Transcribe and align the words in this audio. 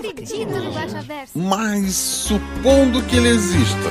acredito 0.00 0.50
no 0.50 0.72
Guaxaverso. 0.72 1.38
Mas 1.38 1.94
supondo 1.94 3.02
que 3.02 3.16
ele 3.16 3.28
exista. 3.28 3.90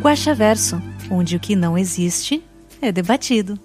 Guaxaverso, 0.00 0.80
onde 1.10 1.36
o 1.36 1.40
que 1.40 1.56
não 1.56 1.78
existe 1.78 2.42
é 2.80 2.92
debatido. 2.92 3.58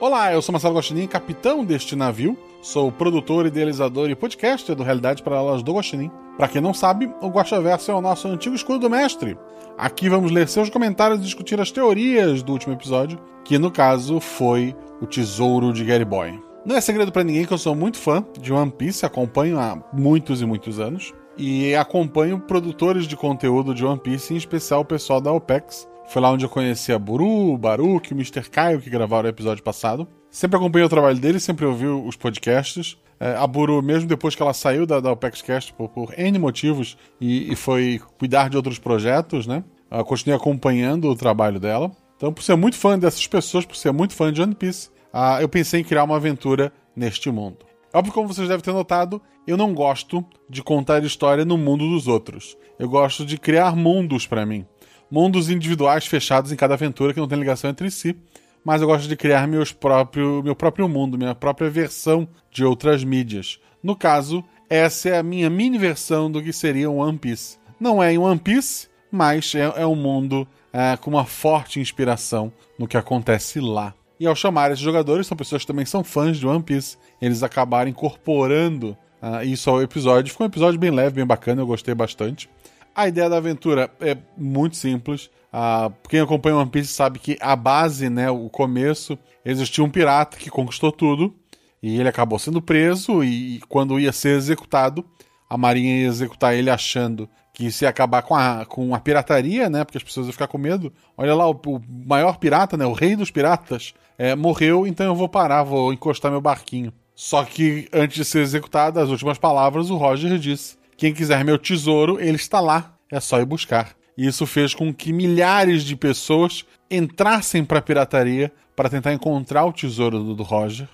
Olá, 0.00 0.32
eu 0.32 0.40
sou 0.40 0.52
Marcelo 0.52 0.76
Guaxinim, 0.76 1.06
capitão 1.06 1.64
deste 1.64 1.96
navio. 1.96 2.38
Sou 2.62 2.92
produtor, 2.92 3.46
idealizador 3.46 4.10
e 4.10 4.14
podcaster 4.14 4.76
do 4.76 4.82
Realidade 4.82 5.22
Paralelas 5.22 5.62
do 5.62 5.72
Guaxinim. 5.72 6.10
Pra 6.36 6.48
quem 6.48 6.60
não 6.60 6.74
sabe, 6.74 7.10
o 7.20 7.28
Guaxaverso 7.28 7.90
é 7.90 7.94
o 7.94 8.00
nosso 8.00 8.28
antigo 8.28 8.54
escudo 8.54 8.80
do 8.80 8.90
mestre. 8.90 9.36
Aqui 9.76 10.08
vamos 10.08 10.30
ler 10.30 10.48
seus 10.48 10.70
comentários 10.70 11.18
e 11.20 11.22
discutir 11.22 11.60
as 11.60 11.70
teorias 11.70 12.42
do 12.42 12.52
último 12.52 12.74
episódio, 12.74 13.18
que 13.44 13.58
no 13.58 13.70
caso 13.70 14.20
foi 14.20 14.74
o 15.00 15.06
Tesouro 15.06 15.72
de 15.72 15.84
Gary 15.84 16.04
Boy. 16.04 16.40
Não 16.64 16.76
é 16.76 16.80
segredo 16.80 17.10
pra 17.10 17.24
ninguém 17.24 17.46
que 17.46 17.52
eu 17.52 17.58
sou 17.58 17.74
muito 17.74 17.98
fã 17.98 18.24
de 18.40 18.52
One 18.52 18.70
Piece, 18.70 19.06
acompanho 19.06 19.58
há 19.58 19.82
muitos 19.92 20.42
e 20.42 20.46
muitos 20.46 20.78
anos. 20.78 21.14
E 21.36 21.74
acompanho 21.74 22.40
produtores 22.40 23.06
de 23.06 23.16
conteúdo 23.16 23.74
de 23.74 23.84
One 23.84 24.00
Piece, 24.00 24.34
em 24.34 24.36
especial 24.36 24.80
o 24.80 24.84
pessoal 24.84 25.20
da 25.20 25.32
OPEX. 25.32 25.88
Foi 26.08 26.20
lá 26.20 26.30
onde 26.30 26.44
eu 26.44 26.48
conheci 26.48 26.92
a 26.92 26.98
Buru, 26.98 27.52
o 27.52 27.58
Baruch, 27.58 28.12
o 28.12 28.16
Mr. 28.16 28.50
Caio, 28.50 28.80
que 28.80 28.90
gravaram 28.90 29.26
o 29.26 29.30
episódio 29.30 29.62
passado. 29.62 30.08
Sempre 30.30 30.56
acompanhei 30.56 30.84
o 30.84 30.90
trabalho 30.90 31.18
deles, 31.18 31.42
sempre 31.42 31.64
ouvi 31.64 31.86
os 31.86 32.16
podcasts. 32.16 32.98
É, 33.20 33.34
a 33.36 33.46
Buru, 33.46 33.82
mesmo 33.82 34.08
depois 34.08 34.34
que 34.34 34.42
ela 34.42 34.52
saiu 34.52 34.86
da, 34.86 35.00
da 35.00 35.12
OpexCast 35.12 35.72
por, 35.74 35.88
por 35.88 36.18
N 36.18 36.38
motivos 36.38 36.96
e, 37.20 37.52
e 37.52 37.56
foi 37.56 38.00
cuidar 38.18 38.48
de 38.48 38.56
outros 38.56 38.78
projetos, 38.78 39.46
né? 39.46 39.64
Eu 39.90 40.04
continuei 40.04 40.36
acompanhando 40.36 41.08
o 41.08 41.16
trabalho 41.16 41.58
dela. 41.58 41.90
Então, 42.18 42.32
por 42.32 42.42
ser 42.42 42.56
muito 42.56 42.76
fã 42.76 42.98
dessas 42.98 43.24
pessoas, 43.28 43.64
por 43.64 43.76
ser 43.76 43.92
muito 43.92 44.12
fã 44.12 44.32
de 44.32 44.42
One 44.42 44.54
Piece, 44.54 44.90
ah, 45.12 45.40
eu 45.40 45.48
pensei 45.48 45.80
em 45.80 45.84
criar 45.84 46.02
uma 46.02 46.16
aventura 46.16 46.72
neste 46.94 47.30
mundo. 47.30 47.58
Óbvio, 47.94 48.12
como 48.12 48.26
vocês 48.26 48.48
devem 48.48 48.62
ter 48.62 48.72
notado, 48.72 49.22
eu 49.46 49.56
não 49.56 49.72
gosto 49.72 50.24
de 50.50 50.60
contar 50.60 51.04
história 51.04 51.44
no 51.44 51.56
mundo 51.56 51.88
dos 51.88 52.08
outros. 52.08 52.58
Eu 52.76 52.88
gosto 52.88 53.24
de 53.24 53.38
criar 53.38 53.76
mundos 53.76 54.26
para 54.26 54.44
mim. 54.44 54.66
Mundos 55.08 55.48
individuais 55.48 56.06
fechados 56.06 56.50
em 56.50 56.56
cada 56.56 56.74
aventura 56.74 57.14
que 57.14 57.20
não 57.20 57.28
tem 57.28 57.38
ligação 57.38 57.70
entre 57.70 57.88
si. 57.88 58.16
Mas 58.64 58.82
eu 58.82 58.88
gosto 58.88 59.08
de 59.08 59.16
criar 59.16 59.46
meus 59.46 59.72
próprio, 59.72 60.42
meu 60.42 60.56
próprio 60.56 60.88
mundo, 60.88 61.16
minha 61.16 61.36
própria 61.36 61.70
versão 61.70 62.28
de 62.50 62.64
outras 62.64 63.04
mídias. 63.04 63.60
No 63.80 63.94
caso, 63.94 64.44
essa 64.68 65.08
é 65.08 65.18
a 65.18 65.22
minha 65.22 65.48
mini 65.48 65.78
versão 65.78 66.30
do 66.30 66.42
que 66.42 66.52
seria 66.52 66.90
um 66.90 66.98
One 66.98 67.16
Piece. 67.16 67.58
Não 67.78 68.02
é 68.02 68.12
em 68.12 68.18
One 68.18 68.38
Piece, 68.40 68.88
mas 69.10 69.54
é, 69.54 69.60
é 69.76 69.86
um 69.86 69.94
mundo 69.94 70.46
é, 70.72 70.96
com 70.96 71.10
uma 71.10 71.24
forte 71.24 71.80
inspiração 71.80 72.52
no 72.78 72.86
que 72.86 72.96
acontece 72.96 73.60
lá. 73.60 73.94
E 74.20 74.26
ao 74.26 74.34
chamar 74.34 74.70
esses 74.70 74.82
jogadores, 74.82 75.26
são 75.26 75.36
pessoas 75.36 75.62
que 75.62 75.66
também 75.66 75.86
são 75.86 76.02
fãs 76.02 76.38
de 76.38 76.46
One 76.46 76.62
Piece. 76.62 76.96
Eles 77.20 77.42
acabaram 77.42 77.88
incorporando 77.88 78.96
ah, 79.22 79.44
isso 79.44 79.70
ao 79.70 79.80
episódio. 79.80 80.32
Ficou 80.32 80.46
um 80.46 80.50
episódio 80.50 80.78
bem 80.78 80.90
leve, 80.90 81.16
bem 81.16 81.26
bacana, 81.26 81.62
eu 81.62 81.66
gostei 81.66 81.94
bastante. 81.94 82.50
A 82.94 83.06
ideia 83.06 83.30
da 83.30 83.36
aventura 83.36 83.90
é 84.00 84.16
muito 84.36 84.76
simples. 84.76 85.30
Ah, 85.52 85.90
quem 86.08 86.20
acompanha 86.20 86.56
One 86.56 86.70
Piece 86.70 86.92
sabe 86.92 87.20
que 87.20 87.38
a 87.40 87.54
base, 87.54 88.10
né, 88.10 88.28
o 88.28 88.48
começo, 88.48 89.16
existiu 89.44 89.84
um 89.84 89.90
pirata 89.90 90.36
que 90.36 90.50
conquistou 90.50 90.90
tudo. 90.90 91.34
E 91.80 92.00
ele 92.00 92.08
acabou 92.08 92.40
sendo 92.40 92.60
preso 92.60 93.22
e 93.22 93.60
quando 93.68 94.00
ia 94.00 94.10
ser 94.10 94.36
executado, 94.36 95.04
a 95.48 95.56
marinha 95.56 96.00
ia 96.00 96.08
executar 96.08 96.54
ele 96.56 96.70
achando 96.70 97.28
que 97.58 97.68
ia 97.82 97.88
acabar 97.88 98.22
com 98.22 98.36
a, 98.36 98.64
com 98.64 98.94
a 98.94 99.00
pirataria, 99.00 99.68
né? 99.68 99.82
Porque 99.82 99.98
as 99.98 100.04
pessoas 100.04 100.26
iam 100.26 100.32
ficar 100.32 100.46
com 100.46 100.56
medo. 100.56 100.92
Olha 101.16 101.34
lá, 101.34 101.50
o, 101.50 101.60
o 101.66 101.82
maior 102.06 102.38
pirata, 102.38 102.76
né? 102.76 102.86
O 102.86 102.92
rei 102.92 103.16
dos 103.16 103.32
piratas, 103.32 103.94
é, 104.16 104.36
morreu, 104.36 104.86
então 104.86 105.04
eu 105.04 105.14
vou 105.16 105.28
parar, 105.28 105.64
vou 105.64 105.92
encostar 105.92 106.30
meu 106.30 106.40
barquinho. 106.40 106.92
Só 107.16 107.44
que 107.44 107.88
antes 107.92 108.16
de 108.16 108.24
ser 108.24 108.42
executado, 108.42 109.00
as 109.00 109.08
últimas 109.08 109.38
palavras, 109.38 109.90
o 109.90 109.96
Roger 109.96 110.38
disse: 110.38 110.76
Quem 110.96 111.12
quiser 111.12 111.44
meu 111.44 111.58
tesouro, 111.58 112.20
ele 112.20 112.36
está 112.36 112.60
lá, 112.60 112.94
é 113.10 113.18
só 113.18 113.40
ir 113.40 113.44
buscar. 113.44 113.90
E 114.16 114.24
isso 114.24 114.46
fez 114.46 114.72
com 114.72 114.94
que 114.94 115.12
milhares 115.12 115.82
de 115.82 115.96
pessoas 115.96 116.64
entrassem 116.88 117.64
para 117.64 117.80
a 117.80 117.82
pirataria 117.82 118.52
para 118.76 118.88
tentar 118.88 119.12
encontrar 119.12 119.64
o 119.64 119.72
tesouro 119.72 120.22
do, 120.22 120.34
do 120.36 120.44
Roger. 120.44 120.88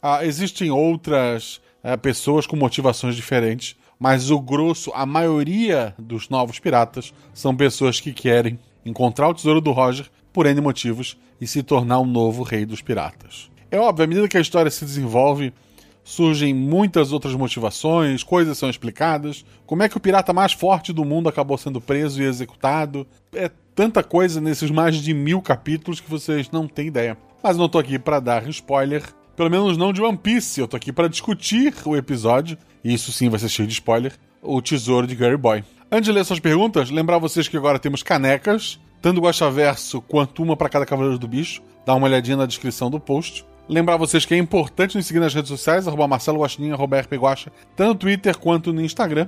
Ah, 0.00 0.24
existem 0.24 0.70
outras 0.70 1.60
eh, 1.84 1.96
pessoas 1.96 2.46
com 2.46 2.56
motivações 2.56 3.14
diferentes, 3.14 3.76
mas 3.98 4.30
o 4.30 4.38
grosso, 4.38 4.92
a 4.94 5.06
maioria 5.06 5.94
dos 5.98 6.28
novos 6.28 6.58
piratas 6.58 7.12
são 7.32 7.56
pessoas 7.56 8.00
que 8.00 8.12
querem 8.12 8.58
encontrar 8.84 9.28
o 9.28 9.34
tesouro 9.34 9.60
do 9.60 9.72
Roger 9.72 10.06
por 10.32 10.46
N 10.46 10.60
motivos 10.60 11.16
e 11.40 11.46
se 11.46 11.62
tornar 11.62 12.00
um 12.00 12.06
novo 12.06 12.42
rei 12.42 12.64
dos 12.64 12.82
piratas. 12.82 13.50
É 13.70 13.78
óbvio, 13.78 14.04
à 14.04 14.06
medida 14.06 14.28
que 14.28 14.36
a 14.36 14.40
história 14.40 14.70
se 14.70 14.84
desenvolve, 14.84 15.52
surgem 16.04 16.54
muitas 16.54 17.10
outras 17.12 17.34
motivações, 17.34 18.22
coisas 18.22 18.56
são 18.56 18.70
explicadas. 18.70 19.44
Como 19.66 19.82
é 19.82 19.88
que 19.88 19.96
o 19.96 20.00
pirata 20.00 20.32
mais 20.32 20.52
forte 20.52 20.92
do 20.92 21.04
mundo 21.04 21.28
acabou 21.28 21.58
sendo 21.58 21.80
preso 21.80 22.22
e 22.22 22.24
executado? 22.24 23.06
É 23.34 23.50
tanta 23.74 24.04
coisa 24.04 24.40
nesses 24.40 24.70
mais 24.70 24.96
de 24.96 25.12
mil 25.12 25.42
capítulos 25.42 25.98
que 25.98 26.08
vocês 26.08 26.48
não 26.50 26.68
têm 26.68 26.86
ideia. 26.86 27.18
Mas 27.42 27.56
não 27.56 27.68
tô 27.68 27.78
aqui 27.78 27.98
para 27.98 28.20
dar 28.20 28.48
spoiler, 28.48 29.02
pelo 29.34 29.50
menos 29.50 29.76
não 29.76 29.92
de 29.92 30.00
One 30.00 30.16
Piece. 30.16 30.60
Eu 30.60 30.68
tô 30.68 30.76
aqui 30.76 30.92
para 30.92 31.08
discutir 31.08 31.74
o 31.84 31.96
episódio, 31.96 32.56
e 32.86 32.94
isso 32.94 33.10
sim 33.10 33.28
vai 33.28 33.40
ser 33.40 33.48
cheio 33.48 33.66
de 33.66 33.74
spoiler, 33.74 34.12
o 34.40 34.62
tesouro 34.62 35.08
de 35.08 35.16
Gary 35.16 35.36
Boy. 35.36 35.64
Antes 35.90 36.06
de 36.06 36.12
ler 36.12 36.24
suas 36.24 36.38
perguntas, 36.38 36.88
lembrar 36.88 37.18
vocês 37.18 37.48
que 37.48 37.56
agora 37.56 37.80
temos 37.80 38.00
canecas, 38.00 38.78
tanto 39.02 39.20
Guaxaverso 39.20 40.00
quanto 40.02 40.40
uma 40.40 40.56
para 40.56 40.68
cada 40.68 40.86
Cavaleiro 40.86 41.18
do 41.18 41.26
Bicho. 41.26 41.60
Dá 41.84 41.96
uma 41.96 42.06
olhadinha 42.06 42.36
na 42.36 42.46
descrição 42.46 42.88
do 42.88 43.00
post. 43.00 43.44
Lembrar 43.68 43.96
vocês 43.96 44.24
que 44.24 44.34
é 44.34 44.38
importante 44.38 44.96
nos 44.96 45.04
seguir 45.04 45.18
nas 45.18 45.34
redes 45.34 45.48
sociais, 45.48 45.88
arroba 45.88 46.06
Marcelo 46.06 46.38
Guaxinim, 46.38 46.70
arroba 46.70 47.04
tanto 47.74 47.88
no 47.88 47.94
Twitter 47.96 48.38
quanto 48.38 48.72
no 48.72 48.80
Instagram. 48.80 49.26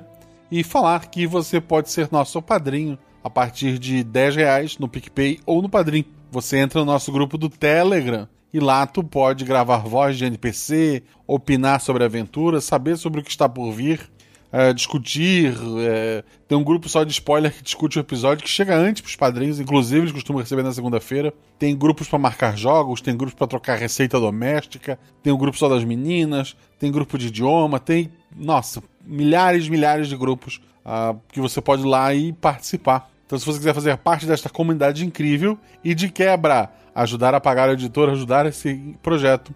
E 0.53 0.63
falar 0.63 1.07
que 1.07 1.27
você 1.27 1.61
pode 1.61 1.91
ser 1.91 2.09
nosso 2.13 2.41
padrinho 2.41 2.97
a 3.25 3.29
partir 3.29 3.77
de 3.77 4.05
10 4.05 4.37
reais 4.37 4.79
no 4.79 4.89
PicPay 4.89 5.41
ou 5.45 5.61
no 5.61 5.69
Padrim. 5.69 6.05
Você 6.31 6.59
entra 6.59 6.79
no 6.79 6.87
nosso 6.87 7.11
grupo 7.11 7.37
do 7.37 7.49
Telegram 7.49 8.29
e 8.53 8.60
lá 8.60 8.86
tu 8.86 9.04
pode 9.04 9.44
gravar 9.44 9.78
voz 9.78 10.16
de 10.16 10.25
NPC, 10.25 11.03
opinar 11.26 11.81
sobre 11.81 12.03
a 12.03 12.06
aventura, 12.06 12.60
saber 12.60 12.97
sobre 12.97 13.20
o 13.20 13.22
que 13.22 13.31
está 13.31 13.48
por 13.48 13.70
vir, 13.72 14.10
é, 14.50 14.72
discutir. 14.72 15.54
É, 15.81 16.25
tem 16.47 16.56
um 16.56 16.64
grupo 16.64 16.88
só 16.88 17.04
de 17.04 17.12
spoiler 17.12 17.53
que 17.53 17.62
discute 17.62 17.98
o 17.98 18.00
episódio 18.00 18.42
que 18.42 18.50
chega 18.50 18.75
antes 18.76 19.03
para 19.03 19.09
os 19.09 19.16
padrinhos, 19.16 19.60
inclusive 19.60 20.00
eles 20.00 20.12
costumam 20.12 20.41
receber 20.41 20.62
na 20.62 20.72
segunda-feira. 20.72 21.32
Tem 21.59 21.76
grupos 21.76 22.09
para 22.09 22.19
marcar 22.19 22.56
jogos, 22.56 23.00
tem 23.00 23.16
grupos 23.16 23.34
para 23.34 23.47
trocar 23.47 23.76
receita 23.76 24.19
doméstica, 24.19 24.98
tem 25.22 25.32
um 25.32 25.38
grupo 25.38 25.59
só 25.59 25.69
das 25.69 25.84
meninas, 25.84 26.56
tem 26.78 26.91
grupo 26.91 27.19
de 27.19 27.28
idioma, 27.28 27.78
tem, 27.78 28.10
nossa, 28.34 28.82
milhares 29.04 29.66
e 29.66 29.70
milhares 29.70 30.09
de 30.09 30.16
grupos 30.16 30.60
ah, 30.84 31.15
que 31.30 31.41
você 31.41 31.60
pode 31.60 31.82
ir 31.82 31.86
lá 31.86 32.15
e 32.15 32.32
participar. 32.32 33.10
Então, 33.28 33.39
se 33.39 33.44
você 33.44 33.59
quiser 33.59 33.75
fazer 33.75 33.94
parte 33.99 34.25
desta 34.25 34.49
comunidade 34.49 35.05
incrível 35.05 35.59
e 35.84 35.94
de 35.94 36.09
quebra 36.09 36.71
ajudar 36.94 37.34
a 37.34 37.41
pagar 37.41 37.69
a 37.69 37.75
editora, 37.75 38.12
ajudar 38.12 38.47
esse 38.47 38.97
projeto, 39.03 39.54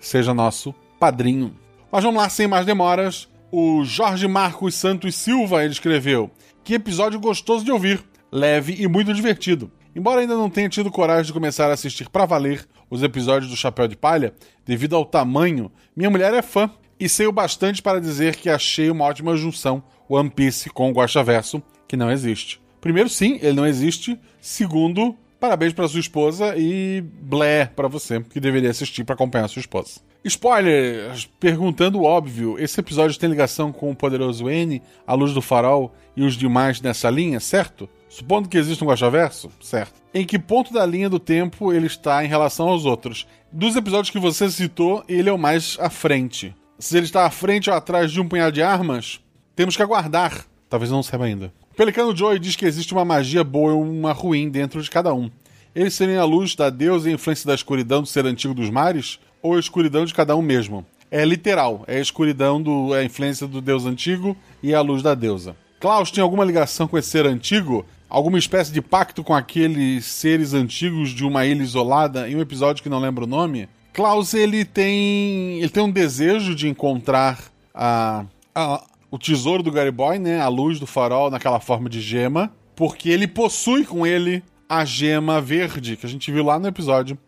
seja 0.00 0.34
nosso 0.34 0.74
padrinho. 0.98 1.56
Mas 1.90 2.02
vamos 2.02 2.20
lá, 2.20 2.28
sem 2.28 2.48
mais 2.48 2.66
demoras. 2.66 3.28
O 3.52 3.84
Jorge 3.84 4.26
Marcos 4.26 4.74
Santos 4.74 5.14
Silva 5.14 5.62
ele 5.62 5.72
escreveu: 5.72 6.32
Que 6.64 6.74
episódio 6.74 7.20
gostoso 7.20 7.64
de 7.64 7.70
ouvir, 7.70 8.02
leve 8.32 8.74
e 8.76 8.88
muito 8.88 9.14
divertido. 9.14 9.70
Embora 9.94 10.20
ainda 10.20 10.34
não 10.34 10.50
tenha 10.50 10.68
tido 10.68 10.90
coragem 10.90 11.26
de 11.26 11.32
começar 11.32 11.70
a 11.70 11.74
assistir 11.74 12.08
para 12.08 12.26
valer 12.26 12.66
os 12.90 13.04
episódios 13.04 13.52
do 13.52 13.56
Chapéu 13.56 13.86
de 13.86 13.94
Palha, 13.94 14.34
devido 14.66 14.96
ao 14.96 15.04
tamanho, 15.04 15.70
minha 15.94 16.10
mulher 16.10 16.34
é 16.34 16.42
fã 16.42 16.68
e 16.98 17.08
sei 17.08 17.28
o 17.28 17.32
bastante 17.32 17.80
para 17.80 18.00
dizer 18.00 18.34
que 18.34 18.50
achei 18.50 18.90
uma 18.90 19.04
ótima 19.04 19.36
junção 19.36 19.80
One 20.08 20.28
Piece 20.28 20.70
com 20.70 20.90
o 20.90 20.92
Guaxaverso, 20.92 21.62
que 21.86 21.96
não 21.96 22.10
existe. 22.10 22.61
Primeiro, 22.82 23.08
sim, 23.08 23.38
ele 23.40 23.52
não 23.54 23.64
existe. 23.64 24.18
Segundo, 24.40 25.16
parabéns 25.38 25.72
para 25.72 25.86
sua 25.86 26.00
esposa 26.00 26.54
e 26.58 27.00
blé 27.00 27.66
para 27.66 27.86
você, 27.86 28.20
que 28.20 28.40
deveria 28.40 28.70
assistir 28.70 29.04
para 29.04 29.14
acompanhar 29.14 29.46
sua 29.46 29.60
esposa. 29.60 30.00
Spoiler! 30.24 31.12
Perguntando 31.38 32.00
o 32.00 32.04
óbvio, 32.04 32.56
esse 32.58 32.78
episódio 32.80 33.18
tem 33.18 33.30
ligação 33.30 33.72
com 33.72 33.90
o 33.90 33.94
poderoso 33.94 34.50
N, 34.50 34.82
a 35.06 35.14
luz 35.14 35.32
do 35.32 35.40
farol 35.40 35.94
e 36.16 36.24
os 36.24 36.34
demais 36.34 36.80
nessa 36.80 37.08
linha, 37.08 37.38
certo? 37.38 37.88
Supondo 38.08 38.48
que 38.48 38.58
exista 38.58 38.84
um 38.84 38.88
Guaxaverso? 38.88 39.48
Certo. 39.60 40.02
em 40.12 40.26
que 40.26 40.38
ponto 40.38 40.74
da 40.74 40.84
linha 40.84 41.08
do 41.08 41.18
tempo 41.18 41.72
ele 41.72 41.86
está 41.86 42.24
em 42.24 42.28
relação 42.28 42.68
aos 42.68 42.84
outros. 42.84 43.26
Dos 43.50 43.76
episódios 43.76 44.10
que 44.10 44.18
você 44.18 44.50
citou, 44.50 45.04
ele 45.08 45.30
é 45.30 45.32
o 45.32 45.38
mais 45.38 45.76
à 45.80 45.88
frente. 45.88 46.54
Se 46.78 46.96
ele 46.96 47.06
está 47.06 47.24
à 47.26 47.30
frente 47.30 47.70
ou 47.70 47.76
atrás 47.76 48.10
de 48.10 48.20
um 48.20 48.28
punhado 48.28 48.52
de 48.52 48.62
armas, 48.62 49.20
temos 49.54 49.76
que 49.76 49.82
aguardar. 49.82 50.44
Talvez 50.68 50.90
não 50.90 51.02
saiba 51.02 51.26
ainda. 51.26 51.52
Pelicano 51.76 52.14
Joy 52.14 52.38
diz 52.38 52.54
que 52.54 52.66
existe 52.66 52.92
uma 52.92 53.04
magia 53.04 53.42
boa 53.42 53.72
e 53.72 53.74
uma 53.74 54.12
ruim 54.12 54.50
dentro 54.50 54.82
de 54.82 54.90
cada 54.90 55.14
um. 55.14 55.30
Eles 55.74 55.94
serem 55.94 56.18
a 56.18 56.24
luz 56.24 56.54
da 56.54 56.68
deusa 56.68 57.08
e 57.08 57.12
a 57.12 57.14
influência 57.14 57.46
da 57.46 57.54
escuridão 57.54 58.02
do 58.02 58.08
ser 58.08 58.26
antigo 58.26 58.52
dos 58.52 58.68
mares, 58.68 59.18
ou 59.40 59.56
a 59.56 59.58
escuridão 59.58 60.04
de 60.04 60.12
cada 60.12 60.36
um 60.36 60.42
mesmo. 60.42 60.84
É 61.10 61.24
literal, 61.24 61.82
é 61.86 61.96
a 61.96 62.00
escuridão 62.00 62.60
do 62.62 62.94
é 62.94 63.00
a 63.00 63.04
influência 63.04 63.46
do 63.46 63.60
deus 63.60 63.86
antigo 63.86 64.36
e 64.62 64.74
a 64.74 64.82
luz 64.82 65.02
da 65.02 65.14
deusa. 65.14 65.56
Klaus 65.80 66.10
tem 66.10 66.22
alguma 66.22 66.44
ligação 66.44 66.86
com 66.86 66.98
esse 66.98 67.08
ser 67.08 67.26
antigo? 67.26 67.86
Alguma 68.08 68.38
espécie 68.38 68.70
de 68.70 68.82
pacto 68.82 69.24
com 69.24 69.34
aqueles 69.34 70.04
seres 70.04 70.52
antigos 70.52 71.10
de 71.10 71.24
uma 71.24 71.46
ilha 71.46 71.62
isolada 71.62 72.28
em 72.28 72.36
um 72.36 72.40
episódio 72.40 72.82
que 72.82 72.88
não 72.90 73.00
lembro 73.00 73.24
o 73.24 73.28
nome? 73.28 73.68
Klaus 73.94 74.34
ele 74.34 74.64
tem 74.64 75.58
ele 75.58 75.70
tem 75.70 75.82
um 75.82 75.90
desejo 75.90 76.54
de 76.54 76.68
encontrar 76.68 77.50
a, 77.74 78.24
a 78.54 78.82
o 79.12 79.18
tesouro 79.18 79.62
do 79.62 79.70
Gary 79.70 79.90
Boy, 79.90 80.18
né, 80.18 80.40
a 80.40 80.48
luz 80.48 80.80
do 80.80 80.86
farol 80.86 81.30
naquela 81.30 81.60
forma 81.60 81.86
de 81.86 82.00
gema, 82.00 82.50
porque 82.74 83.10
ele 83.10 83.28
possui 83.28 83.84
com 83.84 84.06
ele 84.06 84.42
a 84.66 84.86
gema 84.86 85.38
verde 85.38 85.98
que 85.98 86.06
a 86.06 86.08
gente 86.08 86.32
viu 86.32 86.42
lá 86.42 86.58
no 86.58 86.66
episódio, 86.66 87.18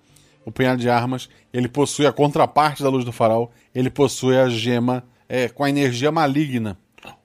o 0.47 0.51
punhado 0.51 0.81
de 0.81 0.89
armas. 0.89 1.29
Ele 1.53 1.69
possui 1.69 2.07
a 2.07 2.13
contraparte 2.13 2.83
da 2.83 2.89
luz 2.89 3.05
do 3.05 3.13
farol, 3.13 3.53
ele 3.75 3.91
possui 3.91 4.35
a 4.35 4.49
gema 4.49 5.05
é, 5.29 5.47
com 5.47 5.63
a 5.63 5.69
energia 5.69 6.11
maligna. 6.11 6.79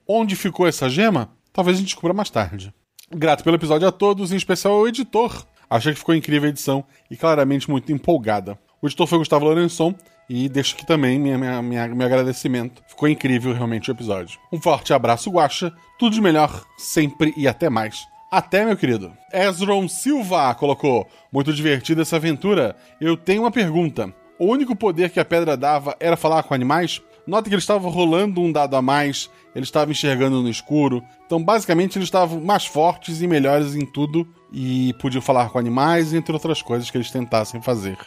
Onde 0.06 0.36
ficou 0.36 0.66
essa 0.66 0.90
gema? 0.90 1.30
Talvez 1.54 1.78
a 1.78 1.80
gente 1.80 1.88
descubra 1.88 2.12
mais 2.12 2.28
tarde. 2.28 2.70
Grato 3.10 3.42
pelo 3.42 3.56
episódio 3.56 3.88
a 3.88 3.92
todos, 3.92 4.30
em 4.30 4.36
especial 4.36 4.74
ao 4.74 4.86
editor. 4.86 5.46
Achei 5.70 5.94
que 5.94 5.98
ficou 6.00 6.14
incrível 6.14 6.48
a 6.48 6.50
edição 6.50 6.84
e 7.10 7.16
claramente 7.16 7.70
muito 7.70 7.90
empolgada. 7.90 8.58
O 8.82 8.86
editor 8.86 9.06
foi 9.06 9.16
Gustavo 9.16 9.46
Lourençon 9.46 9.94
e 10.32 10.48
deixo 10.48 10.76
aqui 10.76 10.86
também 10.86 11.18
minha, 11.18 11.36
minha, 11.36 11.60
minha, 11.60 11.88
meu 11.88 12.06
agradecimento. 12.06 12.80
Ficou 12.86 13.08
incrível 13.08 13.52
realmente 13.52 13.90
o 13.90 13.92
episódio. 13.92 14.38
Um 14.52 14.60
forte 14.60 14.94
abraço, 14.94 15.28
Guaxa. 15.28 15.72
Tudo 15.98 16.14
de 16.14 16.20
melhor 16.20 16.64
sempre 16.78 17.34
e 17.36 17.48
até 17.48 17.68
mais. 17.68 18.06
Até, 18.30 18.64
meu 18.64 18.76
querido. 18.76 19.12
Ezron 19.32 19.88
Silva 19.88 20.54
colocou: 20.54 21.08
Muito 21.32 21.52
divertida 21.52 22.02
essa 22.02 22.14
aventura. 22.14 22.76
Eu 23.00 23.16
tenho 23.16 23.42
uma 23.42 23.50
pergunta. 23.50 24.14
O 24.38 24.46
único 24.46 24.76
poder 24.76 25.10
que 25.10 25.18
a 25.18 25.24
pedra 25.24 25.56
dava 25.56 25.96
era 25.98 26.16
falar 26.16 26.44
com 26.44 26.54
animais? 26.54 27.02
Nota 27.26 27.48
que 27.48 27.54
ele 27.54 27.60
estava 27.60 27.90
rolando 27.90 28.40
um 28.40 28.52
dado 28.52 28.76
a 28.76 28.80
mais, 28.80 29.28
ele 29.52 29.64
estava 29.64 29.90
enxergando 29.90 30.40
no 30.40 30.48
escuro. 30.48 31.02
Então, 31.26 31.42
basicamente, 31.42 31.98
eles 31.98 32.06
estavam 32.06 32.40
mais 32.40 32.64
fortes 32.64 33.20
e 33.20 33.26
melhores 33.26 33.74
em 33.74 33.84
tudo 33.84 34.28
e 34.52 34.94
podiam 35.00 35.20
falar 35.20 35.50
com 35.50 35.58
animais, 35.58 36.14
entre 36.14 36.32
outras 36.32 36.62
coisas 36.62 36.88
que 36.88 36.96
eles 36.96 37.10
tentassem 37.10 37.60
fazer. 37.60 37.98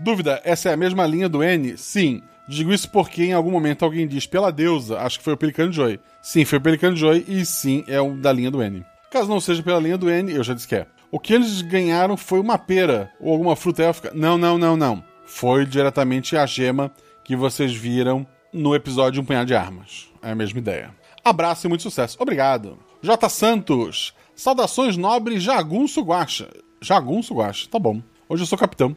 Dúvida: 0.00 0.40
essa 0.44 0.70
é 0.70 0.72
a 0.72 0.76
mesma 0.76 1.06
linha 1.06 1.28
do 1.28 1.42
N? 1.42 1.76
Sim. 1.76 2.22
Digo 2.48 2.72
isso 2.72 2.90
porque 2.90 3.24
em 3.24 3.34
algum 3.34 3.50
momento 3.50 3.84
alguém 3.84 4.08
diz 4.08 4.26
pela 4.26 4.50
deusa, 4.50 4.98
acho 5.00 5.18
que 5.18 5.24
foi 5.24 5.34
o 5.34 5.36
Pelican 5.36 5.70
Joy. 5.70 6.00
Sim, 6.22 6.46
foi 6.46 6.58
o 6.58 6.62
Pelican 6.62 6.96
Joy 6.96 7.22
e 7.28 7.44
sim, 7.44 7.84
é 7.86 8.00
o 8.00 8.14
da 8.14 8.32
linha 8.32 8.50
do 8.50 8.62
N. 8.62 8.86
Caso 9.10 9.28
não 9.28 9.38
seja 9.38 9.62
pela 9.62 9.78
linha 9.78 9.98
do 9.98 10.08
N, 10.08 10.32
eu 10.32 10.42
já 10.42 10.54
disse 10.54 10.66
que 10.66 10.76
é. 10.76 10.86
O 11.10 11.18
que 11.18 11.34
eles 11.34 11.60
ganharam 11.60 12.16
foi 12.16 12.40
uma 12.40 12.56
pera 12.56 13.10
ou 13.20 13.32
alguma 13.32 13.54
fruta 13.54 13.82
élfica. 13.82 14.12
Não, 14.14 14.38
não, 14.38 14.56
não, 14.56 14.76
não. 14.76 15.04
Foi 15.26 15.66
diretamente 15.66 16.36
a 16.36 16.46
gema 16.46 16.90
que 17.22 17.36
vocês 17.36 17.74
viram 17.74 18.26
no 18.52 18.74
episódio 18.74 19.20
Um 19.20 19.24
Punhado 19.24 19.46
de 19.46 19.54
Armas. 19.54 20.08
É 20.22 20.30
a 20.30 20.34
mesma 20.34 20.58
ideia. 20.58 20.94
Abraço 21.22 21.66
e 21.66 21.68
muito 21.68 21.82
sucesso. 21.82 22.16
Obrigado. 22.18 22.78
J. 23.02 23.28
Santos. 23.28 24.14
Saudações 24.34 24.96
nobre 24.96 25.38
Jagunço 25.38 26.00
Guacha. 26.02 26.48
Jagunço 26.80 27.34
Guacha, 27.34 27.68
tá 27.70 27.78
bom. 27.78 28.02
Hoje 28.28 28.42
eu 28.42 28.46
sou 28.46 28.58
capitão. 28.58 28.96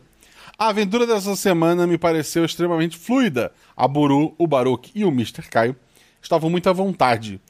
A 0.62 0.68
aventura 0.68 1.08
dessa 1.08 1.36
semana 1.36 1.88
me 1.88 1.98
pareceu 1.98 2.46
extremamente 2.46 2.96
fluida. 2.96 3.52
A 3.76 3.88
Buru, 3.88 4.36
o 4.38 4.46
Baruch 4.46 4.92
e 4.94 5.04
o 5.04 5.08
Mr. 5.08 5.42
Caio 5.50 5.76
estavam 6.22 6.52
muito 6.52 6.70
à 6.70 6.72
vontade. 6.72 7.42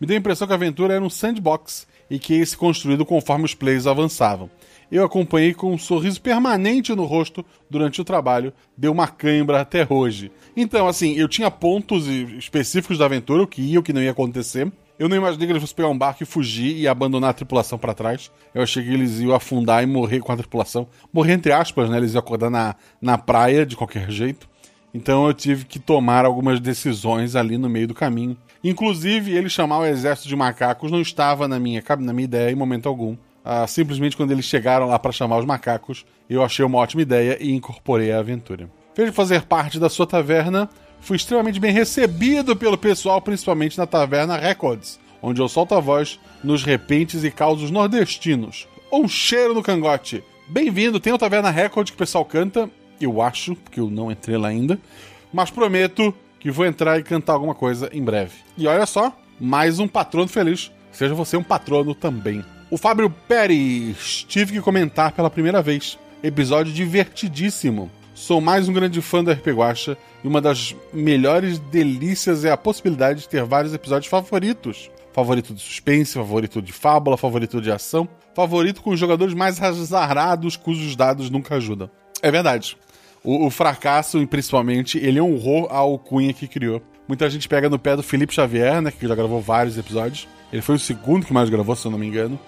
Me 0.00 0.06
deu 0.06 0.14
a 0.14 0.20
impressão 0.20 0.46
que 0.46 0.52
a 0.52 0.54
aventura 0.54 0.94
era 0.94 1.04
um 1.04 1.10
sandbox 1.10 1.88
e 2.08 2.20
que 2.20 2.34
ia 2.34 2.46
se 2.46 2.56
construído 2.56 3.04
conforme 3.04 3.44
os 3.44 3.52
players 3.52 3.88
avançavam. 3.88 4.48
Eu 4.92 5.04
acompanhei 5.04 5.52
com 5.52 5.72
um 5.72 5.76
sorriso 5.76 6.20
permanente 6.20 6.94
no 6.94 7.04
rosto 7.04 7.44
durante 7.68 8.00
o 8.00 8.04
trabalho, 8.04 8.52
deu 8.76 8.92
uma 8.92 9.08
cãibra 9.08 9.60
até 9.60 9.84
hoje. 9.90 10.30
Então, 10.56 10.86
assim, 10.86 11.14
eu 11.14 11.26
tinha 11.26 11.50
pontos 11.50 12.06
específicos 12.06 12.96
da 12.96 13.06
aventura, 13.06 13.42
o 13.42 13.46
que 13.48 13.60
ia 13.60 13.80
o 13.80 13.82
que 13.82 13.92
não 13.92 14.00
ia 14.00 14.12
acontecer. 14.12 14.70
Eu 14.98 15.08
não 15.08 15.16
imaginei 15.16 15.46
que 15.46 15.52
eles 15.52 15.62
fossem 15.62 15.76
pegar 15.76 15.88
um 15.88 15.98
barco 15.98 16.22
e 16.22 16.26
fugir 16.26 16.76
e 16.76 16.86
abandonar 16.86 17.30
a 17.30 17.32
tripulação 17.32 17.78
para 17.78 17.94
trás. 17.94 18.30
Eu 18.54 18.62
achei 18.62 18.82
que 18.84 18.92
eles 18.92 19.18
iam 19.20 19.34
afundar 19.34 19.82
e 19.82 19.86
morrer 19.86 20.20
com 20.20 20.32
a 20.32 20.36
tripulação. 20.36 20.86
Morrer 21.12 21.32
entre 21.32 21.52
aspas, 21.52 21.88
né? 21.90 21.96
Eles 21.96 22.12
iam 22.14 22.20
acordar 22.20 22.50
na, 22.50 22.76
na 23.00 23.18
praia 23.18 23.64
de 23.66 23.74
qualquer 23.74 24.10
jeito. 24.10 24.48
Então 24.94 25.26
eu 25.26 25.32
tive 25.32 25.64
que 25.64 25.78
tomar 25.78 26.24
algumas 26.24 26.60
decisões 26.60 27.34
ali 27.34 27.56
no 27.56 27.68
meio 27.68 27.88
do 27.88 27.94
caminho. 27.94 28.36
Inclusive, 28.62 29.32
ele 29.32 29.48
chamar 29.48 29.78
o 29.78 29.86
exército 29.86 30.28
de 30.28 30.36
macacos 30.36 30.90
não 30.90 31.00
estava 31.00 31.48
na 31.48 31.58
minha, 31.58 31.82
na 31.98 32.12
minha 32.12 32.24
ideia 32.24 32.52
em 32.52 32.54
momento 32.54 32.88
algum. 32.88 33.16
Ah, 33.44 33.66
simplesmente 33.66 34.16
quando 34.16 34.30
eles 34.30 34.44
chegaram 34.44 34.86
lá 34.86 34.98
para 34.98 35.10
chamar 35.10 35.38
os 35.38 35.44
macacos, 35.44 36.04
eu 36.30 36.44
achei 36.44 36.64
uma 36.64 36.78
ótima 36.78 37.02
ideia 37.02 37.36
e 37.40 37.50
incorporei 37.50 38.12
a 38.12 38.18
aventura. 38.18 38.70
De 38.94 39.10
fazer 39.10 39.42
parte 39.42 39.80
da 39.80 39.88
sua 39.88 40.06
taverna, 40.06 40.68
fui 41.02 41.16
extremamente 41.16 41.60
bem 41.60 41.72
recebido 41.72 42.56
pelo 42.56 42.78
pessoal, 42.78 43.20
principalmente 43.20 43.76
na 43.76 43.86
Taverna 43.86 44.36
Records, 44.36 44.98
onde 45.20 45.42
eu 45.42 45.48
solto 45.48 45.74
a 45.74 45.80
voz 45.80 46.18
nos 46.42 46.64
repentes 46.64 47.24
e 47.24 47.30
causos 47.30 47.70
nordestinos. 47.70 48.66
Um 48.90 49.08
cheiro 49.08 49.52
no 49.52 49.62
cangote. 49.62 50.22
Bem-vindo, 50.48 51.00
tem 51.00 51.12
o 51.12 51.18
Taverna 51.18 51.50
Record 51.50 51.88
que 51.88 51.94
o 51.94 51.98
pessoal 51.98 52.24
canta, 52.24 52.70
eu 53.00 53.20
acho, 53.20 53.56
porque 53.56 53.80
eu 53.80 53.90
não 53.90 54.12
entrei 54.12 54.36
lá 54.36 54.48
ainda, 54.48 54.78
mas 55.32 55.50
prometo 55.50 56.14
que 56.38 56.50
vou 56.50 56.64
entrar 56.64 56.98
e 56.98 57.02
cantar 57.02 57.32
alguma 57.32 57.54
coisa 57.54 57.90
em 57.92 58.02
breve. 58.02 58.34
E 58.56 58.66
olha 58.66 58.86
só, 58.86 59.16
mais 59.40 59.78
um 59.78 59.88
patrono 59.88 60.28
feliz. 60.28 60.70
Seja 60.92 61.14
você 61.14 61.36
um 61.36 61.42
patrono 61.42 61.94
também. 61.94 62.44
O 62.70 62.76
Fábio 62.76 63.10
Pérez, 63.10 64.24
tive 64.28 64.52
que 64.52 64.60
comentar 64.60 65.12
pela 65.12 65.30
primeira 65.30 65.62
vez. 65.62 65.98
Episódio 66.22 66.72
divertidíssimo. 66.72 67.90
Sou 68.22 68.40
mais 68.40 68.68
um 68.68 68.72
grande 68.72 69.02
fã 69.02 69.24
da 69.24 69.32
RP 69.32 69.48
Guacha 69.48 69.98
e 70.22 70.28
uma 70.28 70.40
das 70.40 70.76
melhores 70.92 71.58
delícias 71.58 72.44
é 72.44 72.52
a 72.52 72.56
possibilidade 72.56 73.22
de 73.22 73.28
ter 73.28 73.42
vários 73.42 73.74
episódios 73.74 74.08
favoritos. 74.08 74.88
Favorito 75.12 75.52
de 75.52 75.60
suspense, 75.60 76.14
favorito 76.14 76.62
de 76.62 76.72
fábula, 76.72 77.16
favorito 77.16 77.60
de 77.60 77.72
ação, 77.72 78.08
favorito 78.32 78.80
com 78.80 78.90
os 78.90 79.00
jogadores 79.00 79.34
mais 79.34 79.60
azarados 79.60 80.54
cujos 80.54 80.94
dados 80.94 81.30
nunca 81.30 81.56
ajudam. 81.56 81.90
É 82.22 82.30
verdade. 82.30 82.76
O, 83.24 83.46
o 83.46 83.50
fracasso, 83.50 84.24
principalmente, 84.28 84.98
ele 84.98 85.20
honrou 85.20 85.66
a 85.68 85.78
alcunha 85.78 86.32
que 86.32 86.46
criou. 86.46 86.80
Muita 87.08 87.28
gente 87.28 87.48
pega 87.48 87.68
no 87.68 87.76
pé 87.76 87.96
do 87.96 88.04
Felipe 88.04 88.32
Xavier, 88.32 88.80
né, 88.80 88.92
que 88.92 89.08
já 89.08 89.16
gravou 89.16 89.40
vários 89.40 89.76
episódios. 89.76 90.28
Ele 90.52 90.62
foi 90.62 90.76
o 90.76 90.78
segundo 90.78 91.26
que 91.26 91.32
mais 91.32 91.50
gravou, 91.50 91.74
se 91.74 91.88
eu 91.88 91.90
não 91.90 91.98
me 91.98 92.06
engano. 92.06 92.38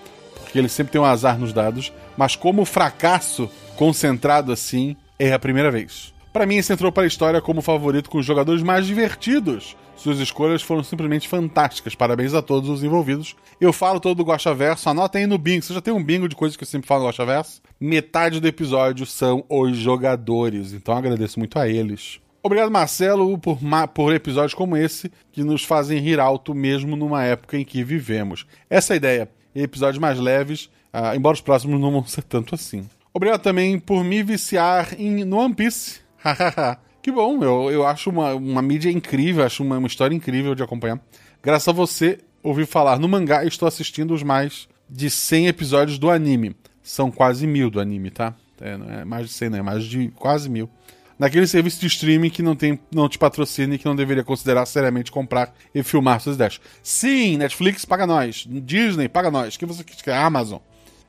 Porque 0.41 0.57
ele 0.57 0.69
sempre 0.69 0.93
tem 0.93 1.01
um 1.01 1.05
azar 1.05 1.37
nos 1.37 1.53
dados. 1.53 1.93
Mas 2.17 2.37
como 2.37 2.65
fracasso 2.65 3.51
concentrado 3.77 4.53
assim, 4.53 4.97
é 5.19 5.33
a 5.33 5.39
primeira 5.39 5.71
vez. 5.71 6.15
Para 6.33 6.47
mim, 6.47 6.57
esse 6.57 6.73
entrou 6.73 6.91
para 6.91 7.05
a 7.05 7.07
história 7.07 7.41
como 7.41 7.63
favorito 7.63 8.11
com 8.11 8.19
os 8.19 8.27
jogadores 8.27 8.63
mais 8.63 8.87
divertidos. 8.87 9.77
Suas 9.95 10.19
escolhas 10.19 10.63
foram 10.63 10.83
simplesmente 10.83 11.29
fantásticas. 11.29 11.95
Parabéns 11.95 12.35
a 12.35 12.43
todos 12.43 12.69
os 12.69 12.83
envolvidos. 12.83 13.37
Eu 13.61 13.73
falo 13.73 14.01
todo 14.01 14.17
do 14.17 14.25
Guacha 14.25 14.53
Verso, 14.53 14.89
anota 14.89 15.17
aí 15.17 15.29
no 15.29 15.39
bingo. 15.39 15.63
Você 15.63 15.73
já 15.73 15.81
tem 15.81 15.95
um 15.95 16.03
bingo 16.03 16.29
de 16.29 16.35
coisas 16.35 16.57
que 16.57 16.65
eu 16.65 16.67
sempre 16.67 16.89
falo 16.89 17.03
no 17.03 17.07
Guacha 17.07 17.25
Verso? 17.25 17.63
Metade 17.79 18.41
do 18.41 18.49
episódio 18.49 19.07
são 19.07 19.45
os 19.49 19.77
jogadores, 19.77 20.73
então 20.73 20.97
agradeço 20.97 21.39
muito 21.39 21.57
a 21.57 21.69
eles. 21.69 22.19
Obrigado, 22.43 22.71
Marcelo, 22.71 23.39
por, 23.39 23.59
por 23.95 24.13
episódios 24.13 24.55
como 24.55 24.77
esse 24.77 25.11
que 25.31 25.45
nos 25.45 25.65
fazem 25.65 26.01
rir 26.01 26.19
alto 26.19 26.53
mesmo 26.53 26.97
numa 26.97 27.23
época 27.23 27.57
em 27.57 27.65
que 27.65 27.85
vivemos. 27.85 28.45
Essa 28.69 28.93
é 28.93 28.95
a 28.95 28.97
ideia. 28.97 29.31
Episódios 29.55 30.01
mais 30.01 30.19
leves, 30.19 30.65
uh, 30.93 31.15
embora 31.15 31.35
os 31.35 31.41
próximos 31.41 31.81
não 31.81 31.93
vão 31.93 32.05
ser 32.05 32.25
tanto 32.25 32.57
assim. 32.57 32.85
Obrigado 33.17 33.43
também 33.43 33.79
por 33.79 34.03
me 34.03 34.25
viciar 34.25 34.93
em, 34.99 35.25
no 35.25 35.37
One 35.37 35.55
Piece. 35.55 36.01
que 37.01 37.13
bom, 37.13 37.45
eu, 37.45 37.71
eu 37.71 37.87
acho 37.87 38.11
uma, 38.11 38.35
uma 38.35 38.61
mídia 38.61 38.91
incrível, 38.91 39.45
acho 39.45 39.63
uma, 39.63 39.79
uma 39.79 39.87
história 39.87 40.13
incrível 40.13 40.53
de 40.53 40.65
acompanhar. 40.65 41.01
Graças 41.41 41.69
a 41.69 41.73
você, 41.73 42.19
ouvi 42.43 42.67
falar 42.67 42.99
no 42.99 43.09
mangá 43.09 43.45
e 43.45 43.49
estou 43.49 43.69
assistindo 43.69 44.13
os 44.13 44.25
mais 44.25 44.69
de 44.91 45.09
100 45.09 45.47
episódios 45.47 45.97
do 45.97 46.11
anime. 46.11 46.57
São 46.83 47.09
quase 47.09 47.47
mil 47.47 47.71
do 47.71 47.79
anime, 47.79 48.11
tá? 48.11 48.35
É, 48.61 48.77
não 48.77 48.91
é 48.91 49.05
mais 49.05 49.29
de 49.29 49.33
100, 49.33 49.51
não 49.51 49.59
é 49.59 49.63
mais 49.63 49.85
de 49.85 50.09
quase 50.17 50.51
mil. 50.51 50.69
Naquele 51.17 51.47
serviço 51.47 51.81
de 51.81 51.87
streaming 51.87 52.31
que 52.31 52.43
não, 52.43 52.57
tem, 52.57 52.81
não 52.93 53.09
te 53.09 53.17
patrocina 53.17 53.77
e 53.77 53.79
que 53.79 53.85
não 53.85 53.95
deveria 53.95 54.25
considerar 54.25 54.67
seriamente 54.67 55.13
comprar 55.13 55.55
e 55.73 55.85
filmar 55.85 56.19
suas 56.21 56.35
ideias. 56.35 56.61
Sim, 56.83 57.37
Netflix 57.37 57.85
paga 57.85 58.09
nós. 58.09 58.45
Disney 58.49 59.09
paga 59.09 59.31
nós. 59.31 59.57
Que 59.57 59.65
você 59.65 59.85
quer? 59.85 60.17
Amazon. 60.17 60.59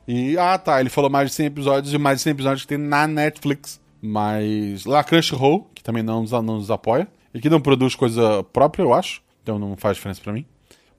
E, 0.07 0.37
ah, 0.37 0.57
tá, 0.57 0.79
ele 0.79 0.89
falou 0.89 1.09
mais 1.09 1.29
de 1.29 1.35
100 1.35 1.45
episódios 1.47 1.93
e 1.93 1.97
mais 1.97 2.19
de 2.19 2.23
100 2.23 2.31
episódios 2.31 2.61
que 2.61 2.67
tem 2.67 2.77
na 2.77 3.07
Netflix. 3.07 3.79
Mas 4.01 4.85
lá 4.85 5.03
Crunchyroll, 5.03 5.67
que 5.73 5.83
também 5.83 6.03
não 6.03 6.21
nos, 6.21 6.31
não 6.31 6.43
nos 6.43 6.69
apoia, 6.69 7.07
e 7.33 7.39
que 7.39 7.49
não 7.49 7.59
produz 7.59 7.95
coisa 7.95 8.43
própria, 8.43 8.83
eu 8.83 8.93
acho. 8.93 9.21
Então 9.41 9.59
não 9.59 9.75
faz 9.75 9.97
diferença 9.97 10.21
para 10.21 10.33
mim. 10.33 10.45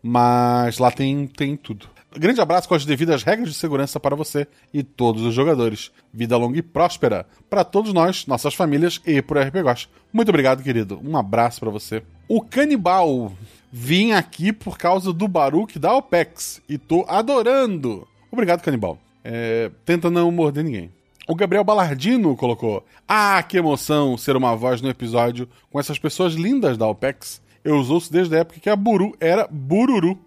Mas 0.03 0.79
lá 0.79 0.91
tem, 0.91 1.27
tem 1.27 1.57
tudo. 1.57 1.89
Grande 2.19 2.41
abraço 2.41 2.69
com 2.69 2.75
as 2.75 2.85
devidas 2.85 3.23
regras 3.23 3.51
de 3.51 3.55
segurança 3.55 4.01
para 4.01 4.17
você 4.17 4.47
e 4.73 4.83
todos 4.83 5.23
os 5.23 5.35
jogadores. 5.35 5.91
Vida 6.13 6.37
longa 6.37 6.59
e 6.59 6.63
próspera 6.63 7.27
para 7.51 7.63
todos 7.63 7.93
nós, 7.93 8.27
nossas 8.27 8.55
famílias 8.55 9.01
e 9.07 9.21
pro 9.21 9.41
RPGos. 9.41 9.89
Muito 10.13 10.31
obrigado, 10.31 10.63
querido. 10.63 11.01
Um 11.05 11.17
abraço 11.17 11.61
para 11.61 11.71
você. 11.71 12.03
O 12.29 12.41
Canibal. 12.41 13.33
Vim 13.71 14.13
aqui 14.13 14.53
por 14.53 14.79
causa 14.79 15.13
do 15.13 15.29
Baruch 15.29 15.79
da 15.79 15.95
OPEX 15.95 16.63
e 16.69 16.79
tô 16.79 17.05
adorando. 17.07 18.09
Obrigado, 18.31 18.63
Canibal. 18.63 18.99
É, 19.25 19.71
tenta 19.85 20.11
não 20.11 20.31
morder 20.31 20.65
ninguém. 20.65 20.91
O 21.29 21.35
Gabriel 21.35 21.65
Balardino 21.65 22.37
colocou: 22.37 22.85
Ah, 23.07 23.43
que 23.43 23.57
emoção 23.57 24.17
ser 24.17 24.37
uma 24.37 24.55
voz 24.55 24.81
no 24.81 24.89
episódio 24.89 25.49
com 25.71 25.81
essas 25.81 25.99
pessoas 25.99 26.35
lindas 26.35 26.79
da 26.79 26.87
OPEX. 26.87 27.41
Eu 27.65 27.77
ouço 27.77 28.13
desde 28.13 28.37
a 28.37 28.41
época 28.41 28.61
que 28.61 28.71
a 28.71 28.77
Buru 28.77 29.17
era 29.21 29.49
Bururu. 29.51 30.19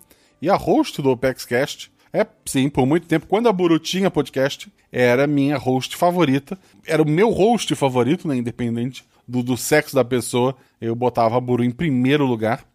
E 0.41 0.49
a 0.49 0.55
host 0.55 1.01
do 1.01 1.09
OpexCast 1.09 1.91
é, 2.11 2.25
sim, 2.45 2.69
por 2.69 2.85
muito 2.85 3.07
tempo, 3.07 3.27
quando 3.27 3.47
a 3.47 3.53
Buru 3.53 3.77
tinha 3.77 4.09
podcast, 4.09 4.71
era 4.91 5.27
minha 5.27 5.57
host 5.57 5.95
favorita. 5.95 6.57
Era 6.85 7.01
o 7.01 7.07
meu 7.07 7.29
host 7.29 7.73
favorito, 7.75 8.27
né? 8.27 8.35
Independente 8.35 9.05
do, 9.27 9.43
do 9.43 9.55
sexo 9.55 9.95
da 9.95 10.03
pessoa, 10.03 10.55
eu 10.81 10.95
botava 10.95 11.37
a 11.37 11.39
Buru 11.39 11.63
em 11.63 11.71
primeiro 11.71 12.25
lugar. 12.25 12.65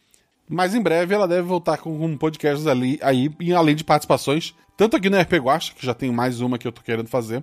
Mas 0.48 0.74
em 0.74 0.82
breve 0.82 1.14
ela 1.14 1.26
deve 1.26 1.42
voltar 1.42 1.78
com, 1.78 1.98
com 1.98 2.16
podcasts 2.16 2.66
ali, 2.66 2.98
aí, 3.02 3.30
além 3.56 3.74
de 3.74 3.84
participações, 3.84 4.54
tanto 4.76 4.96
aqui 4.96 5.08
no 5.08 5.18
RP 5.18 5.34
Guacha, 5.34 5.72
que 5.74 5.84
já 5.84 5.94
tem 5.94 6.10
mais 6.10 6.40
uma 6.40 6.58
que 6.58 6.66
eu 6.66 6.72
tô 6.72 6.82
querendo 6.82 7.08
fazer, 7.08 7.42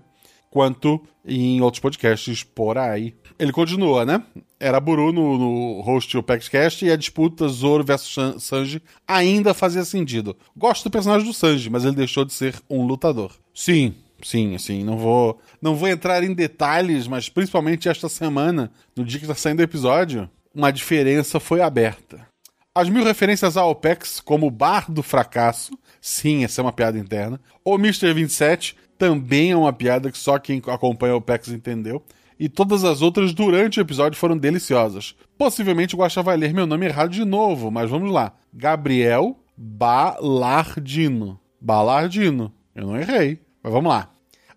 quanto 0.52 1.02
em 1.26 1.62
outros 1.62 1.80
podcasts 1.80 2.44
por 2.44 2.78
aí. 2.78 3.16
Ele 3.40 3.52
continua, 3.52 4.06
né? 4.06 4.22
Era 4.60 4.80
Buru 4.80 5.12
no, 5.12 5.38
no 5.38 5.82
host 5.82 6.16
do 6.16 6.22
PaxCast 6.22 6.86
e 6.86 6.92
a 6.92 6.98
disputa 6.98 7.48
Zoro 7.48 7.84
versus 7.84 8.44
Sanji 8.44 8.82
ainda 9.08 9.54
fazia 9.54 9.84
sentido. 9.86 10.36
Gosto 10.56 10.84
do 10.84 10.92
personagem 10.92 11.26
do 11.26 11.34
Sanji, 11.34 11.70
mas 11.70 11.86
ele 11.86 11.96
deixou 11.96 12.26
de 12.26 12.34
ser 12.34 12.56
um 12.70 12.86
lutador. 12.86 13.32
Sim, 13.54 13.96
sim, 14.22 14.54
assim, 14.54 14.84
não 14.84 14.98
vou, 14.98 15.40
não 15.62 15.76
vou 15.76 15.88
entrar 15.88 16.24
em 16.24 16.34
detalhes, 16.34 17.08
mas 17.08 17.30
principalmente 17.30 17.90
esta 17.90 18.10
semana, 18.10 18.72
no 18.96 19.06
dia 19.06 19.20
que 19.20 19.26
está 19.26 19.36
saindo 19.36 19.62
o 19.62 19.64
episódio, 19.64 20.30
uma 20.54 20.72
diferença 20.72 21.40
foi 21.40 21.62
aberta. 21.62 22.31
As 22.74 22.88
mil 22.88 23.04
referências 23.04 23.58
ao 23.58 23.70
OPEX, 23.70 24.22
como 24.22 24.48
o 24.48 24.52
Bar 24.52 24.90
do 24.90 25.04
Fracasso, 25.04 25.78
sim, 26.00 26.46
essa 26.46 26.62
é 26.62 26.64
uma 26.64 26.72
piada 26.72 26.98
interna, 26.98 27.38
ou 27.66 27.76
Mr. 27.76 28.14
27, 28.14 28.78
também 28.98 29.52
é 29.52 29.58
uma 29.58 29.74
piada 29.74 30.10
que 30.10 30.18
só 30.18 30.40
quem 30.40 30.62
acompanha 30.68 31.16
o 31.16 31.18
OPEX 31.18 31.50
entendeu. 31.50 32.02
E 32.40 32.48
todas 32.48 32.86
as 32.86 33.02
outras 33.02 33.34
durante 33.34 33.78
o 33.78 33.82
episódio 33.82 34.18
foram 34.18 34.38
deliciosas. 34.38 35.14
Possivelmente 35.38 35.96
o 35.96 35.98
Guaxa 35.98 36.24
vai 36.24 36.38
ler 36.38 36.54
meu 36.54 36.66
nome 36.66 36.86
errado 36.86 37.12
de 37.12 37.26
novo, 37.26 37.70
mas 37.70 37.90
vamos 37.90 38.10
lá. 38.10 38.34
Gabriel 38.54 39.38
Balardino. 39.58 41.38
Balardino. 41.60 42.54
Eu 42.74 42.88
não 42.88 42.98
errei. 42.98 43.42
Mas 43.62 43.74
vamos 43.74 43.92
lá. 43.92 44.10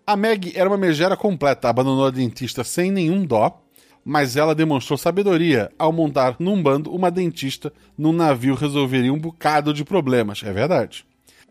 A 0.07 0.15
Meg 0.15 0.53
era 0.55 0.69
uma 0.69 0.77
megera 0.77 1.17
completa, 1.17 1.67
abandonou 1.67 2.05
a 2.05 2.11
dentista 2.11 2.63
sem 2.63 2.91
nenhum 2.91 3.25
dó, 3.25 3.61
mas 4.05 4.37
ela 4.37 4.53
demonstrou 4.53 4.97
sabedoria 4.97 5.71
ao 5.79 5.91
montar 5.91 6.35
num 6.37 6.61
bando 6.61 6.93
uma 6.93 7.09
dentista 7.09 7.73
num 7.97 8.13
navio 8.13 8.53
resolveria 8.53 9.11
um 9.11 9.17
bocado 9.17 9.73
de 9.73 9.83
problemas. 9.83 10.43
É 10.43 10.53
verdade. 10.53 11.03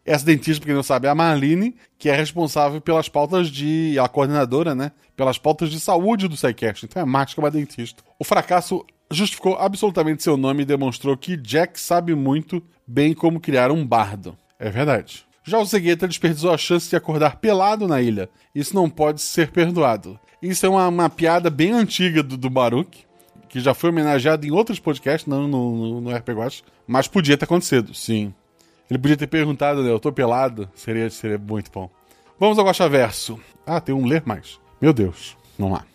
Essa 0.07 0.27
dentista, 0.27 0.61
pra 0.61 0.67
quem 0.67 0.75
não 0.75 0.83
sabe, 0.83 1.07
é 1.07 1.11
a 1.11 1.15
Marlene, 1.15 1.75
que 1.99 2.11
é 2.11 2.15
responsável 2.15 2.81
pelas 2.81 3.09
pautas 3.09 3.49
de. 3.49 3.99
a 3.99 4.07
coordenadora, 4.07 4.75
né? 4.75 4.93
Pelas 5.17 5.39
pautas 5.39 5.71
de 5.71 5.81
saúde 5.81 6.29
do 6.29 6.37
SciCast. 6.37 6.85
Então 6.85 7.03
é 7.03 7.07
mais 7.07 7.33
que 7.33 7.41
uma 7.41 7.51
dentista. 7.51 8.03
O 8.19 8.25
fracasso 8.25 8.85
justificou 9.11 9.57
absolutamente 9.57 10.23
seu 10.23 10.37
nome 10.37 10.63
e 10.63 10.67
demonstrou 10.67 11.17
que 11.17 11.37
Jack 11.37 11.81
sabe 11.81 12.15
muito 12.15 12.63
bem 12.87 13.15
como 13.15 13.41
criar 13.41 13.71
um 13.71 13.85
bardo. 13.85 14.37
É 14.59 14.71
verdade. 14.71 15.25
Já 15.43 15.59
o 15.59 15.65
Zegueta 15.65 16.09
desperdiçou 16.09 16.53
a 16.53 16.59
chance 16.59 16.89
de 16.89 16.97
acordar 16.97 17.37
pelado 17.37 17.87
na 17.89 18.01
ilha. 18.01 18.29
Isso 18.55 18.75
não 18.75 18.89
pode 18.89 19.21
ser 19.21 19.51
perdoado. 19.51 20.19
Isso 20.45 20.67
é 20.67 20.69
uma, 20.69 20.89
uma 20.89 21.09
piada 21.09 21.49
bem 21.49 21.73
antiga 21.73 22.23
do, 22.23 22.37
do 22.37 22.51
Baruch, 22.51 23.07
que 23.49 23.61
já 23.61 23.73
foi 23.73 23.89
homenageado 23.89 24.47
em 24.47 24.51
outros 24.51 24.79
podcasts, 24.79 25.27
não 25.27 25.49
no, 25.49 25.77
no, 25.77 26.01
no 26.03 26.15
RPG 26.15 26.33
Watch, 26.35 26.65
mas 26.87 27.09
podia 27.09 27.37
ter 27.37 27.47
acontecido, 27.47 27.95
sim. 27.95 28.35
Ele 28.91 28.99
podia 28.99 29.17
ter 29.17 29.27
perguntado, 29.27 29.83
né? 29.83 29.91
Eu 29.91 29.99
tô 29.99 30.13
pelado. 30.13 30.69
Seria, 30.75 31.09
seria 31.09 31.39
muito 31.39 31.71
bom. 31.73 31.89
Vamos 32.39 32.59
ao 32.59 32.67
Guaxa 32.67 32.87
Verso. 32.89 33.41
Ah, 33.67 33.81
tem 33.81 33.95
um 33.95 34.05
ler 34.05 34.23
mais. 34.27 34.61
Meu 34.81 34.93
Deus. 34.93 35.35
Vamos 35.59 35.79
lá. 35.79 35.87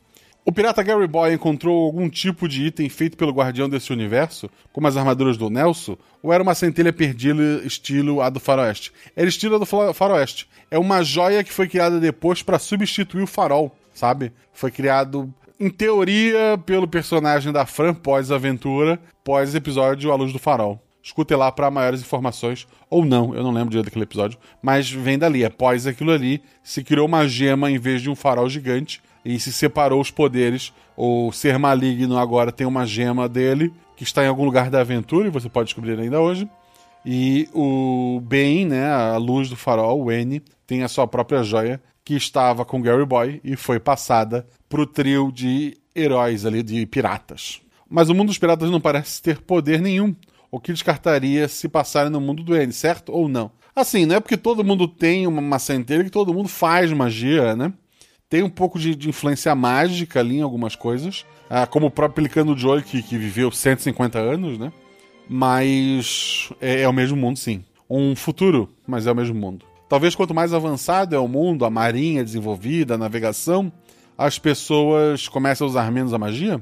O 0.44 0.52
pirata 0.52 0.82
Gary 0.82 1.06
Boy 1.06 1.32
encontrou 1.32 1.86
algum 1.86 2.10
tipo 2.10 2.48
de 2.48 2.66
item 2.66 2.90
feito 2.90 3.16
pelo 3.16 3.32
guardião 3.32 3.70
desse 3.70 3.94
universo, 3.94 4.50
como 4.74 4.88
as 4.88 4.98
armaduras 4.98 5.38
do 5.38 5.48
Nelson, 5.48 5.96
ou 6.24 6.34
era 6.34 6.42
uma 6.42 6.56
centelha 6.56 6.92
perdida 6.92 7.62
estilo 7.64 8.20
a 8.20 8.32
do 8.32 8.40
faroeste? 8.40 8.92
Era 9.16 9.30
estilo 9.30 9.58
a 9.58 9.60
do 9.60 9.94
faroeste. 9.94 10.50
É 10.72 10.80
uma 10.80 11.04
joia 11.04 11.44
que 11.44 11.54
foi 11.54 11.68
criada 11.68 12.00
depois 12.00 12.42
para 12.42 12.58
substituir 12.58 13.22
o 13.22 13.28
farol, 13.28 13.78
sabe? 14.00 14.32
Foi 14.54 14.72
criado, 14.72 15.32
em 15.60 15.70
teoria, 15.70 16.58
pelo 16.66 16.88
personagem 16.88 17.52
da 17.52 17.66
Fran 17.66 17.94
pós-aventura, 17.94 18.98
pós-episódio 19.24 20.12
A 20.12 20.16
Luz 20.16 20.32
do 20.32 20.40
Farol. 20.40 20.82
Escute 21.04 21.36
lá 21.36 21.52
para 21.52 21.70
maiores 21.70 22.02
informações, 22.02 22.68
ou 22.90 23.04
não, 23.04 23.36
eu 23.36 23.44
não 23.44 23.52
lembro 23.52 23.70
direito 23.70 23.86
daquele 23.86 24.04
episódio, 24.04 24.40
mas 24.62 24.90
vem 24.90 25.18
dali. 25.18 25.44
Após 25.44 25.86
aquilo 25.86 26.12
ali, 26.12 26.42
se 26.64 26.84
criou 26.84 27.08
uma 27.08 27.28
gema 27.28 27.70
em 27.70 27.78
vez 27.78 28.02
de 28.02 28.10
um 28.10 28.16
farol 28.16 28.50
gigante 28.50 29.02
e 29.24 29.40
se 29.40 29.52
separou 29.52 30.00
os 30.00 30.12
poderes. 30.12 30.74
O 30.96 31.32
ser 31.32 31.58
maligno 31.58 32.18
agora 32.18 32.52
tem 32.52 32.68
uma 32.68 32.86
gema 32.86 33.28
dele 33.28 33.74
que 33.96 34.04
está 34.04 34.24
em 34.24 34.28
algum 34.28 34.46
lugar 34.46 34.70
da 34.70 34.82
aventura 34.82 35.28
e 35.28 35.32
você 35.32 35.50
pode 35.50 35.68
descobrir 35.68 36.00
ainda 36.00 36.22
hoje. 36.22 36.50
E 37.06 37.50
o 37.54 38.22
bem, 38.24 38.66
né, 38.66 38.90
a 38.92 39.18
luz 39.18 39.50
do 39.50 39.56
farol, 39.56 40.04
o 40.04 40.12
N, 40.12 40.42
tem 40.68 40.84
a 40.84 40.88
sua 40.88 41.08
própria 41.08 41.44
joia 41.44 41.82
que 42.10 42.16
estava 42.16 42.66
com 42.66 42.82
Gary 42.82 43.06
Boy 43.06 43.40
e 43.44 43.56
foi 43.56 43.80
passada 43.80 44.48
pro 44.68 44.88
trio 44.88 45.32
de 45.32 45.78
heróis 45.96 46.44
ali, 46.44 46.64
de 46.64 46.84
piratas. 46.88 47.62
Mas 47.88 48.10
o 48.10 48.16
mundo 48.16 48.30
dos 48.30 48.40
piratas 48.40 48.72
não 48.72 48.82
parece 48.82 49.22
ter 49.22 49.40
poder 49.40 49.80
nenhum 49.80 50.16
o 50.50 50.60
que 50.60 50.74
descartaria 50.74 51.48
se 51.48 51.70
passarem 51.70 52.12
no 52.12 52.20
mundo 52.20 52.42
do 52.42 52.56
N, 52.56 52.74
certo 52.74 53.12
ou 53.12 53.30
não? 53.30 53.52
Assim, 53.76 54.08
não 54.08 54.16
é 54.16 54.20
porque 54.20 54.38
todo 54.38 54.64
mundo 54.64 54.88
tem 54.88 55.28
uma 55.28 55.60
centelha 55.60 56.04
que 56.04 56.10
todo 56.10 56.34
mundo 56.34 56.50
faz 56.50 56.92
magia, 56.92 57.56
né? 57.56 57.72
Tem 58.28 58.42
um 58.42 58.50
pouco 58.50 58.80
de, 58.80 58.96
de 58.96 59.08
influência 59.08 59.54
mágica 59.54 60.20
ali 60.20 60.38
em 60.38 60.42
algumas 60.42 60.76
coisas, 60.76 61.28
ah, 61.48 61.68
como 61.68 61.86
o 61.86 61.92
próprio 61.92 62.16
Pelicano 62.16 62.58
Joy, 62.58 62.82
que, 62.82 63.04
que 63.04 63.20
viveu 63.20 63.52
150 63.52 64.18
anos, 64.18 64.58
né? 64.58 64.74
Mas 65.30 66.50
é, 66.60 66.82
é 66.82 66.90
o 66.90 66.94
mesmo 66.94 67.16
mundo, 67.16 67.38
sim. 67.38 67.64
Um 67.88 68.16
futuro, 68.16 68.68
mas 68.88 69.06
é 69.06 69.12
o 69.12 69.16
mesmo 69.16 69.36
mundo. 69.36 69.69
Talvez 69.90 70.14
quanto 70.14 70.36
mais 70.36 70.54
avançado 70.54 71.16
é 71.16 71.20
o 71.20 71.28
mundo, 71.28 71.66
a 71.66 71.70
marinha 71.70 72.24
desenvolvida, 72.24 72.94
a 72.94 72.98
navegação, 72.98 73.72
as 74.16 74.38
pessoas 74.38 75.28
comecem 75.28 75.66
a 75.66 75.68
usar 75.68 75.92
menos 75.92 76.14
a 76.14 76.18
magia? 76.20 76.62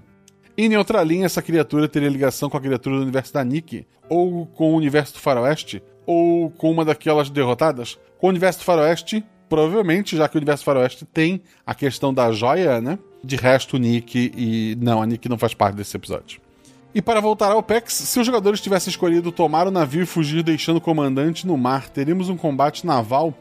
Em 0.58 0.70
Neutralinha, 0.70 1.26
essa 1.26 1.42
criatura 1.42 1.90
teria 1.90 2.08
ligação 2.08 2.50
com 2.50 2.56
a 2.56 2.62
criatura 2.62 2.96
do 2.96 3.02
universo 3.02 3.34
da 3.34 3.44
Nick, 3.44 3.86
ou 4.10 4.48
com 4.48 4.72
o 4.72 4.78
universo 4.78 5.14
do 5.14 5.20
Faroeste, 5.20 5.84
ou 6.06 6.50
com 6.52 6.72
uma 6.72 6.86
daquelas 6.86 7.30
derrotadas. 7.30 8.00
Com 8.18 8.28
o 8.28 8.30
universo 8.30 8.60
do 8.60 8.66
Faroeste, 8.66 9.24
provavelmente, 9.50 10.16
já 10.16 10.30
que 10.30 10.38
o 10.38 10.40
universo 10.40 10.64
do 10.64 10.66
Faroeste 10.66 11.06
tem 11.06 11.42
a 11.66 11.76
questão 11.76 12.14
da 12.14 12.32
joia, 12.32 12.80
né? 12.80 12.98
De 13.22 13.36
resto, 13.36 13.78
Nick 13.78 14.32
e. 14.36 14.78
Não, 14.80 15.02
a 15.02 15.06
Nick 15.06 15.28
não 15.28 15.38
faz 15.38 15.54
parte 15.54 15.76
desse 15.76 15.98
episódio. 15.98 16.47
E 16.98 17.02
para 17.02 17.22
voltar 17.22 17.52
ao 17.52 17.62
PEX, 17.62 17.94
se 17.94 18.20
os 18.20 18.26
jogadores 18.26 18.60
tivessem 18.60 18.90
escolhido 18.90 19.32
tomar 19.32 19.68
o 19.68 19.72
navio 19.72 20.02
e 20.02 20.06
fugir 20.08 20.42
deixando 20.42 20.78
o 20.78 20.82
comandante 20.82 21.46
no 21.46 21.56
mar, 21.56 21.88
teríamos 21.90 22.28
um 22.28 22.36
combate 22.36 22.88
naval 22.88 23.36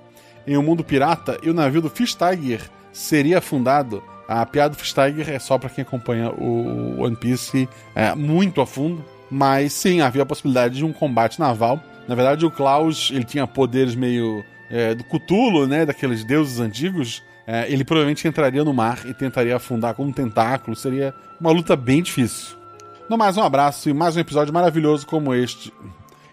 em 0.46 0.58
um 0.58 0.62
mundo 0.62 0.84
pirata 0.84 1.38
e 1.42 1.48
o 1.48 1.54
navio 1.54 1.80
do 1.80 1.88
Fish 1.88 2.14
Tiger 2.14 2.68
seria 2.92 3.38
afundado 3.38 4.02
a 4.28 4.44
piada 4.44 4.76
do 4.76 4.84
Steiger 4.84 5.30
é 5.30 5.38
só 5.38 5.56
para 5.56 5.70
quem 5.70 5.80
acompanha 5.80 6.30
o 6.32 7.00
One 7.00 7.16
Piece 7.16 7.66
é, 7.94 8.14
muito 8.14 8.60
a 8.60 8.66
fundo. 8.66 9.02
Mas 9.30 9.72
sim, 9.72 10.02
havia 10.02 10.24
a 10.24 10.26
possibilidade 10.26 10.76
de 10.76 10.84
um 10.84 10.92
combate 10.92 11.40
naval. 11.40 11.82
Na 12.06 12.14
verdade, 12.14 12.44
o 12.44 12.50
Klaus 12.50 13.10
ele 13.10 13.24
tinha 13.24 13.46
poderes 13.46 13.94
meio 13.94 14.44
é, 14.68 14.94
do 14.94 15.02
Cthulhu, 15.02 15.66
né? 15.66 15.86
Daqueles 15.86 16.24
deuses 16.24 16.60
antigos. 16.60 17.22
É, 17.46 17.72
ele 17.72 17.84
provavelmente 17.84 18.28
entraria 18.28 18.62
no 18.62 18.74
mar 18.74 19.06
e 19.06 19.14
tentaria 19.14 19.56
afundar 19.56 19.94
com 19.94 20.04
um 20.04 20.12
tentáculo. 20.12 20.76
Seria 20.76 21.14
uma 21.40 21.52
luta 21.52 21.74
bem 21.74 22.02
difícil. 22.02 22.65
No 23.08 23.16
mais, 23.16 23.36
um 23.36 23.42
abraço 23.42 23.88
e 23.88 23.94
mais 23.94 24.16
um 24.16 24.20
episódio 24.20 24.52
maravilhoso 24.52 25.06
como 25.06 25.32
este. 25.32 25.72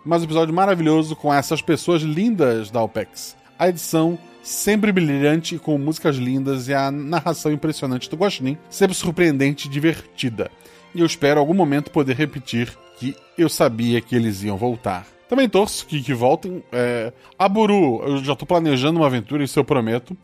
Mais 0.03 0.23
um 0.23 0.25
episódio 0.25 0.51
maravilhoso 0.51 1.15
com 1.15 1.31
essas 1.31 1.61
pessoas 1.61 2.01
lindas 2.01 2.71
da 2.71 2.81
OPEX. 2.81 3.37
A 3.59 3.69
edição 3.69 4.17
sempre 4.41 4.91
brilhante 4.91 5.59
com 5.59 5.77
músicas 5.77 6.15
lindas 6.15 6.67
e 6.67 6.73
a 6.73 6.89
narração 6.89 7.51
impressionante 7.51 8.09
do 8.09 8.15
Guaxinim, 8.15 8.57
sempre 8.71 8.95
surpreendente 8.95 9.67
e 9.67 9.71
divertida. 9.71 10.49
E 10.95 11.01
eu 11.01 11.05
espero 11.05 11.39
algum 11.39 11.53
momento 11.53 11.91
poder 11.91 12.15
repetir 12.15 12.75
que 12.97 13.15
eu 13.37 13.49
sabia 13.49 14.01
que 14.01 14.15
eles 14.15 14.41
iam 14.41 14.57
voltar. 14.57 15.05
Também 15.29 15.47
torço 15.47 15.85
que, 15.85 16.01
que 16.01 16.13
voltem. 16.13 16.63
É, 16.71 17.13
a 17.37 17.47
Buru, 17.47 18.01
eu 18.03 18.23
já 18.23 18.35
tô 18.35 18.47
planejando 18.47 18.99
uma 18.99 19.05
aventura, 19.05 19.43
isso 19.43 19.59
eu 19.59 19.63
prometo. 19.63 20.17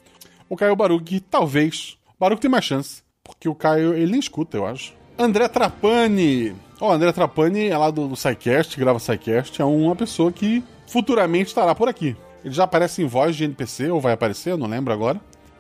O 0.50 0.58
Caio 0.58 0.75
Baruch, 0.75 1.20
talvez. 1.20 1.96
O 2.08 2.20
Baruch 2.20 2.41
tem 2.41 2.50
mais 2.50 2.65
chance, 2.65 3.03
porque 3.24 3.48
o 3.48 3.53
Caio, 3.53 3.94
ele 3.94 4.10
nem 4.10 4.20
escuta, 4.20 4.58
eu 4.58 4.65
acho. 4.65 4.98
André 5.20 5.50
Trapani. 5.50 6.56
Ó, 6.80 6.88
oh, 6.88 6.92
André 6.94 7.12
Trapani 7.12 7.68
é 7.68 7.78
lá 7.78 7.92
do, 7.92 8.08
do 8.08 8.16
SciCast, 8.16 8.80
grava 8.80 9.00
SciCast, 9.00 9.62
é 9.62 9.66
uma 9.66 9.94
pessoa 9.94 10.32
que 10.32 10.64
futuramente 10.88 11.50
estará 11.50 11.76
por 11.76 11.90
aqui. 11.90 12.16
Ele 12.44 12.54
já 12.54 12.64
aparece 12.64 13.04
em 13.04 13.06
voz 13.06 13.36
de 13.36 13.44
NPC, 13.44 13.92
ou 13.92 14.00
vai 14.00 14.14
aparecer, 14.14 14.52
eu 14.52 14.58
não 14.58 14.66
lembro 14.66 14.94
agora. 14.94 15.20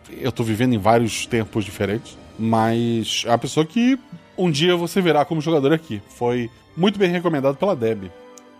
Eu 0.09 0.31
tô 0.31 0.43
vivendo 0.43 0.73
em 0.73 0.77
vários 0.77 1.25
tempos 1.25 1.65
diferentes. 1.65 2.17
Mas 2.39 3.23
é 3.25 3.31
uma 3.31 3.37
pessoa 3.37 3.65
que 3.65 3.99
um 4.37 4.49
dia 4.49 4.77
você 4.77 5.01
verá 5.01 5.25
como 5.25 5.41
jogador 5.41 5.73
aqui. 5.73 6.01
Foi 6.07 6.49
muito 6.77 6.97
bem 6.97 7.11
recomendado 7.11 7.57
pela 7.57 7.75
Deb. 7.75 8.09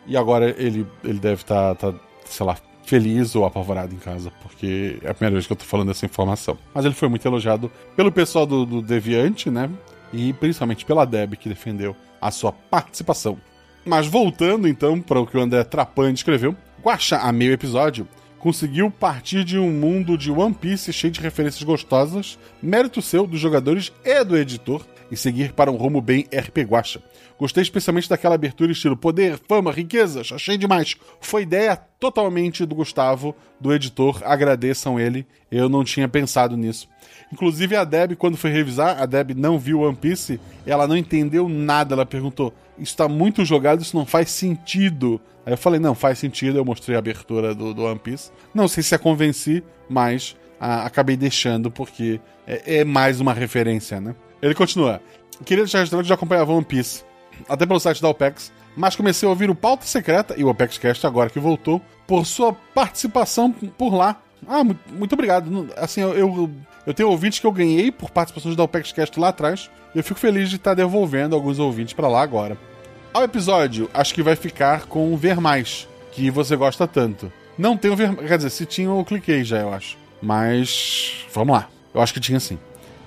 E 0.05 0.17
agora 0.17 0.53
ele, 0.61 0.85
ele 1.01 1.17
deve 1.17 1.43
estar, 1.43 1.75
tá, 1.75 1.93
tá, 1.93 1.99
sei 2.25 2.45
lá, 2.45 2.57
feliz 2.83 3.37
ou 3.37 3.45
apavorado 3.45 3.95
em 3.95 3.99
casa, 3.99 4.33
porque 4.43 4.99
é 5.01 5.11
a 5.11 5.13
primeira 5.13 5.35
vez 5.35 5.47
que 5.47 5.53
eu 5.53 5.57
tô 5.57 5.63
falando 5.63 5.91
essa 5.91 6.05
informação. 6.05 6.57
Mas 6.73 6.83
ele 6.83 6.93
foi 6.93 7.07
muito 7.07 7.25
elogiado 7.25 7.71
pelo 7.95 8.11
pessoal 8.11 8.45
do, 8.45 8.65
do 8.65 8.81
Deviante, 8.81 9.49
né? 9.49 9.69
E 10.11 10.33
principalmente 10.33 10.85
pela 10.85 11.05
Deb, 11.05 11.35
que 11.35 11.49
defendeu 11.49 11.95
a 12.21 12.31
sua 12.31 12.51
participação. 12.51 13.37
Mas 13.85 14.07
voltando 14.07 14.67
então 14.67 14.99
para 15.01 15.19
o 15.19 15.25
que 15.25 15.37
o 15.37 15.41
André 15.41 15.63
Trapani 15.63 16.13
escreveu, 16.13 16.55
Guaxa, 16.83 17.17
a 17.17 17.31
meio 17.31 17.53
episódio, 17.53 18.07
conseguiu 18.37 18.89
partir 18.89 19.43
de 19.43 19.57
um 19.57 19.69
mundo 19.71 20.17
de 20.17 20.31
One 20.31 20.53
Piece 20.53 20.93
cheio 20.93 21.11
de 21.11 21.19
referências 21.19 21.63
gostosas, 21.63 22.39
mérito 22.61 23.01
seu 23.01 23.27
dos 23.27 23.39
jogadores 23.39 23.91
e 24.03 24.23
do 24.23 24.37
editor, 24.37 24.85
e 25.11 25.17
seguir 25.17 25.53
para 25.53 25.71
um 25.71 25.75
rumo 25.75 26.01
bem 26.01 26.27
RP 26.31 26.59
Guacha. 26.59 27.01
Gostei 27.37 27.63
especialmente 27.63 28.09
daquela 28.09 28.35
abertura 28.35 28.71
estilo 28.71 28.95
poder, 28.95 29.39
fama, 29.47 29.71
riquezas, 29.71 30.31
achei 30.31 30.57
demais. 30.57 30.95
Foi 31.19 31.43
ideia 31.43 31.75
totalmente 31.99 32.65
do 32.65 32.75
Gustavo, 32.75 33.35
do 33.59 33.73
editor, 33.73 34.21
agradeçam 34.23 34.99
ele, 34.99 35.25
eu 35.51 35.67
não 35.67 35.83
tinha 35.83 36.07
pensado 36.07 36.55
nisso. 36.55 36.87
Inclusive 37.31 37.75
a 37.75 37.83
Deb, 37.83 38.15
quando 38.15 38.37
foi 38.37 38.49
revisar, 38.49 39.01
a 39.01 39.05
Deb 39.05 39.31
não 39.35 39.59
viu 39.59 39.81
One 39.81 39.95
Piece, 39.95 40.39
ela 40.65 40.87
não 40.87 40.97
entendeu 40.97 41.47
nada, 41.47 41.93
ela 41.93 42.05
perguntou, 42.05 42.53
isso 42.77 42.97
tá 42.97 43.07
muito 43.07 43.45
jogado, 43.45 43.81
isso 43.81 43.95
não 43.95 44.05
faz 44.05 44.31
sentido. 44.31 45.21
Aí 45.45 45.53
eu 45.53 45.57
falei, 45.57 45.79
não, 45.79 45.93
faz 45.93 46.17
sentido, 46.17 46.57
eu 46.57 46.65
mostrei 46.65 46.95
a 46.95 46.99
abertura 46.99 47.53
do, 47.53 47.73
do 47.73 47.83
One 47.83 47.99
Piece. 47.99 48.31
Não 48.53 48.67
sei 48.67 48.81
se 48.81 48.95
a 48.95 48.99
convenci, 48.99 49.63
mas 49.87 50.35
a, 50.59 50.85
acabei 50.85 51.15
deixando 51.15 51.69
porque 51.69 52.19
é, 52.47 52.79
é 52.79 52.83
mais 52.83 53.19
uma 53.19 53.33
referência, 53.33 54.01
né? 54.01 54.15
Ele 54.41 54.55
continua. 54.55 55.01
Queria 55.45 55.63
deixar 55.63 55.79
registrado 55.79 56.03
que 56.03 56.09
já 56.09 56.15
acompanhava 56.15 56.51
One 56.51 56.65
Piece, 56.65 57.03
até 57.47 57.65
pelo 57.65 57.79
site 57.79 58.01
da 58.01 58.09
OPEX, 58.09 58.51
mas 58.75 58.95
comecei 58.95 59.27
a 59.27 59.29
ouvir 59.29 59.49
o 59.49 59.55
Pauta 59.55 59.85
Secreta 59.85 60.35
e 60.37 60.43
o 60.43 60.49
OPEXcast 60.49 61.05
agora 61.05 61.29
que 61.29 61.39
voltou, 61.39 61.81
por 62.07 62.25
sua 62.25 62.53
participação 62.53 63.51
por 63.51 63.93
lá. 63.93 64.21
Ah, 64.47 64.63
muito, 64.63 65.13
obrigado. 65.13 65.69
Assim, 65.75 66.01
eu, 66.01 66.13
eu, 66.13 66.49
eu, 66.89 66.93
tenho 66.93 67.09
ouvintes 67.09 67.37
que 67.37 67.45
eu 67.45 67.51
ganhei 67.51 67.91
por 67.91 68.09
participações 68.09 68.55
da 68.55 68.63
OPEXcast 68.63 69.19
lá 69.19 69.29
atrás, 69.29 69.69
e 69.93 69.99
eu 69.99 70.03
fico 70.03 70.19
feliz 70.19 70.49
de 70.49 70.55
estar 70.55 70.73
devolvendo 70.73 71.35
alguns 71.35 71.59
ouvintes 71.59 71.93
para 71.93 72.07
lá 72.07 72.21
agora. 72.23 72.57
Ao 73.13 73.23
episódio, 73.23 73.87
acho 73.93 74.11
que 74.11 74.23
vai 74.23 74.35
ficar 74.35 74.87
com 74.87 75.13
o 75.13 75.17
Ver 75.17 75.39
Mais, 75.39 75.87
que 76.11 76.31
você 76.31 76.55
gosta 76.55 76.87
tanto. 76.87 77.31
Não 77.55 77.77
tem 77.77 77.91
o 77.91 77.95
Ver 77.95 78.15
Quer 78.15 78.37
dizer, 78.37 78.49
se 78.49 78.65
tinha, 78.65 78.89
eu 78.89 79.05
cliquei 79.05 79.43
já, 79.43 79.57
eu 79.57 79.71
acho. 79.71 79.97
Mas. 80.19 81.25
Vamos 81.31 81.55
lá. 81.55 81.69
Eu 81.93 82.01
acho 82.01 82.13
que 82.13 82.19
tinha 82.19 82.39
sim. 82.39 82.57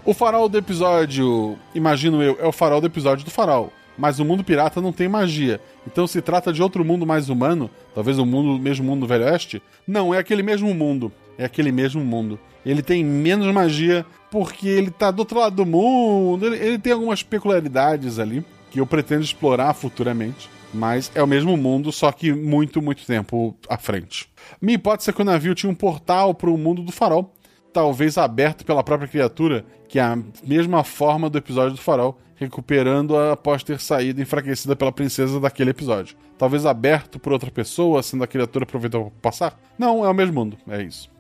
O 0.05 0.15
farol 0.15 0.49
do 0.49 0.59
episódio, 0.59 1.59
imagino 1.75 2.23
eu, 2.23 2.39
é 2.41 2.47
o 2.47 2.53
farol 2.53 2.81
do 2.81 2.87
episódio 2.87 3.25
do 3.25 3.31
farol. 3.31 3.73
Mas 3.97 4.19
o 4.19 4.25
mundo 4.25 4.45
pirata 4.45 4.81
não 4.81 4.93
tem 4.93 5.09
magia. 5.09 5.61
Então 5.87 6.07
se 6.07 6.23
trata 6.23 6.53
de 6.53 6.63
outro 6.63 6.85
mundo 6.85 7.07
mais 7.07 7.29
humano, 7.29 7.71
talvez 7.95 8.19
o 8.19 8.27
mundo, 8.27 8.61
mesmo 8.61 8.85
mundo 8.85 9.01
do 9.01 9.07
Velho 9.07 9.25
Oeste. 9.25 9.63
Não, 9.87 10.15
é 10.15 10.19
aquele 10.19 10.43
mesmo 10.43 10.73
mundo. 10.75 11.13
É 11.37 11.45
aquele 11.45 11.73
mesmo 11.73 12.05
mundo. 12.05 12.39
Ele 12.65 12.83
tem 12.83 13.05
menos 13.05 13.53
magia 13.53 14.05
porque 14.31 14.69
ele 14.69 14.91
tá 14.91 15.11
do 15.11 15.21
outro 15.21 15.39
lado 15.39 15.57
do 15.57 15.67
mundo. 15.67 16.47
Ele, 16.47 16.57
ele 16.57 16.79
tem 16.79 16.93
algumas 16.93 17.23
peculiaridades 17.23 18.19
ali 18.19 18.45
que 18.71 18.81
eu 18.81 18.87
pretendo 18.87 19.23
explorar 19.23 19.75
futuramente. 19.75 20.49
Mas 20.75 21.13
é 21.15 21.23
o 21.23 21.27
mesmo 21.27 21.55
mundo, 21.55 21.93
só 21.93 22.11
que 22.11 22.33
muito, 22.33 22.81
muito 22.81 23.05
tempo 23.05 23.55
à 23.69 23.77
frente. 23.77 24.27
Minha 24.61 24.77
hipótese 24.77 25.11
é 25.11 25.13
que 25.13 25.21
o 25.21 25.25
navio 25.25 25.55
tinha 25.55 25.71
um 25.71 25.75
portal 25.75 26.35
para 26.35 26.49
o 26.49 26.57
mundo 26.57 26.83
do 26.83 26.91
farol 26.91 27.35
talvez 27.73 28.19
aberto 28.19 28.65
pela 28.65 28.83
própria 28.83 29.09
criatura, 29.09 29.65
que 29.89 29.99
é 29.99 30.03
a 30.03 30.19
mesma 30.45 30.85
forma 30.85 31.29
do 31.31 31.39
episódio 31.39 31.77
do 31.77 31.81
farol, 31.81 32.19
recuperando-a 32.37 33.33
após 33.33 33.63
ter 33.63 33.79
saído 33.79 34.21
enfraquecida 34.21 34.75
pela 34.75 34.93
princesa 34.93 35.39
daquele 35.39 35.71
episódio. 35.71 36.17
Talvez 36.37 36.67
aberto 36.67 37.19
por 37.19 37.33
outra 37.33 37.51
pessoa, 37.51 38.03
sendo 38.03 38.25
a 38.25 38.27
criatura 38.27 38.65
aproveitou 38.65 39.05
para 39.05 39.31
passar? 39.31 39.61
Não, 39.79 40.05
é 40.05 40.09
o 40.09 40.15
mesmo 40.15 40.35
mundo, 40.35 40.57
é 40.69 40.83
isso. 40.83 41.11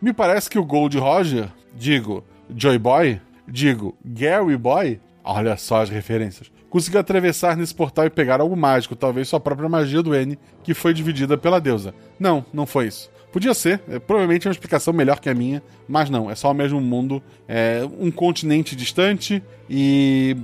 Me 0.00 0.12
parece 0.12 0.48
que 0.48 0.58
o 0.58 0.64
Gold 0.64 0.98
Roger, 0.98 1.48
digo, 1.74 2.24
Joy 2.56 2.78
Boy, 2.78 3.20
digo, 3.46 3.94
Gary 4.04 4.56
Boy, 4.56 4.98
olha 5.22 5.56
só 5.56 5.82
as 5.82 5.90
referências, 5.90 6.50
conseguiu 6.70 7.00
atravessar 7.00 7.56
nesse 7.56 7.74
portal 7.74 8.06
e 8.06 8.10
pegar 8.10 8.40
algo 8.40 8.56
mágico, 8.56 8.96
talvez 8.96 9.28
sua 9.28 9.40
própria 9.40 9.68
magia 9.68 10.02
do 10.02 10.14
N, 10.14 10.38
que 10.62 10.72
foi 10.72 10.94
dividida 10.94 11.36
pela 11.36 11.60
deusa. 11.60 11.92
Não, 12.18 12.44
não 12.52 12.64
foi 12.64 12.86
isso. 12.86 13.10
Podia 13.32 13.52
ser, 13.54 13.80
é, 13.88 13.98
provavelmente 13.98 14.46
é 14.46 14.48
uma 14.48 14.52
explicação 14.52 14.92
melhor 14.92 15.20
que 15.20 15.28
a 15.28 15.34
minha, 15.34 15.62
mas 15.86 16.08
não, 16.08 16.30
é 16.30 16.34
só 16.34 16.50
o 16.50 16.54
mesmo 16.54 16.80
mundo, 16.80 17.22
é 17.46 17.82
um 17.98 18.10
continente 18.10 18.74
distante 18.74 19.42
e 19.68 20.36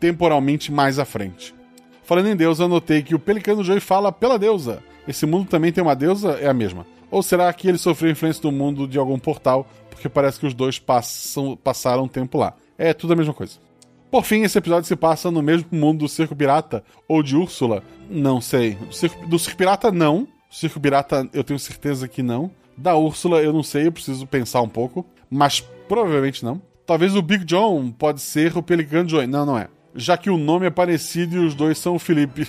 temporalmente 0.00 0.72
mais 0.72 0.98
à 0.98 1.04
frente. 1.04 1.54
Falando 2.02 2.28
em 2.28 2.36
Deus, 2.36 2.58
eu 2.58 2.68
notei 2.68 3.02
que 3.02 3.14
o 3.14 3.18
Pelicano 3.18 3.62
Joey 3.62 3.80
fala 3.80 4.10
pela 4.10 4.38
deusa. 4.38 4.82
Esse 5.06 5.24
mundo 5.24 5.48
também 5.48 5.72
tem 5.72 5.82
uma 5.82 5.94
deusa? 5.94 6.32
É 6.40 6.48
a 6.48 6.54
mesma. 6.54 6.84
Ou 7.10 7.22
será 7.22 7.52
que 7.52 7.68
ele 7.68 7.78
sofreu 7.78 8.10
influência 8.10 8.42
do 8.42 8.50
mundo 8.50 8.88
de 8.88 8.98
algum 8.98 9.18
portal, 9.18 9.66
porque 9.90 10.08
parece 10.08 10.40
que 10.40 10.46
os 10.46 10.54
dois 10.54 10.78
passam, 10.78 11.56
passaram 11.56 12.08
tempo 12.08 12.38
lá? 12.38 12.54
É 12.76 12.92
tudo 12.92 13.12
a 13.12 13.16
mesma 13.16 13.34
coisa. 13.34 13.58
Por 14.12 14.26
fim, 14.26 14.42
esse 14.42 14.58
episódio 14.58 14.86
se 14.86 14.94
passa 14.94 15.30
no 15.30 15.40
mesmo 15.40 15.68
mundo 15.72 16.00
do 16.00 16.08
Circo 16.08 16.36
Pirata 16.36 16.84
ou 17.08 17.22
de 17.22 17.34
Úrsula? 17.34 17.82
Não 18.10 18.42
sei. 18.42 18.74
Do 18.74 18.92
Circo, 18.92 19.26
do 19.26 19.38
Circo 19.38 19.56
Pirata, 19.56 19.90
não. 19.90 20.28
Circo 20.50 20.78
Pirata, 20.78 21.26
eu 21.32 21.42
tenho 21.42 21.58
certeza 21.58 22.06
que 22.06 22.22
não. 22.22 22.50
Da 22.76 22.94
Úrsula, 22.94 23.40
eu 23.40 23.54
não 23.54 23.62
sei, 23.62 23.86
eu 23.86 23.92
preciso 23.92 24.26
pensar 24.26 24.60
um 24.60 24.68
pouco. 24.68 25.06
Mas 25.30 25.60
provavelmente 25.88 26.44
não. 26.44 26.60
Talvez 26.84 27.16
o 27.16 27.22
Big 27.22 27.42
John 27.46 27.90
pode 27.90 28.20
ser 28.20 28.54
o 28.54 28.62
Pelicano 28.62 29.08
Joy. 29.08 29.26
Não, 29.26 29.46
não 29.46 29.56
é. 29.56 29.68
Já 29.94 30.18
que 30.18 30.28
o 30.28 30.36
nome 30.36 30.66
é 30.66 30.70
parecido 30.70 31.36
e 31.36 31.46
os 31.46 31.54
dois 31.54 31.78
são 31.78 31.94
o 31.94 31.98
Felipe. 31.98 32.46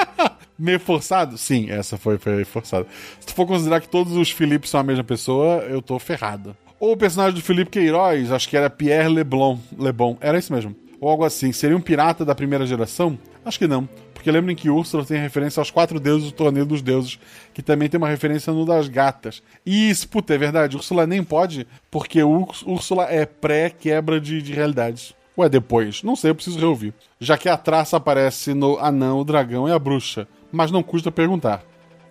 Meio 0.58 0.80
forçado? 0.80 1.36
Sim, 1.36 1.70
essa 1.70 1.98
foi, 1.98 2.16
foi 2.16 2.42
forçada. 2.46 2.86
Se 3.20 3.26
tu 3.26 3.34
for 3.34 3.44
considerar 3.44 3.82
que 3.82 3.88
todos 3.88 4.16
os 4.16 4.30
Philips 4.30 4.70
são 4.70 4.80
a 4.80 4.84
mesma 4.84 5.04
pessoa, 5.04 5.56
eu 5.68 5.82
tô 5.82 5.98
ferrado. 5.98 6.56
Ou 6.80 6.92
o 6.92 6.96
personagem 6.96 7.34
do 7.34 7.44
Felipe 7.44 7.70
Queiroz, 7.70 8.32
acho 8.32 8.48
que 8.48 8.56
era 8.56 8.70
Pierre 8.70 9.10
Leblon. 9.10 9.58
Lebon, 9.78 10.16
era 10.18 10.38
isso 10.38 10.50
mesmo. 10.50 10.74
Ou 11.02 11.08
algo 11.08 11.24
assim. 11.24 11.50
Seria 11.50 11.76
um 11.76 11.80
pirata 11.80 12.24
da 12.24 12.32
primeira 12.32 12.64
geração? 12.64 13.18
Acho 13.44 13.58
que 13.58 13.66
não. 13.66 13.88
Porque 14.14 14.30
lembrem 14.30 14.54
que 14.54 14.70
Úrsula 14.70 15.04
tem 15.04 15.20
referência 15.20 15.60
aos 15.60 15.68
quatro 15.68 15.98
deuses 15.98 16.30
do 16.30 16.32
Torneio 16.32 16.64
dos 16.64 16.80
Deuses, 16.80 17.18
que 17.52 17.60
também 17.60 17.88
tem 17.88 17.98
uma 17.98 18.08
referência 18.08 18.52
no 18.52 18.64
das 18.64 18.86
gatas. 18.86 19.42
E 19.66 19.90
isso, 19.90 20.08
puta, 20.08 20.32
é 20.32 20.38
verdade, 20.38 20.76
Úrsula 20.76 21.04
nem 21.04 21.24
pode, 21.24 21.66
porque 21.90 22.22
Úrsula 22.22 23.06
é 23.10 23.26
pré-quebra 23.26 24.20
de, 24.20 24.40
de 24.40 24.52
realidades. 24.52 25.12
Ou 25.36 25.44
é 25.44 25.48
depois? 25.48 26.04
Não 26.04 26.14
sei, 26.14 26.30
eu 26.30 26.36
preciso 26.36 26.60
reouvir. 26.60 26.94
Já 27.18 27.36
que 27.36 27.48
a 27.48 27.56
traça 27.56 27.96
aparece 27.96 28.54
no 28.54 28.78
anão, 28.78 29.18
o 29.18 29.24
dragão 29.24 29.68
e 29.68 29.72
a 29.72 29.78
bruxa. 29.80 30.28
Mas 30.52 30.70
não 30.70 30.84
custa 30.84 31.10
perguntar. 31.10 31.64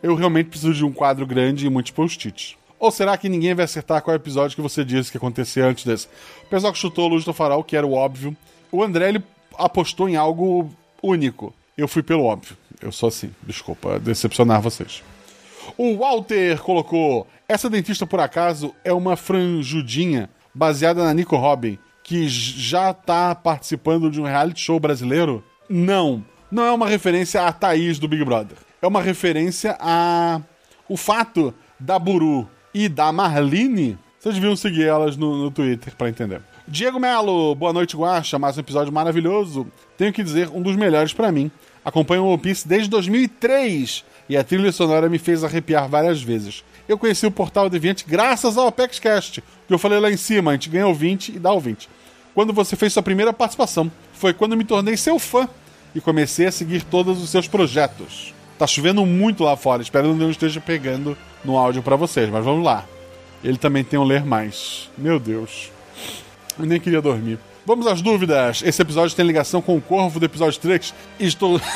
Eu 0.04 0.15
realmente 0.15 0.49
preciso 0.49 0.73
de 0.73 0.84
um 0.84 0.91
quadro 0.91 1.25
grande 1.25 1.65
e 1.65 1.69
muitos 1.69 1.93
post-its. 1.93 2.58
Ou 2.77 2.91
será 2.91 3.17
que 3.17 3.30
ninguém 3.30 3.54
vai 3.54 3.63
acertar 3.63 4.01
qual 4.01 4.15
episódio 4.15 4.56
que 4.56 4.62
você 4.62 4.84
disse 4.84 5.12
que 5.12 5.17
acontecia 5.17 5.65
antes 5.65 5.86
desse? 5.86 6.08
O 6.43 6.49
pessoal 6.49 6.73
que 6.73 6.80
chutou 6.80 7.08
Luz 7.08 7.23
do 7.23 7.32
Farol, 7.32 7.63
que 7.63 7.77
era 7.77 7.88
o 7.88 7.93
óbvio. 7.93 8.36
O 8.71 8.84
André, 8.84 9.10
ele 9.10 9.23
apostou 9.57 10.07
em 10.07 10.15
algo 10.15 10.69
único. 11.01 11.53
Eu 11.77 11.88
fui 11.88 12.03
pelo 12.03 12.23
óbvio. 12.23 12.55
Eu 12.81 12.91
sou 12.91 13.10
assim. 13.10 13.31
Desculpa 13.43 13.99
decepcionar 13.99 14.62
vocês. 14.62 15.03
O 15.77 15.97
Walter 15.97 16.62
colocou: 16.62 17.27
Essa 17.47 17.69
dentista, 17.69 18.05
por 18.05 18.19
acaso, 18.19 18.73
é 18.84 18.93
uma 18.93 19.15
franjudinha 19.15 20.29
baseada 20.53 21.03
na 21.03 21.13
Nico 21.13 21.36
Robin, 21.36 21.77
que 22.03 22.27
já 22.27 22.93
tá 22.93 23.34
participando 23.36 24.10
de 24.10 24.19
um 24.19 24.25
reality 24.25 24.62
show 24.62 24.79
brasileiro? 24.79 25.43
Não. 25.69 26.23
Não 26.51 26.65
é 26.65 26.71
uma 26.71 26.88
referência 26.88 27.43
a 27.43 27.53
Thaís 27.53 27.97
do 27.97 28.07
Big 28.07 28.25
Brother. 28.25 28.57
É 28.81 28.88
uma 28.88 29.01
referência 29.01 29.77
a. 29.79 30.41
O 30.89 30.97
fato 30.97 31.53
da 31.79 31.97
Buru 31.97 32.49
e 32.73 32.89
da 32.89 33.12
Marlene. 33.12 33.97
Vocês 34.19 34.36
deviam 34.36 34.55
seguir 34.55 34.84
elas 34.84 35.15
no, 35.15 35.38
no 35.38 35.51
Twitter 35.51 35.95
para 35.95 36.10
entender. 36.10 36.41
Diego 36.67 37.00
Melo, 37.00 37.56
boa 37.56 37.74
noite, 37.74 37.97
Guacha. 37.97 38.38
Mais 38.38 38.56
um 38.56 38.60
episódio 38.60 38.93
maravilhoso. 38.93 39.67
Tenho 39.97 40.13
que 40.13 40.24
dizer, 40.24 40.50
um 40.50 40.62
dos 40.62 40.76
melhores 40.76 41.12
para 41.12 41.32
mim. 41.32 41.50
Acompanho 41.84 42.26
One 42.26 42.38
Piece 42.38 42.67
desde 42.67 42.88
2003 42.89 44.06
e 44.30 44.38
a 44.38 44.43
trilha 44.43 44.71
sonora 44.71 45.10
me 45.10 45.17
fez 45.17 45.43
arrepiar 45.43 45.89
várias 45.89 46.21
vezes. 46.21 46.63
Eu 46.88 46.97
conheci 46.97 47.26
o 47.26 47.32
portal 47.32 47.69
Deviante 47.69 48.06
graças 48.08 48.58
ao 48.58 48.67
ApexCast, 48.67 49.43
que 49.67 49.74
eu 49.74 49.80
falei 49.80 50.00
lá 50.00 50.12
em 50.12 50.17
cima, 50.17 50.52
a 50.52 50.54
gente 50.54 50.69
ganha 50.69 50.88
ouvinte 50.88 51.32
e 51.36 51.39
dá 51.39 51.52
ouvinte. 51.52 51.89
Quando 52.34 52.54
você 52.54 52.76
fez 52.76 52.93
sua 52.93 53.04
primeira 53.04 53.34
participação, 53.34 53.91
foi 54.13 54.34
quando 54.34 54.56
me 54.56 54.63
tornei 54.63 54.95
seu 54.95 55.17
fã 55.17 55.50
e 55.95 56.00
comecei 56.00 56.45
a 56.45 56.52
seguir 56.52 56.84
todos 56.84 57.21
os 57.21 57.30
seus 57.30 57.47
projetos. 57.47 58.34
Tá 58.58 58.67
chovendo 58.67 59.06
muito 59.06 59.43
lá 59.43 59.58
fora, 59.58 59.82
espero 59.82 60.10
que 60.13 60.19
não 60.19 60.30
esteja 60.30 60.62
pegando 60.62 61.17
no 61.43 61.58
áudio 61.58 61.82
para 61.82 61.95
vocês, 61.95 62.30
mas 62.30 62.45
vamos 62.45 62.63
lá. 62.63 62.86
Ele 63.43 63.58
também 63.58 63.84
tem 63.84 64.00
um 64.00 64.04
ler 64.04 64.24
mais. 64.24 64.89
Meu 64.95 65.19
Deus. 65.19 65.71
Eu 66.58 66.66
nem 66.66 66.80
queria 66.80 67.02
dormir. 67.02 67.40
Vamos 67.66 67.88
às 67.88 68.02
dúvidas. 68.02 68.62
Esse 68.64 68.82
episódio 68.82 69.16
tem 69.16 69.26
ligação 69.26 69.62
com 69.62 69.78
o 69.78 69.82
Corvo 69.82 70.20
do 70.20 70.26
episódio 70.26 70.60
3. 70.60 70.94
Estou. 71.20 71.60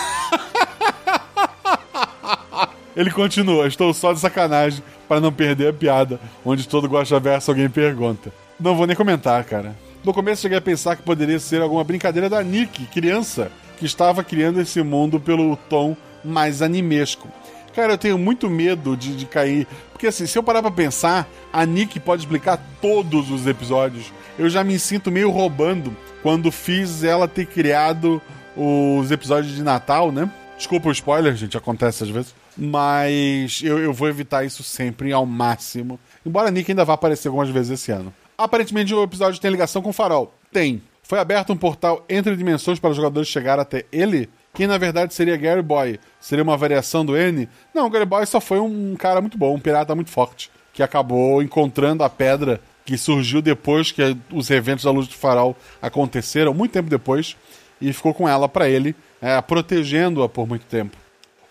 Ele 2.96 3.12
continua, 3.12 3.68
estou 3.68 3.94
só 3.94 4.14
de 4.14 4.20
sacanagem, 4.20 4.82
para 5.08 5.20
não 5.20 5.32
perder 5.32 5.68
a 5.70 5.74
piada, 5.74 6.18
onde 6.46 6.66
todo 6.66 6.88
Guaxa 6.88 7.20
Verso 7.20 7.52
alguém 7.52 7.70
pergunta. 7.70 8.32
Não 8.58 8.74
vou 8.76 8.88
nem 8.88 8.96
comentar, 8.96 9.44
cara. 9.44 9.76
No 10.04 10.14
começo 10.14 10.44
cheguei 10.44 10.58
a 10.58 10.62
pensar 10.62 10.96
que 10.96 11.04
poderia 11.04 11.38
ser 11.38 11.62
alguma 11.62 11.84
brincadeira 11.84 12.30
da 12.30 12.42
Nick, 12.42 12.86
criança, 12.86 13.52
que 13.78 13.86
estava 13.86 14.24
criando 14.24 14.62
esse 14.62 14.82
mundo 14.82 15.20
pelo 15.20 15.58
tom 15.70 15.98
mais 16.24 16.62
animesco. 16.62 17.28
Cara, 17.76 17.94
eu 17.94 17.98
tenho 17.98 18.18
muito 18.18 18.50
medo 18.50 18.96
de, 18.96 19.16
de 19.16 19.26
cair. 19.26 19.68
Porque 19.92 20.08
assim, 20.08 20.26
se 20.26 20.38
eu 20.38 20.44
parar 20.44 20.62
pra 20.62 20.72
pensar, 20.72 21.28
a 21.52 21.66
Nick 21.66 22.00
pode 22.00 22.22
explicar 22.22 22.58
todos 22.82 23.30
os 23.30 23.46
episódios. 23.46 24.14
Eu 24.40 24.50
já 24.50 24.64
me 24.64 24.80
sinto 24.80 25.12
meio 25.12 25.30
roubando 25.30 25.96
quando 26.24 26.52
fiz 26.52 27.04
ela 27.04 27.28
ter 27.28 27.46
criado 27.46 28.22
os 28.56 29.12
episódios 29.12 29.54
de 29.54 29.62
Natal, 29.62 30.12
né? 30.12 30.32
Desculpa 30.58 30.88
o 30.88 30.92
spoiler, 30.92 31.36
gente, 31.36 31.58
acontece 31.58 32.04
às 32.04 32.10
vezes. 32.10 32.34
Mas 32.58 33.62
eu, 33.62 33.78
eu 33.78 33.94
vou 33.94 34.08
evitar 34.08 34.46
isso 34.46 34.64
sempre 34.64 35.12
ao 35.12 35.26
máximo. 35.26 36.00
Embora 36.26 36.48
a 36.48 36.52
Nick 36.52 36.72
ainda 36.72 36.86
vá 36.86 36.94
aparecer 36.94 37.28
algumas 37.28 37.50
vezes 37.50 37.72
esse 37.72 37.92
ano. 37.92 38.14
Aparentemente 38.38 38.94
o 38.94 39.04
episódio 39.04 39.40
tem 39.42 39.52
ligação 39.52 39.82
com 39.82 39.90
o 39.90 39.94
farol. 39.94 40.34
Tem. 40.52 40.82
Foi 41.04 41.20
aberto 41.20 41.52
um 41.52 41.58
portal 41.58 42.06
entre 42.08 42.36
dimensões 42.38 42.80
para 42.80 42.90
os 42.90 42.96
jogadores 42.96 43.28
chegar 43.28 43.60
até 43.60 43.86
ele? 43.92 44.30
Quem 44.56 44.68
na 44.68 44.78
verdade 44.78 45.14
seria 45.14 45.36
Gary 45.36 45.62
Boy? 45.62 46.00
Seria 46.20 46.42
uma 46.42 46.56
variação 46.56 47.06
do 47.06 47.18
N? 47.18 47.50
Não, 47.74 47.90
Gary 47.90 48.06
Boy 48.06 48.26
só 48.26 48.40
foi 48.40 48.58
um 48.58 48.96
cara 48.96 49.20
muito 49.20 49.38
bom, 49.38 49.54
um 49.54 49.60
pirata 49.60 49.94
muito 49.94 50.10
forte, 50.10 50.50
que 50.72 50.82
acabou 50.82 51.44
encontrando 51.44 52.04
a 52.06 52.10
pedra 52.10 52.62
que 52.86 52.98
surgiu 52.98 53.42
depois 53.42 53.92
que 53.92 54.16
os 54.32 54.50
eventos 54.50 54.86
da 54.86 54.92
Luz 54.92 55.10
do 55.10 55.16
Farol 55.16 55.58
aconteceram, 55.82 56.54
muito 56.54 56.72
tempo 56.72 56.90
depois, 56.90 57.36
e 57.82 57.92
ficou 57.92 58.14
com 58.14 58.30
ela 58.30 58.48
para 58.48 58.70
ele, 58.70 58.96
é, 59.22 59.42
protegendo-a 59.42 60.30
por 60.30 60.48
muito 60.48 60.66
tempo. 60.68 60.96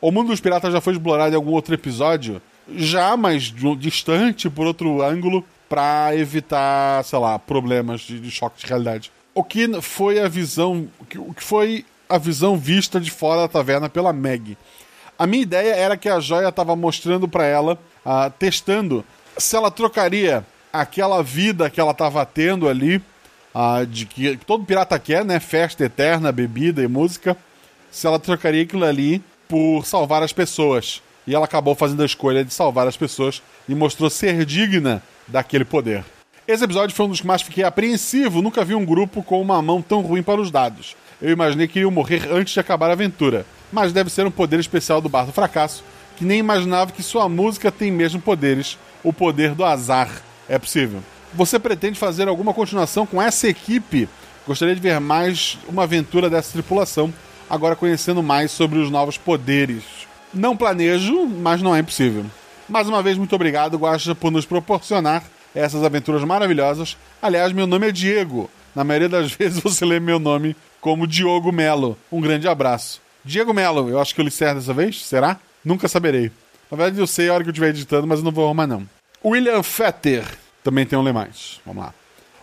O 0.01 0.11
mundo 0.11 0.29
dos 0.29 0.41
piratas 0.41 0.73
já 0.73 0.81
foi 0.81 0.95
explorado 0.95 1.35
em 1.35 1.37
algum 1.37 1.51
outro 1.51 1.75
episódio, 1.75 2.41
já, 2.75 3.17
mas 3.17 3.53
distante, 3.79 4.49
por 4.49 4.67
outro 4.67 5.03
ângulo, 5.03 5.45
para 5.69 6.17
evitar, 6.17 7.05
sei 7.05 7.19
lá, 7.19 7.39
problemas 7.39 8.01
de, 8.03 8.19
de, 8.19 8.31
choque 8.31 8.61
de 8.61 8.67
realidade. 8.67 9.13
O 9.35 9.43
que 9.43 9.69
foi 9.83 10.21
a 10.21 10.29
visão, 10.29 10.89
o 11.19 11.35
que 11.35 11.43
foi 11.43 11.85
a 12.09 12.19
visão 12.19 12.57
vista 12.57 13.01
de 13.01 13.11
fora 13.11 13.43
da 13.43 13.49
taverna 13.49 13.89
pela 13.89 14.13
Meg? 14.13 14.57
A 15.19 15.27
minha 15.27 15.43
ideia 15.43 15.75
era 15.75 15.97
que 15.97 16.09
a 16.09 16.21
joia 16.21 16.49
estava 16.49 16.75
mostrando 16.75 17.29
para 17.29 17.45
ela, 17.47 17.79
uh, 18.05 18.31
testando 18.39 19.05
se 19.39 19.57
ela 19.57 19.71
trocaria 19.71 20.45
aquela 20.73 21.23
vida 21.23 21.71
que 21.71 21.81
ela 21.81 21.93
estava 21.93 22.25
tendo 22.27 22.69
ali, 22.69 22.97
uh, 23.55 23.87
de 23.87 24.07
que 24.07 24.37
todo 24.39 24.65
pirata 24.65 24.99
quer, 24.99 25.25
né? 25.25 25.39
Festa 25.39 25.85
eterna, 25.85 26.33
bebida 26.33 26.83
e 26.83 26.89
música. 26.89 27.37
Se 27.91 28.07
ela 28.07 28.19
trocaria 28.19 28.63
aquilo 28.63 28.85
ali 28.85 29.23
por 29.49 29.87
salvar 29.87 30.23
as 30.23 30.33
pessoas. 30.33 31.01
E 31.27 31.35
ela 31.35 31.45
acabou 31.45 31.75
fazendo 31.75 32.03
a 32.03 32.07
escolha 32.07 32.45
de 32.45 32.53
salvar 32.53 32.87
as 32.87 32.97
pessoas 32.97 33.41
e 33.69 33.75
mostrou 33.75 34.11
ser 34.11 34.45
digna 34.45 35.03
daquele 35.29 35.65
poder. 35.65 36.05
Esse 36.47 36.65
episódio 36.65 36.95
foi 36.95 37.07
um 37.07 37.09
dos 37.09 37.21
que 37.21 37.27
mais 37.27 37.41
fiquei 37.41 37.65
apreensivo. 37.65 38.43
Nunca 38.43 38.65
vi 38.65 38.75
um 38.75 38.85
grupo 38.85 39.23
com 39.23 39.41
uma 39.41 39.63
mão 39.63 39.81
tão 39.81 40.03
ruim 40.03 40.23
para 40.23 40.41
os 40.41 40.51
dados. 40.51 40.95
Eu 41.21 41.31
imaginei 41.31 41.69
que 41.69 41.79
iriam 41.79 41.91
morrer 41.91 42.29
antes 42.31 42.53
de 42.53 42.61
acabar 42.61 42.91
a 42.91 42.93
aventura. 42.93 43.47
Mas 43.73 43.93
deve 43.93 44.11
ser 44.11 44.27
um 44.27 44.31
poder 44.31 44.61
especial 44.61 45.01
do 45.01 45.09
Bar 45.09 45.25
do 45.25 45.33
Fracasso, 45.33 45.83
que 46.17 46.25
nem 46.25 46.39
imaginava 46.39 46.93
que 46.93 47.03
sua 47.03 47.29
música 47.29 47.73
tem 47.73 47.91
mesmo 47.91 48.21
poderes. 48.21 48.79
O 49.03 49.13
poder 49.13 49.55
do 49.55 49.65
azar. 49.65 50.11
É 50.49 50.59
possível. 50.59 51.03
Você 51.33 51.59
pretende 51.59 51.99
fazer 51.99 52.29
alguma 52.29 52.55
continuação 52.55 53.07
com 53.07 53.21
essa 53.21 53.49
equipe? 53.49 54.09
Gostaria 54.47 54.75
de 54.75 54.81
ver 54.81 55.01
mais 55.01 55.59
uma 55.67 55.85
aventura 55.85 56.29
dessa 56.29 56.53
tripulação, 56.53 57.13
agora 57.49 57.75
conhecendo 57.75 58.23
mais 58.23 58.51
sobre 58.51 58.79
os 58.79 58.91
novos 58.91 59.17
poderes. 59.17 59.83
Não 60.33 60.57
planejo, 60.57 61.27
mas 61.27 61.63
não 61.63 61.75
é 61.75 61.81
impossível. 61.81 62.25
Mais 62.69 62.89
uma 62.89 63.03
vez, 63.03 63.17
muito 63.17 63.35
obrigado, 63.35 63.77
Guaxa, 63.77 64.15
por 64.15 64.31
nos 64.31 64.47
proporcionar 64.47 65.23
essas 65.55 65.83
aventuras 65.83 66.23
maravilhosas. 66.25 66.97
Aliás, 67.23 67.53
meu 67.53 67.67
nome 67.67 67.89
é 67.89 67.93
Diego. 67.93 68.51
Na 68.75 68.85
maioria 68.85 69.09
das 69.09 69.33
vezes 69.37 69.61
você 69.61 69.85
lê 69.85 70.01
meu 70.01 70.19
nome 70.19 70.57
como 70.81 71.07
Diogo 71.07 71.53
Melo. 71.53 71.97
Um 72.11 72.21
grande 72.21 72.49
abraço. 72.49 73.01
Diego 73.25 73.55
Melo, 73.55 73.89
eu 73.89 74.01
acho 74.01 74.15
que 74.15 74.21
eu 74.21 74.25
li 74.25 74.31
certo 74.31 74.59
dessa 74.59 74.75
vez? 74.75 75.05
Será? 75.05 75.39
Nunca 75.65 75.89
saberei. 75.89 76.31
Na 76.71 76.77
verdade, 76.77 76.99
eu 76.99 77.07
sei 77.07 77.29
a 77.29 77.35
hora 77.35 77.43
que 77.43 77.49
eu 77.49 77.53
estiver 77.53 77.71
editando, 77.71 78.07
mas 78.07 78.19
eu 78.19 78.25
não 78.25 78.33
vou 78.33 78.45
arrumar, 78.45 78.67
não. 78.67 78.87
William 79.25 79.63
Fetter 79.63 80.25
também 80.63 80.85
tem 80.85 80.99
um 80.99 81.03
lemais. 81.03 81.61
Vamos 81.65 81.85
lá. 81.85 81.95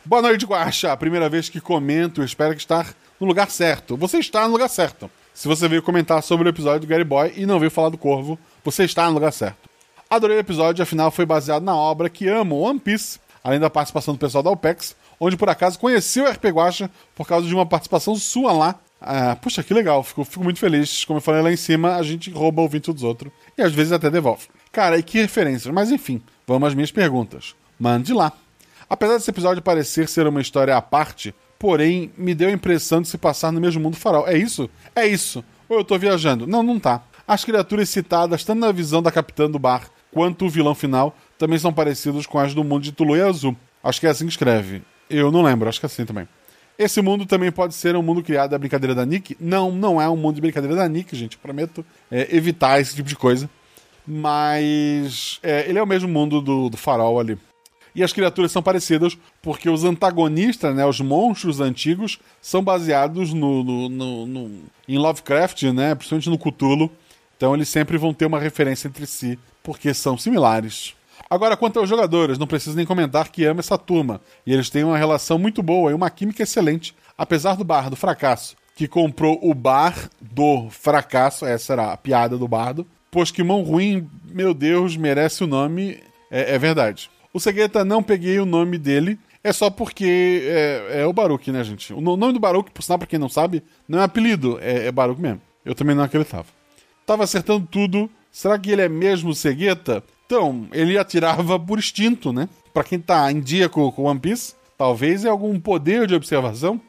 Boa 0.04 0.22
noite, 0.22 0.46
Guaxa. 0.46 0.96
Primeira 0.98 1.30
vez 1.30 1.50
que 1.50 1.62
comento, 1.62 2.24
espero 2.24 2.56
que 2.56 2.62
estar 2.62 2.96
no 3.20 3.28
lugar 3.28 3.52
certo. 3.52 3.96
Você 3.96 4.18
está 4.18 4.48
no 4.48 4.54
lugar 4.54 4.70
certo. 4.70 5.12
Se 5.34 5.48
você 5.48 5.68
veio 5.68 5.84
comentar 5.84 6.24
sobre 6.24 6.48
o 6.48 6.50
episódio 6.50 6.82
do 6.82 6.88
Gary 6.88 7.04
Boy 7.04 7.34
e 7.36 7.46
não 7.46 7.60
veio 7.60 7.70
falar 7.70 7.90
do 7.90 7.98
Corvo, 7.98 8.40
você 8.64 8.84
está 8.84 9.06
no 9.08 9.14
lugar 9.14 9.32
certo. 9.32 9.70
Adorei 10.10 10.38
o 10.38 10.40
episódio, 10.40 10.82
afinal 10.82 11.12
foi 11.12 11.26
baseado 11.26 11.64
na 11.64 11.76
obra 11.76 12.10
que 12.10 12.28
amo, 12.28 12.60
One 12.60 12.80
Piece, 12.80 13.20
além 13.44 13.60
da 13.60 13.70
participação 13.70 14.14
do 14.14 14.20
pessoal 14.20 14.44
da 14.44 14.50
OPEX, 14.50 14.96
onde 15.22 15.38
por 15.38 15.48
acaso 15.48 15.78
conheci 15.78 16.20
o 16.20 16.28
RP 16.28 16.46
Guacha 16.46 16.90
por 17.16 17.28
causa 17.28 17.48
de 17.48 17.54
uma 17.54 17.66
participação 17.66 18.16
sua 18.16 18.52
lá. 18.52 18.80
Ah, 19.00 19.36
puxa, 19.36 19.64
que 19.64 19.72
legal, 19.72 20.04
fico, 20.04 20.26
fico, 20.26 20.44
muito 20.44 20.60
feliz. 20.60 21.06
Como 21.06 21.18
eu 21.18 21.22
falei 21.22 21.44
lá 21.44 21.52
em 21.52 21.56
cima, 21.56 21.96
a 21.96 22.02
gente 22.02 22.32
rouba 22.32 22.64
o 22.64 22.68
vídeo 22.68 22.92
dos 22.92 23.04
outros 23.04 23.32
e 23.56 23.62
às 23.62 23.72
vezes 23.72 23.94
até 23.94 24.10
devolve. 24.10 24.48
Cara, 24.72 24.98
e 24.98 25.04
que 25.04 25.22
referências, 25.22 25.72
mas 25.72 25.92
enfim, 25.92 26.22
vamos 26.48 26.70
às 26.70 26.74
minhas 26.74 26.92
perguntas. 26.92 27.56
Mande 27.80 28.14
lá. 28.14 28.34
Apesar 28.90 29.14
desse 29.14 29.30
episódio 29.30 29.62
parecer 29.62 30.10
ser 30.10 30.26
uma 30.26 30.42
história 30.42 30.76
à 30.76 30.82
parte, 30.82 31.36
porém 31.60 32.12
me 32.18 32.34
deu 32.34 32.50
a 32.50 32.52
impressão 32.52 33.02
de 33.02 33.08
se 33.08 33.18
passar 33.18 33.52
no 33.52 33.62
mesmo 33.62 33.82
mundo 33.82 33.96
farol. 33.96 34.28
É 34.28 34.36
isso? 34.36 34.68
É 34.96 35.06
isso. 35.06 35.44
Ou 35.70 35.78
eu 35.78 35.84
tô 35.84 35.98
viajando? 36.00 36.48
Não, 36.48 36.64
não 36.64 36.80
tá. 36.80 37.04
As 37.28 37.46
criaturas 37.46 37.90
citadas, 37.90 38.44
tanto 38.44 38.60
na 38.60 38.72
visão 38.72 39.02
da 39.04 39.12
capitã 39.12 39.50
do 39.50 39.60
bar 39.60 39.88
quanto 40.12 40.46
o 40.46 40.50
vilão 40.50 40.76
final 40.76 41.16
também 41.38 41.58
são 41.58 41.72
parecidos 41.72 42.26
com 42.26 42.40
as 42.40 42.54
do 42.54 42.64
mundo 42.64 42.84
de 42.84 42.92
Tulu 42.92 43.16
e 43.16 43.22
Azul. 43.22 43.56
Acho 43.84 44.00
que 44.00 44.08
é 44.08 44.10
assim 44.10 44.26
que 44.26 44.32
escreve. 44.32 44.84
Eu 45.12 45.32
não 45.32 45.42
lembro, 45.42 45.68
acho 45.68 45.80
que 45.80 45.86
é 45.86 45.88
assim 45.88 46.06
também. 46.06 46.28
Esse 46.78 47.02
mundo 47.02 47.26
também 47.26 47.52
pode 47.52 47.76
ser 47.76 47.96
um 47.96 48.02
mundo 48.02 48.24
criado 48.24 48.52
da 48.52 48.58
brincadeira 48.58 48.96
da 48.96 49.06
Nick? 49.06 49.38
Não, 49.40 49.72
não 49.72 50.02
é 50.02 50.10
um 50.10 50.18
mundo 50.18 50.36
de 50.36 50.42
brincadeira 50.42 50.76
da 50.76 50.88
Nick, 50.88 51.16
gente. 51.16 51.38
Prometo 51.38 51.86
é, 52.10 52.36
evitar 52.36 52.80
esse 52.80 52.96
tipo 52.96 53.08
de 53.08 53.16
coisa. 53.16 53.50
Mas 54.08 55.40
é, 55.44 55.70
ele 55.70 55.78
é 55.78 55.84
o 55.84 55.88
mesmo 55.88 56.10
mundo 56.10 56.42
do, 56.42 56.70
do 56.70 56.78
farol 56.78 57.20
ali. 57.20 57.38
E 57.94 58.04
as 58.04 58.14
criaturas 58.14 58.52
são 58.52 58.64
parecidas 58.64 59.18
porque 59.42 59.70
os 59.70 59.84
antagonistas, 59.84 60.74
né, 60.74 60.86
os 60.86 61.02
monstros 61.02 61.60
antigos, 61.60 62.20
são 62.42 62.64
baseados 62.64 63.34
no, 63.34 63.64
no, 63.64 63.90
no, 63.90 64.26
no 64.26 64.52
em 64.88 64.98
Lovecraft, 64.98 65.64
né, 65.64 65.94
principalmente 65.94 66.30
no 66.30 66.40
Cthulhu. 66.40 66.90
Então 67.36 67.54
eles 67.54 67.70
sempre 67.70 67.98
vão 67.98 68.14
ter 68.14 68.26
uma 68.26 68.40
referência 68.40 68.88
entre 68.88 69.06
si 69.06 69.38
porque 69.62 69.94
são 69.94 70.18
similares. 70.18 70.96
Agora, 71.32 71.56
quanto 71.56 71.80
aos 71.80 71.88
jogadores, 71.88 72.38
não 72.38 72.46
preciso 72.46 72.76
nem 72.76 72.86
comentar 72.86 73.30
que 73.30 73.46
amo 73.46 73.62
essa 73.62 73.78
turma. 73.78 74.20
E 74.46 74.52
eles 74.52 74.70
têm 74.70 74.84
uma 74.84 74.98
relação 74.98 75.40
muito 75.40 75.64
boa 75.64 75.90
e 75.90 75.94
uma 75.94 76.10
química 76.10 76.44
excelente, 76.44 76.94
apesar 77.18 77.56
do 77.56 77.64
bar 77.64 77.90
do 77.90 77.96
fracasso, 77.96 78.58
que 78.76 78.86
comprou 78.86 79.40
o 79.42 79.54
bar 79.54 80.10
do 80.20 80.70
fracasso, 80.70 81.46
essa 81.46 81.72
era 81.72 81.94
a 81.94 81.96
piada 81.96 82.38
do 82.38 82.50
bardo, 82.50 82.86
pois 83.10 83.32
que 83.32 83.42
mão 83.44 83.64
ruim, 83.64 84.10
meu 84.26 84.54
Deus, 84.54 84.98
merece 84.98 85.42
o 85.42 85.48
nome, 85.48 86.04
é, 86.30 86.56
é 86.56 86.60
verdade. 86.60 87.10
O 87.34 87.40
Segueta 87.40 87.86
não 87.86 88.04
peguei 88.04 88.38
o 88.38 88.46
nome 88.46 88.78
dele, 88.78 89.18
é 89.42 89.54
só 89.54 89.70
porque 89.70 90.44
é, 90.44 91.00
é 91.04 91.08
o 91.08 91.14
Baruch, 91.14 91.50
né, 91.50 91.64
gente? 91.64 91.94
O 91.94 92.02
nome 92.02 92.34
do 92.34 92.42
Baruch, 92.42 92.72
por 92.72 92.84
sinal, 92.84 93.00
pra 93.00 93.08
quem 93.08 93.18
não 93.18 93.30
sabe, 93.30 93.64
não 93.88 94.02
é 94.02 94.04
apelido, 94.04 94.60
é, 94.62 94.88
é 94.88 94.92
Baruch 94.92 95.22
mesmo. 95.22 95.42
Eu 95.64 95.76
também 95.76 95.96
não 95.96 96.04
acreditava. 96.04 96.48
Tava 97.06 97.24
acertando 97.24 97.66
tudo 97.72 98.12
Será 98.32 98.58
que 98.58 98.72
ele 98.72 98.82
é 98.82 98.88
mesmo 98.88 99.36
cegueta? 99.36 100.02
Então, 100.32 100.66
ele 100.72 100.98
atirava 100.98 101.60
por 101.60 101.78
instinto, 101.78 102.32
né? 102.32 102.48
Para 102.74 102.86
quem 102.86 102.98
tá 102.98 103.30
em 103.30 103.42
dia 103.42 103.68
com, 103.68 103.92
com 103.92 104.04
One 104.04 104.18
Piece, 104.18 104.56
talvez 104.78 105.26
é 105.26 105.28
algum 105.28 105.60
poder 105.60 106.08
de 106.08 106.16
observação. 106.16 106.80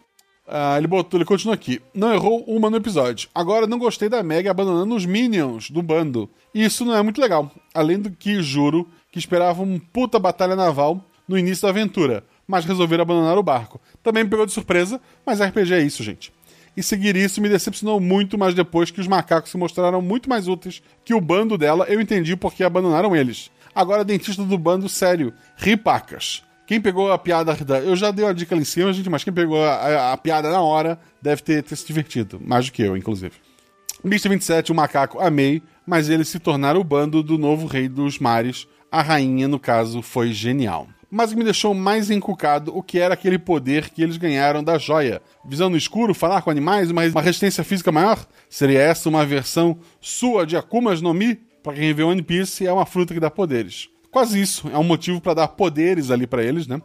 Ah, 0.47 0.79
ele 0.79 0.87
botou, 0.87 1.19
ele 1.19 1.25
continua 1.25 1.57
aqui. 1.57 1.83
Não 1.93 2.15
errou 2.15 2.45
uma 2.47 2.71
no 2.71 2.77
episódio. 2.77 3.29
Agora 3.35 3.67
não 3.67 3.81
gostei 3.81 4.09
da 4.09 4.23
Meg 4.23 4.47
abandonando 4.49 4.95
os 4.95 5.05
Minions 5.05 5.73
do 5.73 5.83
bando. 5.83 6.31
E 6.55 6.63
isso 6.65 6.85
não 6.85 6.95
é 6.95 7.03
muito 7.03 7.21
legal. 7.21 7.51
Além 7.75 7.99
do 7.99 8.13
que 8.13 8.41
juro 8.41 8.89
que 9.11 9.19
esperava 9.19 9.61
uma 9.61 9.81
puta 9.93 10.21
batalha 10.21 10.55
naval 10.55 11.05
no 11.27 11.37
início 11.37 11.63
da 11.63 11.71
aventura, 11.71 12.25
mas 12.47 12.65
resolveram 12.65 13.03
abandonar 13.03 13.37
o 13.37 13.43
barco. 13.43 13.81
Também 14.05 14.23
me 14.23 14.31
pegou 14.31 14.47
de 14.47 14.53
surpresa, 14.53 15.01
mas 15.27 15.41
RPG 15.41 15.75
é 15.75 15.83
isso, 15.83 16.05
gente 16.05 16.33
e 16.77 16.83
seguir 16.83 17.17
isso 17.17 17.41
me 17.41 17.49
decepcionou 17.49 18.01
muito, 18.01 18.39
mas 18.39 18.55
depois 18.55 18.91
que 18.91 19.01
os 19.01 19.07
macacos 19.07 19.51
se 19.51 19.57
mostraram 19.57 20.01
muito 20.01 20.29
mais 20.29 20.49
úteis 20.49 20.83
que 21.05 21.15
o 21.15 21.21
bando 21.21 21.59
dela, 21.59 21.85
eu 21.89 22.01
entendi 22.01 22.35
por 22.37 22.55
que 22.55 22.65
abandonaram 22.65 23.15
eles. 23.15 23.51
Agora, 23.75 24.05
dentista 24.05 24.43
do 24.43 24.59
bando, 24.59 24.89
sério, 24.89 25.33
ripacas. 25.57 26.43
Quem 26.67 26.81
pegou 26.81 27.13
a 27.13 27.19
piada. 27.19 27.55
Eu 27.85 27.97
já 27.97 28.11
dei 28.11 28.25
a 28.25 28.33
dica 28.33 28.55
ali 28.55 28.63
em 28.63 28.67
cima, 28.67 28.93
gente, 28.93 29.11
mas 29.11 29.25
quem 29.25 29.33
pegou 29.33 29.63
a, 29.63 29.75
a, 29.75 30.13
a 30.13 30.17
piada 30.17 30.51
na 30.51 30.61
hora 30.61 30.99
deve 31.21 31.43
ter, 31.43 31.63
ter, 31.63 31.77
se 31.77 31.87
divertido. 31.87 32.41
Mais 32.43 32.67
do 32.67 32.73
que 32.73 32.83
eu, 32.83 32.97
inclusive. 32.97 33.35
Mr. 34.05 34.31
27, 34.31 34.73
o 34.73 34.75
macaco, 34.75 35.21
amei, 35.21 35.63
mas 35.87 36.09
eles 36.09 36.29
se 36.29 36.39
tornaram 36.39 36.81
o 36.81 36.85
bando 36.85 37.23
do 37.23 37.37
novo 37.37 37.67
rei 37.67 37.89
dos 37.89 38.19
mares. 38.19 38.67
A 38.91 39.03
rainha, 39.03 39.49
no 39.49 39.59
caso, 39.59 40.03
foi 40.03 40.33
genial 40.33 40.89
mas 41.13 41.31
que 41.31 41.37
me 41.37 41.45
deixou 41.45 41.75
mais 41.75 42.11
encucado 42.11 42.75
o 42.75 42.83
que 42.83 42.99
era 42.99 43.13
aquele 43.13 43.39
poder 43.39 43.91
que 43.91 44.03
eles 44.03 44.17
ganharam 44.17 44.65
da 44.65 44.79
joia. 44.79 45.21
Visão 45.45 45.69
no 45.69 45.77
escuro, 45.77 46.15
falar 46.15 46.41
com 46.41 46.51
animais, 46.51 46.91
mas 46.91 47.13
uma 47.13 47.21
resistência 47.21 47.63
física 47.63 47.93
maior? 47.93 48.27
Seria 48.49 48.81
essa 48.81 49.11
uma 49.11 49.27
versão 49.27 49.77
sua 50.01 50.47
de 50.47 50.57
Akumas 50.57 51.03
no 51.03 51.13
Mi? 51.13 51.35
Para 51.63 51.75
quem 51.75 51.93
vê 51.93 52.03
One 52.03 52.23
Piece, 52.23 52.67
é 52.67 52.73
uma 52.73 52.87
fruta 52.87 53.13
que 53.13 53.21
dá 53.21 53.31
poderes. 53.31 53.91
Quase 54.11 54.41
isso. 54.41 54.71
É 54.73 54.79
um 54.79 54.83
motivo 54.83 55.21
para 55.21 55.35
dar 55.35 55.49
poderes 55.49 56.11
ali 56.11 56.27
para 56.27 56.43
eles, 56.43 56.67
né? 56.67 56.81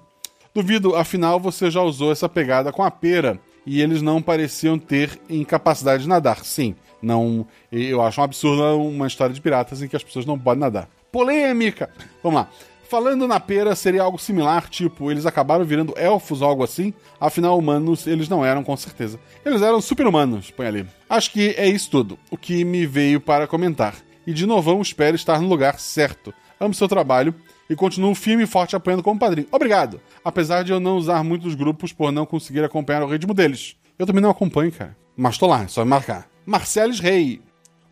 Duvido, 0.53 0.93
afinal 0.97 1.39
você 1.39 1.71
já 1.71 1.81
usou 1.81 2.11
essa 2.11 2.27
pegada 2.27 2.69
com 2.69 2.83
a 2.83 2.91
pera 2.91 3.39
e 3.65 3.81
eles 3.81 4.01
não 4.01 4.21
pareciam 4.21 4.77
ter 4.77 5.17
incapacidade 5.29 6.03
de 6.03 6.09
nadar. 6.09 6.43
Sim, 6.43 6.75
não. 7.01 7.47
Eu 7.71 8.01
acho 8.01 8.19
um 8.19 8.25
absurdo 8.25 8.81
uma 8.81 9.07
história 9.07 9.33
de 9.33 9.39
piratas 9.39 9.81
em 9.81 9.87
que 9.87 9.95
as 9.95 10.03
pessoas 10.03 10.25
não 10.25 10.37
podem 10.37 10.59
nadar. 10.59 10.89
Polêmica! 11.13 11.89
Vamos 12.21 12.41
lá. 12.41 12.49
Falando 12.89 13.27
na 13.27 13.37
pera, 13.37 13.75
seria 13.75 14.01
algo 14.01 14.17
similar, 14.17 14.69
tipo, 14.69 15.11
eles 15.11 15.25
acabaram 15.25 15.65
virando 15.65 15.93
elfos 15.97 16.41
ou 16.41 16.47
algo 16.47 16.63
assim. 16.63 16.93
Afinal, 17.19 17.57
humanos 17.57 18.07
eles 18.07 18.29
não 18.29 18.45
eram, 18.45 18.63
com 18.63 18.77
certeza. 18.77 19.19
Eles 19.45 19.61
eram 19.61 19.81
super-humanos, 19.81 20.51
põe 20.51 20.67
ali. 20.67 20.87
Acho 21.09 21.31
que 21.31 21.49
é 21.57 21.67
isso 21.67 21.91
tudo, 21.91 22.17
o 22.31 22.37
que 22.37 22.63
me 22.63 22.85
veio 22.85 23.19
para 23.19 23.45
comentar. 23.45 23.93
E 24.25 24.31
de 24.31 24.45
novo, 24.45 24.81
espero 24.81 25.17
estar 25.17 25.41
no 25.41 25.49
lugar 25.49 25.79
certo. 25.79 26.33
Amo 26.61 26.73
seu 26.73 26.87
trabalho 26.87 27.35
e 27.69 27.75
continuo 27.75 28.15
firme 28.15 28.43
e 28.43 28.47
forte 28.47 28.73
apoiando 28.73 29.03
como 29.03 29.19
padrinho. 29.19 29.49
Obrigado! 29.51 29.99
Apesar 30.23 30.63
de 30.63 30.71
eu 30.71 30.79
não 30.79 30.95
usar 30.95 31.21
muitos 31.25 31.55
grupos 31.55 31.91
por 31.91 32.09
não 32.13 32.25
conseguir 32.25 32.63
acompanhar 32.63 33.03
o 33.03 33.07
ritmo 33.07 33.33
deles. 33.33 33.75
Eu 33.99 34.05
também 34.05 34.21
não 34.21 34.29
acompanho, 34.29 34.71
cara. 34.71 34.95
Mas 35.15 35.37
tô 35.37 35.45
lá, 35.45 35.63
é 35.63 35.67
só 35.67 35.83
me 35.83 35.89
marcar. 35.89 36.29
Marceles 36.45 37.01
Rei. 37.01 37.41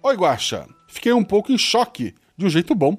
Oi, 0.02 0.16
Guaxa. 0.16 0.68
Fiquei 0.88 1.12
um 1.12 1.24
pouco 1.24 1.52
em 1.52 1.58
choque, 1.58 2.16
de 2.38 2.46
um 2.46 2.50
jeito 2.50 2.74
bom 2.74 2.98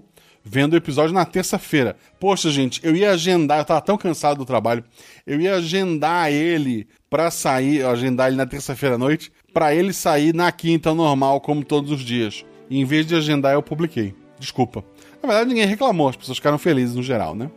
vendo 0.49 0.75
o 0.75 0.77
episódio 0.77 1.13
na 1.13 1.25
terça-feira. 1.25 1.97
Poxa, 2.21 2.51
gente, 2.51 2.81
eu 2.85 2.95
ia 2.95 3.11
agendar, 3.11 3.59
eu 3.59 3.65
tava 3.65 3.81
tão 3.81 3.99
cansado 3.99 4.39
do 4.39 4.47
trabalho, 4.47 4.85
eu 5.27 5.41
ia 5.41 5.57
agendar 5.57 6.31
ele 6.31 6.87
pra 7.11 7.33
sair, 7.33 7.85
agendar 7.85 8.29
ele 8.29 8.37
na 8.37 8.47
terça-feira 8.47 8.95
à 8.95 8.99
noite, 8.99 9.33
pra 9.53 9.75
ele 9.75 9.93
sair 9.93 10.33
na 10.33 10.51
quinta 10.53 10.95
normal, 10.95 11.41
como 11.41 11.65
todos 11.65 11.91
os 11.91 12.01
dias. 12.01 12.45
E 12.71 12.79
em 12.79 12.85
vez 12.85 13.05
de 13.05 13.17
agendar, 13.17 13.55
eu 13.55 13.63
publiquei. 13.63 14.15
Desculpa. 14.39 14.85
Na 15.21 15.29
verdade, 15.29 15.49
ninguém 15.49 15.67
reclamou, 15.67 16.09
as 16.09 16.17
pessoas 16.17 16.39
ficaram 16.39 16.59
felizes 16.59 16.95
no 16.95 17.03
geral, 17.03 17.35
né? 17.35 17.51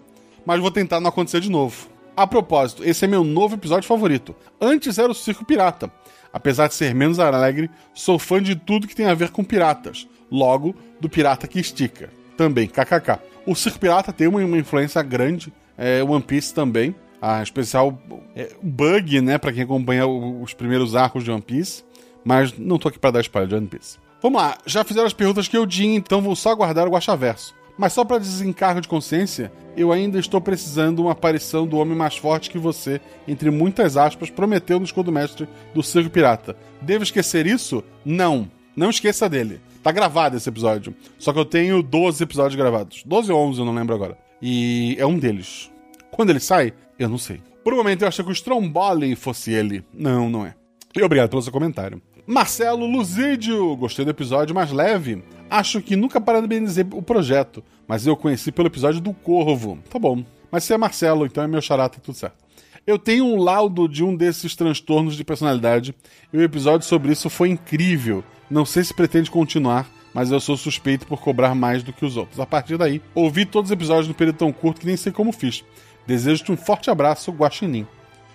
Mas 0.43 0.59
vou 0.59 0.71
tentar 0.71 0.99
não 0.99 1.09
acontecer 1.09 1.41
de 1.41 1.49
novo. 1.49 1.89
A 2.17 2.25
propósito, 2.25 2.83
esse 2.83 3.05
é 3.05 3.07
meu 3.07 3.23
novo 3.23 3.55
episódio 3.55 3.87
favorito. 3.87 4.35
Antes 4.59 4.97
era 4.97 5.11
o 5.11 5.15
Circo 5.15 5.45
Pirata. 5.45 5.91
Apesar 6.33 6.67
de 6.67 6.73
ser 6.73 6.93
menos 6.95 7.19
alegre, 7.19 7.69
sou 7.93 8.17
fã 8.17 8.41
de 8.41 8.55
tudo 8.55 8.87
que 8.87 8.95
tem 8.95 9.05
a 9.05 9.13
ver 9.13 9.29
com 9.29 9.43
piratas. 9.43 10.07
Logo, 10.31 10.75
do 10.99 11.09
pirata 11.09 11.47
que 11.47 11.59
estica 11.59 12.18
também, 12.39 12.69
kkk. 12.69 13.19
O 13.45 13.53
Circo 13.53 13.79
Pirata 13.79 14.13
tem 14.13 14.25
uma, 14.25 14.39
uma 14.39 14.57
influência 14.57 15.03
grande, 15.03 15.51
é, 15.77 16.01
One 16.01 16.23
Piece 16.23 16.53
também. 16.53 16.95
A 17.21 17.43
especial 17.43 18.01
é, 18.33 18.51
Bug, 18.63 19.19
né, 19.19 19.37
para 19.37 19.51
quem 19.51 19.63
acompanha 19.63 20.07
os 20.07 20.53
primeiros 20.53 20.95
arcos 20.95 21.25
de 21.25 21.29
One 21.29 21.41
Piece. 21.41 21.83
Mas 22.23 22.57
não 22.57 22.79
tô 22.79 22.87
aqui 22.87 22.97
para 22.97 23.11
dar 23.11 23.19
spoiler 23.19 23.49
de 23.49 23.55
One 23.55 23.67
Piece. 23.67 23.97
Vamos 24.21 24.41
lá, 24.41 24.57
já 24.65 24.85
fizeram 24.85 25.05
as 25.05 25.11
perguntas 25.11 25.49
que 25.49 25.57
eu 25.57 25.67
tinha, 25.67 25.97
então 25.97 26.21
vou 26.21 26.33
só 26.33 26.51
aguardar 26.51 26.87
o 26.87 26.91
Guaxaverso. 26.91 27.53
Mas 27.77 27.91
só 27.91 28.05
para 28.05 28.19
desencargo 28.19 28.79
de 28.79 28.87
consciência, 28.87 29.51
eu 29.75 29.91
ainda 29.91 30.17
estou 30.17 30.39
precisando 30.39 30.99
uma 30.99 31.11
aparição 31.11 31.67
do 31.67 31.77
homem 31.77 31.97
mais 31.97 32.15
forte 32.15 32.49
que 32.49 32.57
você, 32.57 33.01
entre 33.27 33.51
muitas 33.51 33.97
aspas, 33.97 34.29
prometeu 34.29 34.79
no 34.79 34.85
escudo 34.85 35.11
mestre 35.11 35.45
do 35.73 35.83
Circo 35.83 36.09
Pirata. 36.09 36.55
Devo 36.81 37.03
esquecer 37.03 37.45
isso? 37.45 37.83
Não. 38.05 38.49
Não 38.77 38.89
esqueça 38.89 39.27
dele. 39.27 39.59
Tá 39.81 39.91
gravado 39.91 40.37
esse 40.37 40.49
episódio. 40.49 40.93
Só 41.17 41.31
que 41.31 41.39
eu 41.39 41.45
tenho 41.45 41.81
12 41.81 42.23
episódios 42.23 42.55
gravados. 42.55 43.03
12 43.05 43.31
ou 43.31 43.39
11, 43.47 43.59
eu 43.59 43.65
não 43.65 43.73
lembro 43.73 43.95
agora. 43.95 44.17
E 44.41 44.95
é 44.99 45.05
um 45.05 45.17
deles. 45.17 45.71
Quando 46.11 46.29
ele 46.29 46.39
sai, 46.39 46.73
eu 46.97 47.07
não 47.07 47.17
sei. 47.17 47.41
Por 47.63 47.73
um 47.73 47.77
momento 47.77 48.01
eu 48.01 48.07
achei 48.07 48.23
que 48.23 48.31
o 48.31 48.33
Stromboli 48.33 49.15
fosse 49.15 49.51
ele. 49.51 49.83
Não, 49.93 50.29
não 50.29 50.45
é. 50.45 50.55
E 50.95 51.03
obrigado 51.03 51.29
pelo 51.29 51.41
seu 51.41 51.51
comentário. 51.51 52.01
Marcelo 52.25 52.85
Luzídio, 52.85 53.75
gostei 53.75 54.05
do 54.05 54.11
episódio 54.11 54.53
mais 54.53 54.71
leve. 54.71 55.23
Acho 55.49 55.81
que 55.81 55.95
nunca 55.95 56.21
parabenizei 56.21 56.85
o 56.93 57.01
projeto, 57.01 57.63
mas 57.87 58.05
eu 58.05 58.15
conheci 58.15 58.51
pelo 58.51 58.67
episódio 58.67 59.01
do 59.01 59.13
Corvo. 59.13 59.79
Tá 59.89 59.97
bom. 59.97 60.23
Mas 60.51 60.63
se 60.63 60.73
é 60.73 60.77
Marcelo, 60.77 61.25
então 61.25 61.43
é 61.43 61.47
meu 61.47 61.61
xará, 61.61 61.89
tá 61.89 61.99
tudo 61.99 62.15
certo. 62.15 62.37
Eu 62.85 62.97
tenho 62.97 63.25
um 63.25 63.41
laudo 63.41 63.87
de 63.87 64.03
um 64.03 64.15
desses 64.15 64.55
transtornos 64.55 65.15
de 65.15 65.23
personalidade 65.23 65.93
e 66.33 66.37
o 66.37 66.41
episódio 66.41 66.87
sobre 66.87 67.11
isso 67.11 67.29
foi 67.29 67.49
incrível. 67.49 68.23
Não 68.49 68.65
sei 68.65 68.83
se 68.83 68.93
pretende 68.93 69.29
continuar, 69.29 69.89
mas 70.13 70.31
eu 70.31 70.39
sou 70.39 70.57
suspeito 70.57 71.05
por 71.05 71.21
cobrar 71.21 71.53
mais 71.53 71.83
do 71.83 71.93
que 71.93 72.05
os 72.05 72.17
outros. 72.17 72.39
A 72.39 72.45
partir 72.45 72.77
daí, 72.77 73.01
ouvi 73.13 73.45
todos 73.45 73.69
os 73.69 73.73
episódios 73.73 74.07
no 74.07 74.13
período 74.13 74.37
tão 74.37 74.51
curto 74.51 74.81
que 74.81 74.87
nem 74.87 74.97
sei 74.97 75.11
como 75.11 75.31
fiz. 75.31 75.63
Desejo-te 76.07 76.51
um 76.51 76.57
forte 76.57 76.89
abraço, 76.89 77.31
Guaxinim. 77.31 77.85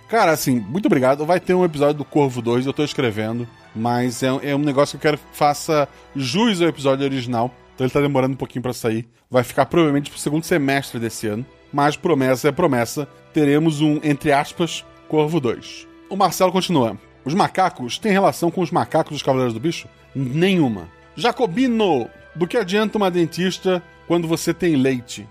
Cara, 0.08 0.32
assim, 0.32 0.60
muito 0.60 0.86
obrigado. 0.86 1.26
Vai 1.26 1.40
ter 1.40 1.54
um 1.54 1.64
episódio 1.64 1.94
do 1.94 2.04
Corvo 2.04 2.40
2, 2.40 2.66
eu 2.66 2.72
tô 2.72 2.84
escrevendo, 2.84 3.48
mas 3.74 4.22
é, 4.22 4.28
é 4.42 4.54
um 4.54 4.60
negócio 4.60 4.98
que 4.98 5.06
eu 5.06 5.10
quero 5.10 5.18
que 5.18 5.36
faça 5.36 5.88
jus 6.14 6.60
ao 6.60 6.68
episódio 6.68 7.04
original. 7.04 7.52
Então 7.74 7.84
ele 7.84 7.92
tá 7.92 8.00
demorando 8.00 8.34
um 8.34 8.36
pouquinho 8.36 8.62
para 8.62 8.72
sair. 8.72 9.08
Vai 9.28 9.42
ficar 9.42 9.66
provavelmente 9.66 10.10
pro 10.10 10.20
segundo 10.20 10.44
semestre 10.44 11.00
desse 11.00 11.26
ano. 11.26 11.44
Mas 11.74 11.96
promessa 11.96 12.48
é 12.48 12.52
promessa. 12.52 13.08
Teremos 13.32 13.80
um, 13.80 13.98
entre 14.04 14.30
aspas, 14.30 14.84
Corvo 15.08 15.40
2. 15.40 15.88
O 16.08 16.14
Marcelo 16.14 16.52
continua. 16.52 16.96
Os 17.24 17.34
macacos 17.34 17.98
têm 17.98 18.12
relação 18.12 18.48
com 18.48 18.60
os 18.60 18.70
macacos 18.70 19.14
dos 19.14 19.22
Cavaleiros 19.24 19.52
do 19.52 19.58
Bicho? 19.58 19.88
Nenhuma. 20.14 20.88
Jacobino! 21.16 22.08
Do 22.32 22.46
que 22.46 22.56
adianta 22.56 22.96
uma 22.96 23.10
dentista 23.10 23.82
quando 24.06 24.28
você 24.28 24.54
tem 24.54 24.76
leite? 24.76 25.26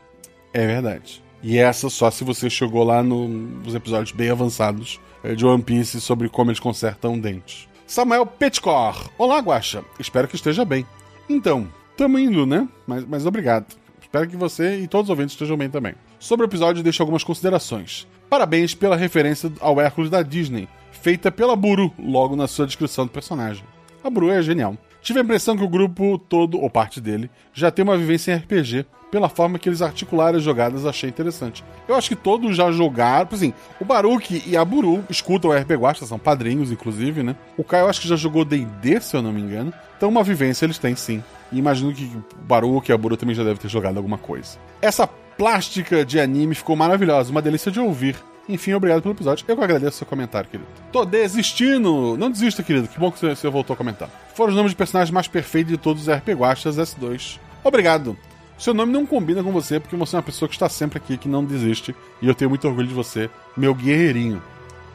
É 0.53 0.67
verdade. 0.67 1.23
E 1.41 1.57
essa 1.57 1.89
só 1.89 2.11
se 2.11 2.25
você 2.25 2.49
chegou 2.49 2.83
lá 2.83 3.01
no, 3.01 3.25
nos 3.25 3.73
episódios 3.73 4.11
bem 4.11 4.29
avançados 4.29 4.99
é, 5.23 5.35
de 5.35 5.45
One 5.45 5.63
Piece 5.63 6.01
sobre 6.01 6.27
como 6.27 6.51
eles 6.51 6.59
consertam 6.59 7.17
dentes. 7.17 7.69
Samuel 7.87 8.25
Petcor. 8.25 9.09
Olá, 9.17 9.39
Guaxa. 9.39 9.81
Espero 9.97 10.27
que 10.27 10.35
esteja 10.35 10.65
bem. 10.65 10.85
Então, 11.29 11.69
tamo 11.95 12.19
indo, 12.19 12.45
né? 12.45 12.67
Mas, 12.85 13.05
mas 13.05 13.25
obrigado. 13.25 13.77
Espero 14.01 14.27
que 14.27 14.35
você 14.35 14.79
e 14.79 14.87
todos 14.89 15.05
os 15.05 15.09
ouvintes 15.09 15.35
estejam 15.35 15.55
bem 15.55 15.69
também. 15.69 15.95
Sobre 16.23 16.45
o 16.45 16.47
episódio, 16.47 16.81
deixo 16.81 17.03
algumas 17.03 17.21
considerações. 17.21 18.07
Parabéns 18.29 18.73
pela 18.73 18.95
referência 18.95 19.51
ao 19.59 19.81
Hércules 19.81 20.09
da 20.09 20.21
Disney 20.21 20.69
feita 20.89 21.29
pela 21.29 21.53
Buru, 21.53 21.91
logo 21.99 22.33
na 22.33 22.47
sua 22.47 22.65
descrição 22.65 23.05
do 23.05 23.11
personagem. 23.11 23.65
A 24.01 24.09
Buru 24.09 24.29
é 24.29 24.41
genial. 24.41 24.77
Tive 25.03 25.19
a 25.19 25.23
impressão 25.23 25.57
que 25.57 25.63
o 25.63 25.67
grupo 25.67 26.17
todo, 26.17 26.57
ou 26.57 26.69
parte 26.69 27.01
dele, 27.01 27.29
já 27.53 27.69
tem 27.69 27.83
uma 27.83 27.97
vivência 27.97 28.31
em 28.31 28.37
RPG, 28.37 28.85
pela 29.11 29.27
forma 29.27 29.59
que 29.59 29.67
eles 29.67 29.81
articularam 29.81 30.37
as 30.37 30.43
jogadas, 30.43 30.85
achei 30.85 31.09
interessante. 31.09 31.61
Eu 31.87 31.95
acho 31.95 32.07
que 32.07 32.15
todos 32.15 32.55
já 32.55 32.71
jogaram, 32.71 33.27
assim, 33.31 33.53
o 33.81 33.85
Baruque 33.85 34.41
e 34.47 34.55
a 34.55 34.63
Buru 34.63 35.03
escutam 35.09 35.51
o 35.51 35.53
RPG 35.53 35.75
Guasta, 35.75 36.05
são 36.05 36.17
padrinhos, 36.17 36.71
inclusive, 36.71 37.21
né? 37.21 37.35
O 37.57 37.65
Caio 37.65 37.87
acho 37.87 37.99
que 37.99 38.07
já 38.07 38.15
jogou 38.15 38.45
D&D, 38.45 39.01
se 39.01 39.15
eu 39.15 39.21
não 39.21 39.33
me 39.33 39.41
engano. 39.41 39.73
Então 39.97 40.07
uma 40.07 40.23
vivência 40.23 40.65
eles 40.65 40.79
têm, 40.79 40.95
sim. 40.95 41.21
E 41.51 41.59
imagino 41.59 41.93
que 41.93 42.05
o 42.05 42.23
Baruque 42.43 42.91
e 42.91 42.93
a 42.93 42.97
Buru 42.97 43.17
também 43.17 43.35
já 43.35 43.43
devem 43.43 43.59
ter 43.59 43.69
jogado 43.69 43.97
alguma 43.97 44.17
coisa. 44.17 44.57
Essa 44.81 45.05
plástica 45.05 46.05
de 46.05 46.19
anime 46.19 46.55
ficou 46.55 46.75
maravilhosa, 46.75 47.29
uma 47.29 47.41
delícia 47.41 47.71
de 47.71 47.79
ouvir. 47.79 48.15
Enfim, 48.47 48.73
obrigado 48.73 49.01
pelo 49.01 49.13
episódio. 49.13 49.45
Eu 49.47 49.55
que 49.55 49.63
agradeço 49.63 49.97
seu 49.97 50.07
comentário, 50.07 50.49
querido. 50.49 50.69
Tô 50.91 51.05
desistindo! 51.05 52.17
Não 52.17 52.29
desista, 52.29 52.61
querido. 52.61 52.87
Que 52.87 52.99
bom 52.99 53.11
que 53.11 53.19
você 53.19 53.49
voltou 53.49 53.73
a 53.73 53.77
comentar. 53.77 54.09
Foram 54.35 54.51
os 54.51 54.55
nomes 54.55 54.71
de 54.71 54.75
personagens 54.75 55.11
mais 55.11 55.27
perfeitos 55.27 55.71
de 55.71 55.77
todos 55.77 56.07
os 56.07 56.13
RP 56.13 56.29
Guachas 56.29 56.77
S2. 56.77 57.39
Obrigado. 57.63 58.17
Seu 58.57 58.73
nome 58.73 58.91
não 58.91 59.05
combina 59.05 59.43
com 59.43 59.51
você 59.51 59.79
porque 59.79 59.95
você 59.95 60.15
é 60.15 60.19
uma 60.19 60.23
pessoa 60.23 60.49
que 60.49 60.55
está 60.55 60.69
sempre 60.69 60.97
aqui, 60.97 61.17
que 61.17 61.29
não 61.29 61.45
desiste. 61.45 61.95
E 62.21 62.27
eu 62.27 62.35
tenho 62.35 62.49
muito 62.49 62.67
orgulho 62.67 62.87
de 62.87 62.93
você, 62.93 63.29
meu 63.55 63.73
guerreirinho. 63.73 64.41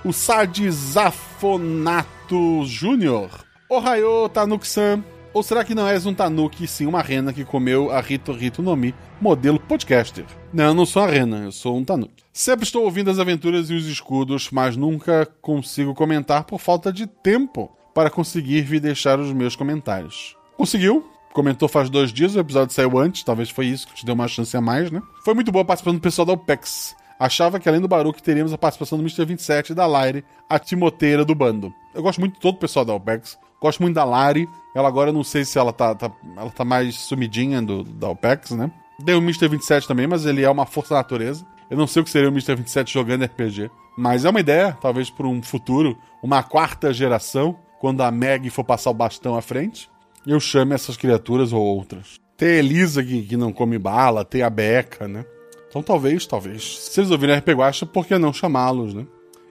O 0.04 0.12
Sadizafonato 0.12 2.64
Júnior. 2.64 3.30
Ohayô 3.68 4.28
Tanuki-san. 4.28 5.02
Ou 5.32 5.42
será 5.42 5.62
que 5.62 5.74
não 5.74 5.86
és 5.86 6.06
um 6.06 6.14
Tanuki, 6.14 6.66
sim 6.66 6.86
uma 6.86 7.02
rena 7.02 7.32
que 7.32 7.44
comeu 7.44 7.90
a 7.90 8.00
Rito 8.00 8.32
Rito 8.32 8.62
no 8.62 8.74
Mi, 8.74 8.94
modelo 9.20 9.60
podcaster? 9.60 10.24
Não, 10.52 10.66
eu 10.66 10.74
não 10.74 10.86
sou 10.86 11.02
a 11.02 11.06
rena, 11.06 11.44
eu 11.44 11.52
sou 11.52 11.76
um 11.76 11.84
Tanuki. 11.84 12.24
Sempre 12.32 12.64
estou 12.64 12.84
ouvindo 12.84 13.10
as 13.10 13.18
aventuras 13.18 13.68
e 13.70 13.74
os 13.74 13.86
escudos, 13.86 14.50
mas 14.50 14.76
nunca 14.76 15.26
consigo 15.42 15.94
comentar 15.94 16.44
por 16.44 16.58
falta 16.58 16.92
de 16.92 17.06
tempo 17.06 17.70
para 17.94 18.10
conseguir 18.10 18.62
vir 18.62 18.80
deixar 18.80 19.18
os 19.18 19.32
meus 19.32 19.54
comentários. 19.54 20.36
Conseguiu? 20.56 21.06
Comentou 21.32 21.68
faz 21.68 21.90
dois 21.90 22.12
dias, 22.12 22.34
o 22.34 22.40
episódio 22.40 22.74
saiu 22.74 22.98
antes, 22.98 23.22
talvez 23.22 23.50
foi 23.50 23.66
isso 23.66 23.86
que 23.86 23.94
te 23.94 24.06
deu 24.06 24.14
uma 24.14 24.26
chance 24.26 24.56
a 24.56 24.60
mais, 24.60 24.90
né? 24.90 25.02
Foi 25.24 25.34
muito 25.34 25.52
boa 25.52 25.62
a 25.62 25.66
participação 25.66 25.94
do 25.94 26.00
pessoal 26.00 26.26
da 26.26 26.32
OPEX. 26.32 26.96
Achava 27.20 27.60
que 27.60 27.68
além 27.68 27.80
do 27.80 27.88
Baruch 27.88 28.22
teríamos 28.22 28.52
a 28.52 28.58
participação 28.58 28.96
do 28.96 29.02
Mr. 29.02 29.24
27 29.24 29.70
e 29.70 29.74
da 29.74 29.86
Lyre, 29.86 30.24
a 30.48 30.58
timoteira 30.58 31.24
do 31.24 31.34
bando. 31.34 31.72
Eu 31.94 32.02
gosto 32.02 32.20
muito 32.20 32.34
de 32.34 32.40
todo 32.40 32.54
o 32.54 32.58
pessoal 32.58 32.84
da 32.84 32.94
OPEX. 32.94 33.36
Gosto 33.60 33.82
muito 33.82 33.96
da 33.96 34.04
Lari. 34.04 34.48
Ela 34.78 34.86
agora, 34.86 35.12
não 35.12 35.24
sei 35.24 35.44
se 35.44 35.58
ela 35.58 35.72
tá, 35.72 35.92
tá, 35.92 36.08
ela 36.36 36.50
tá 36.50 36.64
mais 36.64 36.94
sumidinha 36.94 37.60
do, 37.60 37.82
da 37.82 38.10
OPEX, 38.10 38.52
né? 38.52 38.70
Dei 39.00 39.12
o 39.12 39.18
Mr. 39.18 39.48
27 39.48 39.88
também, 39.88 40.06
mas 40.06 40.24
ele 40.24 40.44
é 40.44 40.48
uma 40.48 40.66
força 40.66 40.90
da 40.90 40.98
natureza. 40.98 41.44
Eu 41.68 41.76
não 41.76 41.88
sei 41.88 42.00
o 42.00 42.04
que 42.04 42.10
seria 42.12 42.28
o 42.28 42.32
Mr. 42.32 42.54
27 42.54 42.94
jogando 42.94 43.24
RPG. 43.24 43.72
Mas 43.96 44.24
é 44.24 44.30
uma 44.30 44.38
ideia, 44.38 44.78
talvez 44.80 45.10
para 45.10 45.26
um 45.26 45.42
futuro, 45.42 45.98
uma 46.22 46.44
quarta 46.44 46.92
geração, 46.92 47.58
quando 47.80 48.04
a 48.04 48.12
Meg 48.12 48.48
for 48.50 48.62
passar 48.62 48.90
o 48.90 48.94
bastão 48.94 49.36
à 49.36 49.42
frente, 49.42 49.90
eu 50.24 50.38
chame 50.38 50.76
essas 50.76 50.96
criaturas 50.96 51.52
ou 51.52 51.60
outras. 51.60 52.20
Tem 52.36 52.48
a 52.48 52.58
Elisa 52.58 53.02
que, 53.02 53.22
que 53.22 53.36
não 53.36 53.52
come 53.52 53.80
bala, 53.80 54.24
tem 54.24 54.42
a 54.42 54.50
Beca, 54.50 55.08
né? 55.08 55.24
Então 55.68 55.82
talvez, 55.82 56.24
talvez. 56.24 56.78
Se 56.78 57.00
eles 57.00 57.10
ouvirem 57.10 57.36
RPG 57.36 57.54
Guacha, 57.54 57.84
por 57.84 58.06
que 58.06 58.16
não 58.16 58.32
chamá-los, 58.32 58.94
né? 58.94 59.04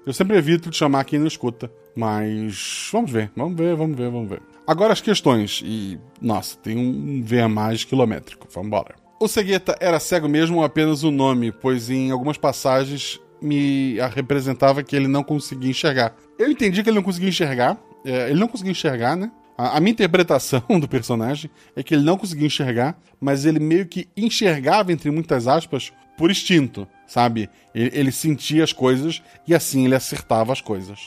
Eu 0.05 0.13
sempre 0.13 0.37
evito 0.37 0.69
de 0.69 0.77
chamar 0.77 1.03
quem 1.03 1.19
não 1.19 1.27
escuta. 1.27 1.69
Mas 1.93 2.87
vamos 2.93 3.11
ver, 3.11 3.29
vamos 3.35 3.57
ver, 3.57 3.75
vamos 3.75 3.97
ver, 3.97 4.09
vamos 4.09 4.29
ver. 4.29 4.56
Agora 4.67 4.91
as 4.91 4.99
questões. 4.99 5.61
E, 5.63 5.97
nossa, 6.21 6.57
tem 6.57 6.77
um 6.77 7.23
V 7.23 7.39
a 7.39 7.47
mais 7.47 7.85
quilométrico. 7.85 8.47
Vamos 8.51 8.67
embora. 8.67 8.95
O 9.17 9.27
Segueta 9.27 9.77
era 9.79 9.99
cego 9.99 10.27
mesmo 10.27 10.57
ou 10.57 10.63
apenas 10.63 11.03
o 11.03 11.09
nome, 11.09 11.51
pois 11.51 11.89
em 11.89 12.11
algumas 12.11 12.37
passagens 12.37 13.19
me 13.41 13.97
representava 14.13 14.83
que 14.83 14.95
ele 14.95 15.07
não 15.07 15.23
conseguia 15.23 15.71
enxergar. 15.71 16.13
Eu 16.37 16.51
entendi 16.51 16.83
que 16.83 16.89
ele 16.89 16.97
não 16.97 17.03
conseguia 17.03 17.29
enxergar, 17.29 17.77
é, 18.05 18.29
ele 18.29 18.39
não 18.39 18.47
conseguia 18.47 18.71
enxergar, 18.71 19.15
né? 19.15 19.31
A, 19.57 19.77
a, 19.77 19.79
minha 19.79 19.91
interpretação 19.91 20.61
do 20.79 20.87
personagem 20.87 21.49
é 21.75 21.81
que 21.81 21.95
ele 21.95 22.03
não 22.03 22.17
conseguia 22.17 22.45
enxergar, 22.45 22.99
mas 23.19 23.45
ele 23.45 23.59
meio 23.59 23.87
que 23.87 24.07
enxergava, 24.15 24.91
entre 24.91 25.09
muitas 25.09 25.47
aspas, 25.47 25.91
por 26.15 26.29
instinto, 26.29 26.87
sabe? 27.07 27.49
Ele, 27.73 27.91
ele 27.93 28.11
sentia 28.11 28.63
as 28.63 28.73
coisas 28.73 29.23
e 29.47 29.55
assim 29.55 29.85
ele 29.85 29.95
acertava 29.95 30.51
as 30.51 30.61
coisas. 30.61 30.99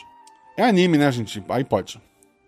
É 0.56 0.64
anime, 0.64 0.98
né, 0.98 1.10
gente? 1.12 1.42
Aí 1.48 1.62
pode. 1.62 2.00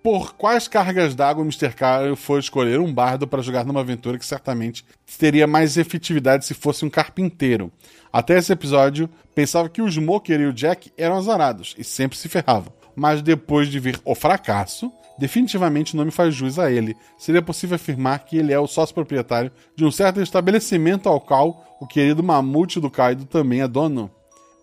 Por 0.03 0.35
quais 0.35 0.67
cargas 0.67 1.15
d'água 1.15 1.45
Mr. 1.45 1.73
Caro 1.75 2.17
foi 2.17 2.41
escolher 2.41 2.81
um 2.81 2.93
bardo 2.93 3.25
para 3.25 3.41
jogar 3.41 3.65
numa 3.65 3.81
aventura 3.81 4.19
que 4.19 4.27
certamente 4.27 4.85
teria 5.17 5.47
mais 5.47 5.77
efetividade 5.77 6.45
se 6.45 6.55
fosse 6.55 6.85
um 6.85 6.91
carpinteiro? 6.91 7.71
Até 8.13 8.37
esse 8.37 8.53
episódio, 8.53 9.09
pensava 9.33 9.69
que 9.69 9.81
o 9.81 9.89
Smoker 9.89 10.41
e 10.41 10.47
o 10.47 10.53
Jack 10.53 10.93
eram 10.99 11.17
azarados 11.17 11.77
e 11.79 11.85
sempre 11.85 12.19
se 12.19 12.29
ferravam. 12.29 12.73
Mas 12.97 13.23
depois 13.23 13.69
de 13.69 13.79
ver 13.79 14.01
o 14.05 14.15
fracasso, 14.17 14.91
definitivamente 15.17 15.97
não 15.97 16.05
me 16.05 16.11
faz 16.11 16.35
jus 16.35 16.59
a 16.59 16.69
ele. 16.69 16.97
Seria 17.17 17.41
possível 17.41 17.77
afirmar 17.77 18.25
que 18.25 18.37
ele 18.37 18.53
é 18.53 18.59
o 18.59 18.67
sócio 18.67 18.93
proprietário 18.93 19.53
de 19.77 19.85
um 19.85 19.91
certo 19.93 20.21
estabelecimento 20.21 21.09
ao 21.09 21.21
qual 21.21 21.77
o 21.81 21.87
querido 21.87 22.25
mamute 22.25 22.81
do 22.81 22.91
Kaido 22.91 23.25
também 23.25 23.61
é 23.61 23.69
dono? 23.69 24.11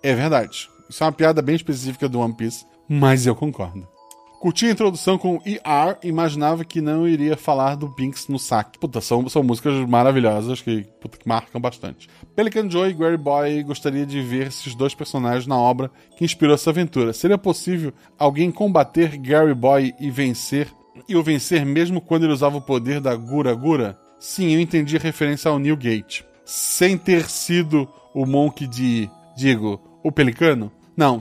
É 0.03 0.13
verdade. 0.13 0.69
Isso 0.89 1.01
é 1.01 1.05
uma 1.05 1.13
piada 1.13 1.41
bem 1.41 1.55
específica 1.55 2.09
do 2.09 2.19
One 2.19 2.33
Piece, 2.33 2.65
mas 2.89 3.25
eu 3.25 3.35
concordo. 3.35 3.98
Curti 4.39 4.67
a 4.67 4.71
introdução 4.71 5.17
com 5.17 5.41
ER 5.45 5.97
imaginava 6.01 6.63
que 6.63 6.79
não 6.79 7.05
iria 7.05 7.35
falar 7.35 7.75
do 7.75 7.89
Binks 7.89 8.29
no 8.29 8.39
saque. 8.39 8.79
Puta, 8.79 9.01
são, 9.01 9.27
são 9.27 9.43
músicas 9.43 9.73
maravilhosas 9.85 10.61
que, 10.61 10.85
puta, 11.01 11.17
que 11.17 11.27
marcam 11.27 11.59
bastante. 11.59 12.07
Pelican 12.37 12.69
Joe 12.69 12.89
e 12.89 12.93
Gary 12.93 13.17
Boy 13.17 13.61
gostaria 13.63 14.05
de 14.05 14.21
ver 14.21 14.47
esses 14.47 14.73
dois 14.73 14.95
personagens 14.95 15.45
na 15.45 15.57
obra 15.57 15.91
que 16.15 16.23
inspirou 16.23 16.55
essa 16.55 16.69
aventura. 16.69 17.11
Seria 17.11 17.37
possível 17.37 17.93
alguém 18.17 18.49
combater 18.49 19.17
Gary 19.17 19.53
Boy 19.53 19.93
e 19.99 20.09
vencer 20.09 20.69
e 21.07 21.17
o 21.17 21.23
vencer 21.23 21.65
mesmo 21.65 21.99
quando 21.99 22.23
ele 22.23 22.33
usava 22.33 22.57
o 22.57 22.61
poder 22.61 23.01
da 23.01 23.13
Gura 23.15 23.53
Gura? 23.53 23.99
Sim, 24.19 24.53
eu 24.53 24.61
entendi 24.61 24.95
a 24.95 25.01
referência 25.01 25.51
ao 25.51 25.59
New 25.59 25.75
Gate. 25.75 26.21
Sem 26.45 26.97
ter 26.97 27.29
sido 27.29 27.89
o 28.13 28.25
Monk 28.25 28.65
de, 28.67 29.09
digo, 29.35 29.81
o 30.01 30.13
Pelicano? 30.13 30.71
Não, 30.95 31.19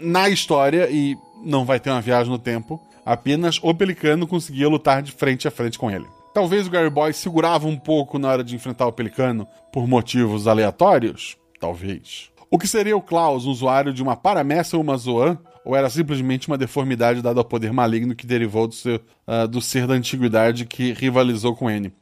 na 0.00 0.28
história 0.28 0.88
e 0.90 1.16
não 1.44 1.64
vai 1.64 1.80
ter 1.80 1.90
uma 1.90 2.00
viagem 2.00 2.30
no 2.30 2.38
tempo. 2.38 2.80
Apenas 3.04 3.58
o 3.62 3.74
Pelicano 3.74 4.26
conseguia 4.26 4.68
lutar 4.68 5.02
de 5.02 5.12
frente 5.12 5.48
a 5.48 5.50
frente 5.50 5.78
com 5.78 5.90
ele. 5.90 6.06
Talvez 6.32 6.66
o 6.66 6.70
Gary 6.70 6.90
Boy 6.90 7.12
segurava 7.12 7.66
um 7.66 7.76
pouco 7.76 8.18
na 8.18 8.28
hora 8.28 8.44
de 8.44 8.54
enfrentar 8.54 8.86
o 8.86 8.92
Pelicano 8.92 9.48
por 9.72 9.88
motivos 9.88 10.46
aleatórios? 10.46 11.36
Talvez. 11.58 12.30
O 12.50 12.58
que 12.58 12.68
seria 12.68 12.96
o 12.96 13.02
Klaus, 13.02 13.46
um 13.46 13.50
usuário 13.50 13.92
de 13.92 14.02
uma 14.02 14.16
Paramessa 14.16 14.76
ou 14.76 14.82
uma 14.82 14.96
Zoan? 14.96 15.38
Ou 15.64 15.76
era 15.76 15.90
simplesmente 15.90 16.48
uma 16.48 16.56
deformidade 16.56 17.20
dada 17.20 17.40
ao 17.40 17.44
poder 17.44 17.72
maligno 17.72 18.14
que 18.14 18.26
derivou 18.26 18.66
do, 18.66 18.74
seu, 18.74 18.96
uh, 18.96 19.46
do 19.46 19.60
ser 19.60 19.86
da 19.86 19.94
antiguidade 19.94 20.64
que 20.64 20.92
rivalizou 20.92 21.54
com 21.54 21.70
N? 21.70 21.92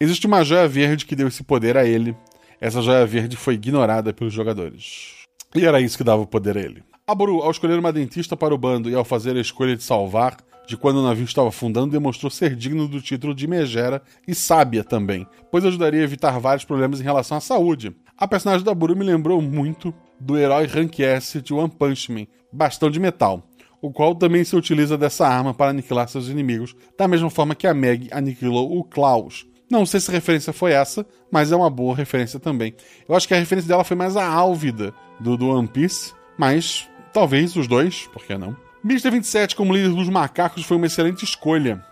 Existe 0.00 0.26
uma 0.26 0.44
joia 0.44 0.68
verde 0.68 1.06
que 1.06 1.16
deu 1.16 1.26
esse 1.26 1.42
poder 1.42 1.76
a 1.76 1.84
ele. 1.84 2.16
Essa 2.60 2.82
joia 2.82 3.06
verde 3.06 3.36
foi 3.36 3.54
ignorada 3.54 4.12
pelos 4.12 4.32
jogadores. 4.32 5.24
E 5.54 5.64
era 5.64 5.80
isso 5.80 5.96
que 5.96 6.04
dava 6.04 6.22
o 6.22 6.26
poder 6.26 6.58
a 6.58 6.60
ele. 6.60 6.82
Aboru, 7.08 7.40
ao 7.40 7.50
escolher 7.50 7.78
uma 7.78 7.90
dentista 7.90 8.36
para 8.36 8.54
o 8.54 8.58
bando 8.58 8.90
e 8.90 8.94
ao 8.94 9.02
fazer 9.02 9.34
a 9.34 9.40
escolha 9.40 9.74
de 9.74 9.82
salvar, 9.82 10.36
de 10.66 10.76
quando 10.76 10.98
o 10.98 11.02
navio 11.02 11.24
estava 11.24 11.48
afundando, 11.48 11.90
demonstrou 11.90 12.30
ser 12.30 12.54
digno 12.54 12.86
do 12.86 13.00
título 13.00 13.34
de 13.34 13.46
megera 13.46 14.02
e 14.26 14.34
sábia 14.34 14.84
também, 14.84 15.26
pois 15.50 15.64
ajudaria 15.64 16.02
a 16.02 16.04
evitar 16.04 16.38
vários 16.38 16.66
problemas 16.66 17.00
em 17.00 17.04
relação 17.04 17.38
à 17.38 17.40
saúde. 17.40 17.96
A 18.14 18.28
personagem 18.28 18.62
da 18.62 18.74
Buru 18.74 18.94
me 18.94 19.06
lembrou 19.06 19.40
muito 19.40 19.94
do 20.20 20.36
herói 20.36 20.66
Rank 20.66 21.00
S 21.00 21.40
de 21.40 21.54
One 21.54 21.70
Punch 21.70 22.12
Man, 22.12 22.26
Bastão 22.52 22.90
de 22.90 23.00
Metal, 23.00 23.42
o 23.80 23.90
qual 23.90 24.14
também 24.14 24.44
se 24.44 24.54
utiliza 24.54 24.98
dessa 24.98 25.26
arma 25.26 25.54
para 25.54 25.70
aniquilar 25.70 26.08
seus 26.08 26.28
inimigos, 26.28 26.76
da 26.98 27.08
mesma 27.08 27.30
forma 27.30 27.54
que 27.54 27.66
a 27.66 27.72
Meg 27.72 28.10
aniquilou 28.12 28.78
o 28.78 28.84
Klaus. 28.84 29.46
Não 29.70 29.86
sei 29.86 29.98
se 29.98 30.10
a 30.10 30.12
referência 30.12 30.52
foi 30.52 30.72
essa, 30.72 31.06
mas 31.32 31.52
é 31.52 31.56
uma 31.56 31.70
boa 31.70 31.96
referência 31.96 32.38
também. 32.38 32.74
Eu 33.08 33.14
acho 33.14 33.26
que 33.26 33.32
a 33.32 33.38
referência 33.38 33.68
dela 33.68 33.82
foi 33.82 33.96
mais 33.96 34.14
a 34.14 34.26
Álvida 34.26 34.92
do, 35.18 35.38
do 35.38 35.48
One 35.48 35.68
Piece, 35.68 36.12
mas 36.36 36.86
Talvez 37.18 37.56
os 37.56 37.66
dois, 37.66 38.08
por 38.12 38.24
que 38.24 38.38
não? 38.38 38.56
Mr. 38.84 39.10
27 39.10 39.56
como 39.56 39.74
líder 39.74 39.88
dos 39.88 40.08
macacos 40.08 40.62
foi 40.62 40.76
uma 40.76 40.86
excelente 40.86 41.24
escolha. 41.24 41.84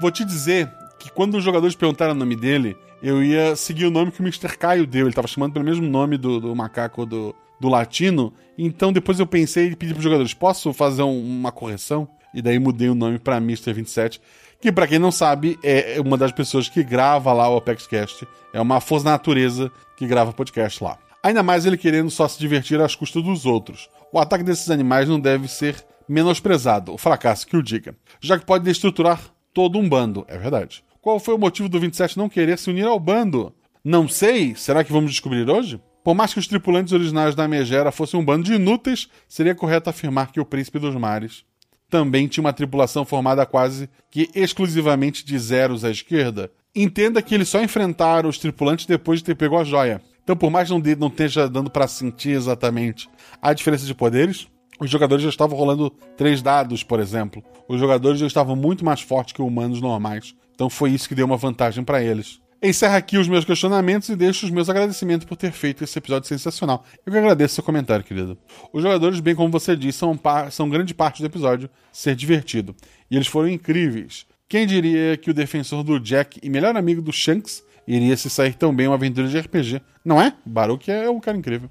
Vou 0.00 0.10
te 0.10 0.24
dizer 0.24 0.72
que 0.98 1.10
quando 1.10 1.36
os 1.36 1.44
jogadores 1.44 1.76
perguntaram 1.76 2.12
o 2.12 2.16
nome 2.16 2.34
dele, 2.34 2.74
eu 3.02 3.22
ia 3.22 3.54
seguir 3.56 3.84
o 3.84 3.90
nome 3.90 4.10
que 4.10 4.22
o 4.22 4.24
Mr. 4.24 4.56
Caio 4.56 4.86
deu. 4.86 5.02
Ele 5.02 5.10
estava 5.10 5.28
chamando 5.28 5.52
pelo 5.52 5.66
mesmo 5.66 5.86
nome 5.86 6.16
do, 6.16 6.40
do 6.40 6.56
macaco 6.56 7.04
do, 7.04 7.36
do 7.60 7.68
latino. 7.68 8.32
Então 8.56 8.90
depois 8.90 9.20
eu 9.20 9.26
pensei 9.26 9.66
e 9.66 9.76
pedi 9.76 9.92
para 9.92 9.98
os 9.98 10.04
jogadores: 10.04 10.32
posso 10.32 10.72
fazer 10.72 11.02
um, 11.02 11.20
uma 11.20 11.52
correção? 11.52 12.08
E 12.32 12.40
daí 12.40 12.58
mudei 12.58 12.88
o 12.88 12.94
nome 12.94 13.18
para 13.18 13.36
Mr. 13.36 13.74
27, 13.74 14.18
que 14.62 14.72
para 14.72 14.86
quem 14.86 14.98
não 14.98 15.12
sabe 15.12 15.58
é 15.62 16.00
uma 16.00 16.16
das 16.16 16.32
pessoas 16.32 16.70
que 16.70 16.82
grava 16.82 17.34
lá 17.34 17.50
o 17.50 17.58
ApexCast. 17.58 18.26
É 18.50 18.58
uma 18.58 18.80
força 18.80 19.04
natureza 19.04 19.70
que 19.94 20.06
grava 20.06 20.32
podcast 20.32 20.82
lá. 20.82 20.96
Ainda 21.22 21.42
mais 21.42 21.66
ele 21.66 21.76
querendo 21.76 22.10
só 22.10 22.26
se 22.26 22.38
divertir 22.38 22.80
às 22.80 22.96
custas 22.96 23.22
dos 23.22 23.44
outros. 23.44 23.90
O 24.12 24.18
ataque 24.18 24.44
desses 24.44 24.70
animais 24.70 25.08
não 25.08 25.20
deve 25.20 25.46
ser 25.46 25.84
menosprezado, 26.08 26.92
o 26.92 26.98
fracasso 26.98 27.46
que 27.46 27.56
o 27.56 27.62
diga, 27.62 27.94
já 28.20 28.38
que 28.38 28.44
pode 28.44 28.64
destruturar 28.64 29.20
todo 29.54 29.78
um 29.78 29.88
bando, 29.88 30.24
é 30.28 30.36
verdade. 30.36 30.82
Qual 31.00 31.20
foi 31.20 31.34
o 31.34 31.38
motivo 31.38 31.68
do 31.68 31.78
27 31.78 32.18
não 32.18 32.28
querer 32.28 32.58
se 32.58 32.68
unir 32.68 32.86
ao 32.86 32.98
bando? 32.98 33.54
Não 33.84 34.08
sei, 34.08 34.54
será 34.56 34.82
que 34.82 34.92
vamos 34.92 35.12
descobrir 35.12 35.48
hoje? 35.48 35.80
Por 36.02 36.14
mais 36.14 36.32
que 36.32 36.40
os 36.40 36.46
tripulantes 36.46 36.92
originais 36.92 37.34
da 37.34 37.46
Megera 37.46 37.92
fossem 37.92 38.18
um 38.18 38.24
bando 38.24 38.44
de 38.44 38.54
inúteis, 38.54 39.08
seria 39.28 39.54
correto 39.54 39.88
afirmar 39.88 40.32
que 40.32 40.40
o 40.40 40.44
Príncipe 40.44 40.78
dos 40.78 40.94
Mares 40.96 41.44
também 41.90 42.28
tinha 42.28 42.42
uma 42.42 42.52
tripulação 42.52 43.04
formada 43.04 43.44
quase 43.44 43.90
que 44.10 44.30
exclusivamente 44.34 45.24
de 45.24 45.38
zeros 45.38 45.84
à 45.84 45.90
esquerda. 45.90 46.50
Entenda 46.74 47.20
que 47.20 47.34
eles 47.34 47.48
só 47.48 47.60
enfrentaram 47.62 48.28
os 48.28 48.38
tripulantes 48.38 48.86
depois 48.86 49.18
de 49.18 49.24
ter 49.24 49.34
pego 49.34 49.58
a 49.58 49.64
joia. 49.64 50.00
Então, 50.22 50.36
por 50.36 50.50
mais 50.50 50.68
que 50.68 50.96
não, 50.96 51.08
esteja 51.08 51.48
dando 51.48 51.70
para 51.70 51.88
sentir 51.88 52.30
exatamente 52.30 53.08
a 53.40 53.52
diferença 53.52 53.84
de 53.84 53.94
poderes, 53.94 54.46
os 54.80 54.90
jogadores 54.90 55.22
já 55.22 55.28
estavam 55.28 55.58
rolando 55.58 55.90
três 56.16 56.40
dados, 56.40 56.82
por 56.82 57.00
exemplo. 57.00 57.42
Os 57.68 57.78
jogadores 57.78 58.18
já 58.18 58.26
estavam 58.26 58.56
muito 58.56 58.84
mais 58.84 59.00
fortes 59.00 59.34
que 59.34 59.42
humanos 59.42 59.80
normais. 59.80 60.34
Então 60.54 60.70
foi 60.70 60.90
isso 60.90 61.08
que 61.08 61.14
deu 61.14 61.26
uma 61.26 61.36
vantagem 61.36 61.84
para 61.84 62.02
eles. 62.02 62.40
Encerro 62.62 62.94
aqui 62.94 63.16
os 63.16 63.26
meus 63.26 63.44
questionamentos 63.44 64.10
e 64.10 64.16
deixo 64.16 64.44
os 64.44 64.50
meus 64.50 64.68
agradecimentos 64.68 65.26
por 65.26 65.34
ter 65.34 65.50
feito 65.50 65.82
esse 65.82 65.98
episódio 65.98 66.28
sensacional. 66.28 66.84
Eu 67.06 67.12
que 67.12 67.18
agradeço 67.18 67.54
seu 67.54 67.64
comentário, 67.64 68.04
querido. 68.04 68.36
Os 68.70 68.82
jogadores, 68.82 69.18
bem 69.20 69.34
como 69.34 69.50
você 69.50 69.74
disse, 69.74 69.98
são, 69.98 70.18
são 70.50 70.68
grande 70.68 70.92
parte 70.92 71.22
do 71.22 71.26
episódio 71.26 71.70
ser 71.90 72.14
divertido. 72.14 72.76
E 73.10 73.16
eles 73.16 73.26
foram 73.26 73.48
incríveis. 73.48 74.26
Quem 74.46 74.66
diria 74.66 75.16
que 75.16 75.30
o 75.30 75.34
defensor 75.34 75.82
do 75.82 75.98
Jack 75.98 76.38
e 76.42 76.50
melhor 76.50 76.76
amigo 76.76 77.00
do 77.00 77.12
Shanks 77.12 77.62
iria 77.96 78.16
se 78.16 78.30
sair 78.30 78.54
tão 78.54 78.74
bem 78.74 78.86
uma 78.86 78.94
aventura 78.94 79.26
de 79.28 79.38
RPG. 79.38 79.82
Não 80.04 80.20
é? 80.20 80.32
Baruch 80.46 80.90
é 80.90 81.10
um 81.10 81.20
cara 81.20 81.36
incrível. 81.36 81.68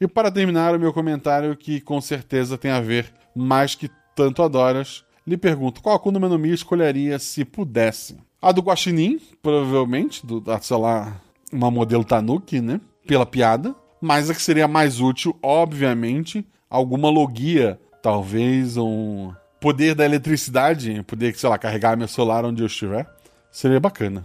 E 0.00 0.06
para 0.06 0.30
terminar 0.30 0.74
o 0.74 0.78
meu 0.78 0.92
comentário, 0.92 1.56
que 1.56 1.80
com 1.80 2.00
certeza 2.00 2.58
tem 2.58 2.70
a 2.70 2.80
ver 2.80 3.12
mais 3.34 3.74
que 3.74 3.90
tanto 4.14 4.42
adoras, 4.42 5.04
lhe 5.26 5.36
pergunto 5.36 5.80
qual 5.82 5.96
Akuma 5.96 6.18
no 6.18 6.46
escolheria 6.46 7.18
se 7.18 7.44
pudesse. 7.44 8.18
A 8.40 8.52
do 8.52 8.60
Guaxinim, 8.60 9.18
provavelmente, 9.42 10.24
do, 10.24 10.40
da, 10.40 10.60
sei 10.60 10.76
lá, 10.76 11.20
uma 11.50 11.70
modelo 11.70 12.04
Tanuki, 12.04 12.60
né? 12.60 12.80
Pela 13.06 13.24
piada. 13.24 13.74
Mas 14.00 14.28
a 14.28 14.34
que 14.34 14.42
seria 14.42 14.68
mais 14.68 15.00
útil, 15.00 15.36
obviamente, 15.42 16.46
alguma 16.68 17.08
logia, 17.08 17.80
talvez 18.02 18.76
um 18.76 19.32
poder 19.58 19.94
da 19.94 20.04
eletricidade, 20.04 21.02
poder, 21.04 21.34
sei 21.34 21.48
lá, 21.48 21.58
carregar 21.58 21.96
meu 21.96 22.06
celular 22.06 22.44
onde 22.44 22.62
eu 22.62 22.66
estiver. 22.66 23.08
Seria 23.50 23.80
bacana. 23.80 24.24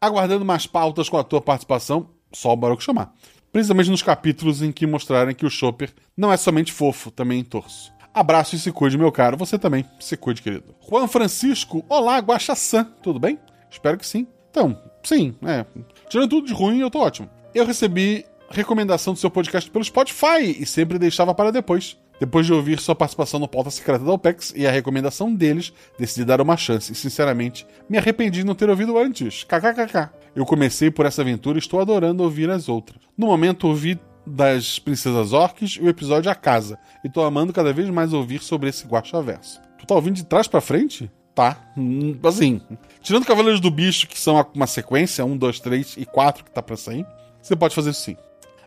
Aguardando 0.00 0.44
mais 0.44 0.66
pautas 0.66 1.08
com 1.08 1.16
a 1.16 1.24
tua 1.24 1.40
participação, 1.40 2.10
só 2.32 2.52
o 2.52 2.56
Baroque 2.56 2.82
chamar. 2.82 3.14
Principalmente 3.52 3.90
nos 3.90 4.02
capítulos 4.02 4.62
em 4.62 4.70
que 4.70 4.86
mostrarem 4.86 5.34
que 5.34 5.46
o 5.46 5.50
Chopper 5.50 5.92
não 6.16 6.32
é 6.32 6.36
somente 6.36 6.72
fofo, 6.72 7.10
também 7.10 7.42
torço. 7.42 7.92
Abraço 8.12 8.56
e 8.56 8.58
se 8.58 8.72
cuide, 8.72 8.98
meu 8.98 9.12
caro. 9.12 9.36
Você 9.36 9.58
também, 9.58 9.84
se 10.00 10.16
cuide, 10.16 10.42
querido. 10.42 10.74
Juan 10.88 11.06
Francisco, 11.06 11.84
olá, 11.88 12.18
Guaxa-san, 12.18 12.84
tudo 13.02 13.18
bem? 13.18 13.38
Espero 13.70 13.98
que 13.98 14.06
sim. 14.06 14.26
Então, 14.50 14.78
sim, 15.02 15.34
é. 15.42 15.66
Tirando 16.08 16.30
tudo 16.30 16.46
de 16.46 16.52
ruim, 16.52 16.80
eu 16.80 16.90
tô 16.90 17.00
ótimo. 17.00 17.28
Eu 17.54 17.66
recebi 17.66 18.24
recomendação 18.50 19.12
do 19.12 19.18
seu 19.18 19.30
podcast 19.30 19.70
pelo 19.70 19.84
Spotify 19.84 20.42
e 20.58 20.64
sempre 20.64 20.98
deixava 20.98 21.34
para 21.34 21.50
depois. 21.50 21.96
Depois 22.18 22.46
de 22.46 22.52
ouvir 22.52 22.80
sua 22.80 22.94
participação 22.94 23.38
no 23.38 23.46
Pauta 23.48 23.70
Secreta 23.70 24.04
da 24.04 24.12
OPEX 24.12 24.52
e 24.56 24.66
a 24.66 24.70
recomendação 24.70 25.34
deles, 25.34 25.72
decidi 25.98 26.24
dar 26.24 26.40
uma 26.40 26.56
chance 26.56 26.92
e, 26.92 26.94
sinceramente, 26.94 27.66
me 27.88 27.98
arrependi 27.98 28.38
de 28.40 28.46
não 28.46 28.54
ter 28.54 28.70
ouvido 28.70 28.96
antes. 28.98 29.44
KKKK. 29.44 30.10
Eu 30.34 30.46
comecei 30.46 30.90
por 30.90 31.04
essa 31.06 31.22
aventura 31.22 31.58
e 31.58 31.60
estou 31.60 31.80
adorando 31.80 32.22
ouvir 32.22 32.48
as 32.50 32.68
outras. 32.68 33.00
No 33.16 33.26
momento, 33.26 33.68
ouvi 33.68 33.98
das 34.26 34.78
Princesas 34.78 35.32
Orques 35.32 35.72
e 35.72 35.80
o 35.82 35.88
episódio 35.88 36.30
A 36.30 36.34
Casa, 36.34 36.78
e 37.04 37.06
estou 37.06 37.24
amando 37.24 37.52
cada 37.52 37.72
vez 37.72 37.88
mais 37.90 38.12
ouvir 38.12 38.40
sobre 38.42 38.68
esse 38.70 38.86
Guacha 38.86 39.20
Verso. 39.22 39.60
Tu 39.78 39.86
tá 39.86 39.94
ouvindo 39.94 40.14
de 40.16 40.24
trás 40.24 40.48
para 40.48 40.60
frente? 40.60 41.10
tá? 41.34 41.70
Hum, 41.76 42.16
Assim, 42.24 42.62
tirando 43.02 43.26
Cavaleiros 43.26 43.60
do 43.60 43.70
Bicho, 43.70 44.08
que 44.08 44.18
são 44.18 44.44
uma 44.54 44.66
sequência, 44.66 45.22
um, 45.22 45.36
dois, 45.36 45.60
três 45.60 45.94
e 45.98 46.06
quatro 46.06 46.42
que 46.42 46.50
tá 46.50 46.62
pra 46.62 46.78
sair, 46.78 47.06
você 47.42 47.54
pode 47.54 47.74
fazer 47.74 47.90
isso 47.90 48.00
sim. 48.00 48.16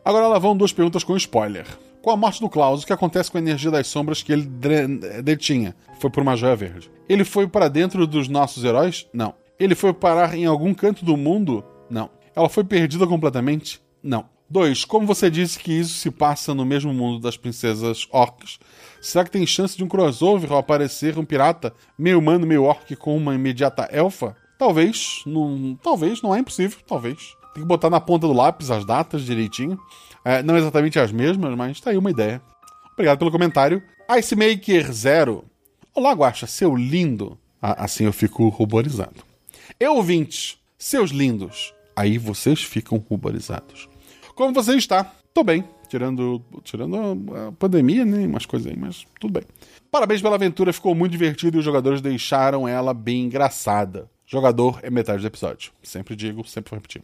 Agora 0.05 0.27
lá 0.27 0.37
vão 0.37 0.55
duas 0.55 0.71
perguntas 0.71 1.03
com 1.03 1.17
spoiler. 1.17 1.65
Com 2.01 2.11
a 2.11 2.17
morte 2.17 2.39
do 2.39 2.49
Klaus, 2.49 2.83
o 2.83 2.85
que 2.85 2.93
acontece 2.93 3.29
com 3.29 3.37
a 3.37 3.41
energia 3.41 3.69
das 3.69 3.87
sombras 3.87 4.23
que 4.23 4.31
ele 4.31 4.47
detinha? 5.21 5.75
Foi 5.99 6.09
por 6.09 6.23
uma 6.23 6.37
joia 6.37 6.55
verde. 6.55 6.89
Ele 7.09 7.25
foi 7.25 7.45
para 7.47 7.67
dentro 7.67 8.07
dos 8.07 8.29
nossos 8.29 8.63
heróis? 8.63 9.05
Não. 9.13 9.33
Ele 9.59 9.75
foi 9.75 9.93
parar 9.93 10.33
em 10.33 10.45
algum 10.45 10.73
canto 10.73 11.03
do 11.03 11.17
mundo? 11.17 11.63
Não. 11.89 12.09
Ela 12.33 12.47
foi 12.47 12.63
perdida 12.63 13.05
completamente? 13.05 13.81
Não. 14.01 14.25
2. 14.49 14.85
Como 14.85 15.05
você 15.05 15.29
disse 15.29 15.59
que 15.59 15.73
isso 15.73 15.95
se 15.95 16.09
passa 16.09 16.55
no 16.55 16.65
mesmo 16.65 16.93
mundo 16.93 17.19
das 17.19 17.35
princesas 17.35 18.07
orcs, 18.11 18.59
será 19.01 19.25
que 19.25 19.31
tem 19.31 19.45
chance 19.45 19.77
de 19.77 19.83
um 19.83 19.87
crossover 19.87 20.51
ao 20.51 20.59
aparecer 20.59 21.17
um 21.19 21.25
pirata 21.25 21.73
meio 21.97 22.17
humano, 22.17 22.47
meio 22.47 22.63
orc 22.63 22.95
com 22.95 23.15
uma 23.15 23.35
imediata 23.35 23.89
elfa? 23.91 24.35
Talvez. 24.57 25.21
Não, 25.25 25.77
talvez, 25.83 26.21
não 26.21 26.33
é 26.33 26.39
impossível. 26.39 26.79
Talvez. 26.87 27.35
Tem 27.53 27.61
que 27.61 27.67
botar 27.67 27.89
na 27.89 27.99
ponta 27.99 28.25
do 28.25 28.33
lápis 28.33 28.71
as 28.71 28.85
datas 28.85 29.23
direitinho. 29.23 29.77
É, 30.23 30.43
não 30.43 30.57
exatamente 30.57 30.99
as 30.99 31.11
mesmas, 31.11 31.55
mas 31.55 31.79
tá 31.79 31.91
aí 31.91 31.97
uma 31.97 32.11
ideia. 32.11 32.41
Obrigado 32.93 33.19
pelo 33.19 33.31
comentário. 33.31 33.81
Icemaker 34.17 34.91
Zero. 34.91 35.45
Olá, 35.93 36.11
Guaxa, 36.13 36.47
seu 36.47 36.75
lindo. 36.75 37.37
Ah, 37.61 37.85
assim 37.85 38.05
eu 38.05 38.13
fico 38.13 38.47
ruborizado. 38.49 39.23
Eu, 39.79 39.95
ouvintes, 39.95 40.57
seus 40.77 41.11
lindos. 41.11 41.73
Aí 41.95 42.17
vocês 42.17 42.61
ficam 42.61 42.97
ruborizados. 42.97 43.89
Como 44.35 44.53
você 44.53 44.75
está? 44.75 45.11
Tô 45.33 45.43
bem. 45.43 45.63
Tirando, 45.87 46.41
tirando 46.63 46.95
a 47.35 47.51
pandemia, 47.53 48.05
né? 48.05 48.25
Umas 48.25 48.45
coisas 48.45 48.71
aí, 48.71 48.77
mas 48.77 49.05
tudo 49.19 49.33
bem. 49.33 49.43
Parabéns 49.91 50.21
pela 50.21 50.35
aventura, 50.35 50.71
ficou 50.71 50.93
muito 50.93 51.11
divertido 51.11 51.57
e 51.57 51.59
os 51.59 51.65
jogadores 51.65 51.99
deixaram 51.99 52.67
ela 52.67 52.93
bem 52.93 53.25
engraçada. 53.25 54.09
Jogador 54.25 54.79
é 54.83 54.89
metade 54.89 55.21
do 55.21 55.27
episódio. 55.27 55.71
Sempre 55.81 56.15
digo, 56.15 56.47
sempre 56.47 56.69
vou 56.69 56.77
repetir. 56.77 57.01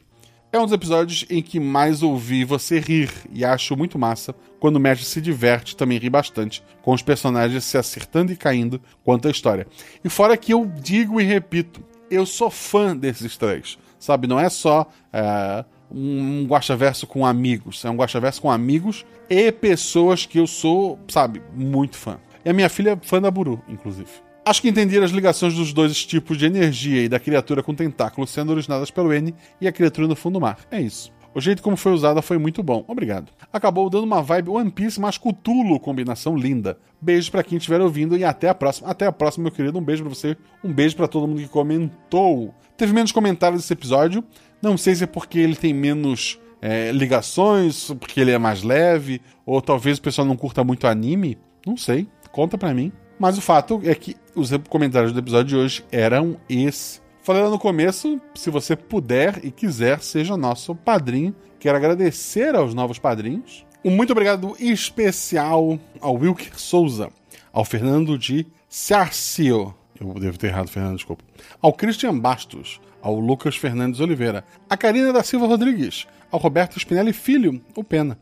É 0.55 0.57
um 0.57 0.63
dos 0.63 0.71
episódios 0.71 1.25
em 1.29 1.41
que 1.41 1.59
mais 1.59 2.01
ouvi 2.01 2.45
você 2.45 2.79
rir 2.79 3.11
e 3.29 3.43
acho 3.43 3.75
muito 3.75 3.99
massa 3.99 4.33
quando 4.57 4.77
o 4.77 4.79
mestre 4.79 5.05
se 5.05 5.19
diverte, 5.19 5.75
também 5.75 5.97
ri 5.97 6.09
bastante, 6.09 6.63
com 6.81 6.93
os 6.93 7.01
personagens 7.01 7.65
se 7.65 7.77
acertando 7.77 8.31
e 8.31 8.37
caindo 8.37 8.79
quanto 9.03 9.27
à 9.27 9.31
história. 9.31 9.67
E 10.01 10.07
fora 10.07 10.37
que 10.37 10.53
eu 10.53 10.65
digo 10.65 11.19
e 11.19 11.25
repito, 11.25 11.83
eu 12.09 12.25
sou 12.25 12.49
fã 12.49 12.95
desses 12.95 13.35
três, 13.35 13.77
sabe? 13.99 14.27
Não 14.27 14.39
é 14.39 14.47
só 14.47 14.87
é, 15.11 15.65
um 15.91 16.45
guaxaverso 16.47 17.05
com 17.05 17.25
amigos, 17.25 17.83
é 17.83 17.89
um 17.89 17.97
guaxaverso 17.97 18.41
com 18.41 18.49
amigos 18.49 19.05
e 19.29 19.51
pessoas 19.51 20.25
que 20.25 20.39
eu 20.39 20.47
sou, 20.47 20.97
sabe, 21.09 21.41
muito 21.53 21.97
fã. 21.97 22.17
E 22.45 22.49
a 22.49 22.53
minha 22.53 22.69
filha 22.69 22.91
é 22.91 23.05
fã 23.05 23.21
da 23.21 23.29
Buru, 23.29 23.61
inclusive. 23.67 24.24
Acho 24.47 24.61
que 24.61 24.69
entender 24.69 25.01
as 25.01 25.09
ligações 25.09 25.55
dos 25.55 25.73
dois 25.73 26.05
tipos 26.05 26.37
de 26.37 26.45
energia 26.45 27.01
e 27.01 27.09
da 27.09 27.19
criatura 27.19 27.63
com 27.63 27.73
tentáculos 27.73 28.29
sendo 28.29 28.51
originadas 28.51 28.91
pelo 28.91 29.11
N 29.11 29.33
e 29.59 29.67
a 29.67 29.71
criatura 29.71 30.07
no 30.07 30.15
fundo 30.15 30.33
do 30.33 30.41
mar. 30.41 30.59
É 30.69 30.79
isso. 30.79 31.11
O 31.33 31.41
jeito 31.41 31.63
como 31.63 31.75
foi 31.75 31.91
usada 31.91 32.21
foi 32.21 32.37
muito 32.37 32.61
bom. 32.61 32.85
Obrigado. 32.87 33.31
Acabou 33.51 33.89
dando 33.89 34.03
uma 34.03 34.21
vibe 34.21 34.51
One 34.51 34.69
Piece 34.69 35.01
mais 35.01 35.17
Cthulhu, 35.17 35.79
combinação 35.79 36.37
linda. 36.37 36.77
Beijo 37.01 37.31
pra 37.31 37.43
quem 37.43 37.57
estiver 37.57 37.81
ouvindo 37.81 38.15
e 38.15 38.23
até 38.23 38.47
a 38.47 38.53
próxima. 38.53 38.87
Até 38.87 39.07
a 39.07 39.11
próxima, 39.11 39.45
meu 39.45 39.51
querido. 39.51 39.79
Um 39.79 39.83
beijo 39.83 40.03
pra 40.03 40.13
você. 40.13 40.37
Um 40.63 40.71
beijo 40.71 40.95
pra 40.95 41.07
todo 41.07 41.27
mundo 41.27 41.41
que 41.41 41.47
comentou. 41.47 42.53
Teve 42.77 42.93
menos 42.93 43.11
comentários 43.11 43.61
nesse 43.61 43.73
episódio. 43.73 44.23
Não 44.61 44.77
sei 44.77 44.93
se 44.93 45.05
é 45.05 45.07
porque 45.07 45.39
ele 45.39 45.55
tem 45.55 45.73
menos 45.73 46.39
é, 46.61 46.91
ligações, 46.91 47.91
porque 47.99 48.21
ele 48.21 48.31
é 48.31 48.37
mais 48.37 48.61
leve, 48.61 49.21
ou 49.45 49.59
talvez 49.59 49.97
o 49.97 50.01
pessoal 50.01 50.27
não 50.27 50.37
curta 50.37 50.63
muito 50.63 50.85
anime. 50.85 51.37
Não 51.65 51.75
sei. 51.75 52.07
Conta 52.31 52.57
pra 52.57 52.73
mim. 52.73 52.91
Mas 53.18 53.38
o 53.38 53.41
fato 53.41 53.82
é 53.84 53.95
que 53.95 54.16
os 54.36 54.51
comentários 54.70 55.13
do 55.13 55.20
episódio 55.20 55.47
de 55.47 55.55
hoje 55.55 55.86
eram 55.91 56.38
esse. 56.49 56.99
Falei 57.24 57.41
lá 57.41 57.49
no 57.49 57.57
começo, 57.57 58.22
se 58.36 58.49
você 58.49 58.76
puder 58.76 59.39
e 59.43 59.49
quiser, 59.49 60.01
seja 60.01 60.38
nosso 60.38 60.76
padrinho. 60.76 61.34
Quero 61.59 61.78
agradecer 61.78 62.53
aos 62.53 62.74
novos 62.74 62.99
padrinhos. 62.99 63.66
Um 63.84 63.91
muito 63.91 64.11
obrigado 64.11 64.55
especial 64.59 65.80
ao 65.99 66.16
Wilker 66.16 66.59
Souza, 66.59 67.09
ao 67.51 67.66
Fernando 67.66 68.18
de 68.18 68.45
Ciarcio. 68.70 69.74
Eu 69.99 70.13
devo 70.16 70.38
ter 70.38 70.47
errado, 70.47 70.68
Fernando, 70.68 70.97
desculpa. 70.97 71.24
Ao 71.61 71.72
Christian 71.72 72.20
Bastos, 72.20 72.82
ao 73.01 73.20
Lucas 73.20 73.55
Fernandes 73.55 73.99
Oliveira, 73.99 74.43
a 74.70 74.76
Karina 74.76 75.13
da 75.13 75.24
Silva 75.24 75.47
Rodrigues, 75.47 76.05
ao 76.30 76.39
Roberto 76.39 76.78
Spinelli 76.78 77.13
Filho, 77.13 77.61
o 77.76 77.84
Pena, 77.84 78.20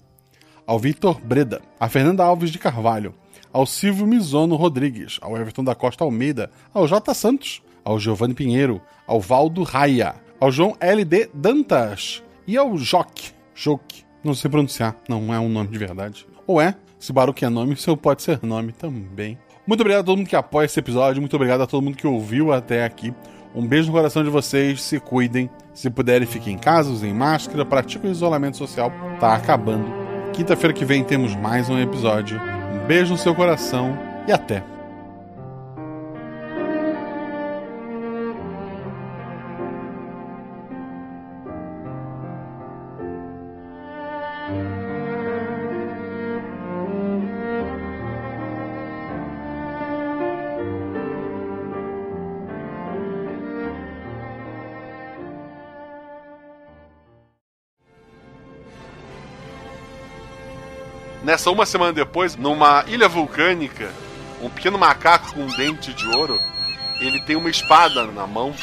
ao 0.67 0.77
Vitor 0.77 1.19
Breda, 1.19 1.61
a 1.79 1.89
Fernanda 1.89 2.23
Alves 2.23 2.51
de 2.51 2.59
Carvalho, 2.59 3.15
ao 3.53 3.65
Silvio 3.65 4.07
Mizono 4.07 4.55
Rodrigues, 4.55 5.19
ao 5.21 5.37
Everton 5.37 5.63
da 5.63 5.75
Costa 5.75 6.03
Almeida, 6.03 6.49
ao 6.73 6.87
J. 6.87 7.13
Santos, 7.13 7.61
ao 7.85 7.99
Giovanni 7.99 8.33
Pinheiro, 8.33 8.81
ao 9.05 9.21
Valdo 9.21 9.61
Raia, 9.63 10.15
ao 10.39 10.51
João 10.51 10.75
LD 10.79 11.29
Dantas 11.33 12.23
e 12.47 12.57
ao 12.57 12.75
Joque. 12.77 13.31
Joque. 13.53 14.03
Não 14.23 14.33
sei 14.33 14.49
pronunciar, 14.49 14.95
não 15.07 15.33
é 15.33 15.39
um 15.39 15.49
nome 15.49 15.69
de 15.69 15.77
verdade. 15.77 16.25
Ou 16.47 16.59
é? 16.59 16.75
Se 16.97 17.13
Baruque 17.13 17.45
é 17.45 17.49
nome, 17.49 17.75
seu 17.75 17.95
pode 17.95 18.23
ser 18.23 18.39
nome 18.41 18.71
também. 18.71 19.37
Muito 19.67 19.81
obrigado 19.81 20.01
a 20.01 20.05
todo 20.05 20.17
mundo 20.17 20.27
que 20.27 20.35
apoia 20.35 20.65
esse 20.65 20.79
episódio, 20.79 21.21
muito 21.21 21.35
obrigado 21.35 21.61
a 21.61 21.67
todo 21.67 21.83
mundo 21.83 21.95
que 21.95 22.07
ouviu 22.07 22.51
até 22.51 22.83
aqui. 22.83 23.13
Um 23.55 23.67
beijo 23.67 23.87
no 23.87 23.93
coração 23.93 24.23
de 24.23 24.29
vocês, 24.29 24.81
se 24.81 24.99
cuidem. 24.99 25.49
Se 25.73 25.89
puderem, 25.89 26.27
fiquem 26.27 26.55
em 26.55 26.57
casa, 26.57 26.89
usem 26.89 27.13
máscara, 27.13 27.65
pratiquem 27.65 28.09
o 28.09 28.11
isolamento 28.11 28.57
social. 28.57 28.91
Tá 29.19 29.35
acabando. 29.35 29.85
Quinta-feira 30.33 30.73
que 30.73 30.83
vem 30.83 31.03
temos 31.03 31.35
mais 31.35 31.69
um 31.69 31.77
episódio. 31.77 32.41
Beijo 32.87 33.13
no 33.13 33.17
seu 33.17 33.33
coração 33.33 33.97
e 34.27 34.31
até. 34.31 34.72
Nessa 61.33 61.49
uma 61.49 61.65
semana 61.65 61.91
depois, 61.91 62.35
numa 62.35 62.85
ilha 62.85 63.09
vulcânica, 63.09 63.91
um 64.39 64.51
pequeno 64.51 64.77
macaco 64.77 65.33
com 65.33 65.39
um 65.41 65.47
dente 65.47 65.91
de 65.91 66.07
ouro, 66.09 66.39
ele 66.99 67.19
tem 67.21 67.35
uma 67.35 67.49
espada 67.49 68.05
na 68.05 68.27
mão. 68.27 68.53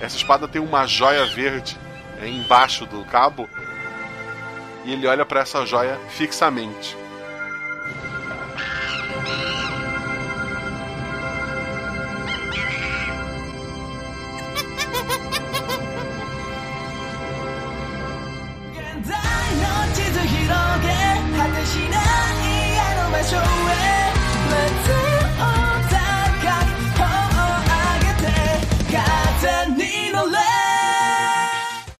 Essa 0.00 0.16
espada 0.16 0.46
tem 0.46 0.62
uma 0.62 0.86
joia 0.86 1.26
verde 1.26 1.76
é, 2.22 2.28
embaixo 2.28 2.86
do 2.86 3.04
cabo. 3.06 3.48
E 4.84 4.92
ele 4.92 5.04
olha 5.08 5.26
para 5.26 5.40
essa 5.40 5.66
joia 5.66 5.98
fixamente." 6.10 6.96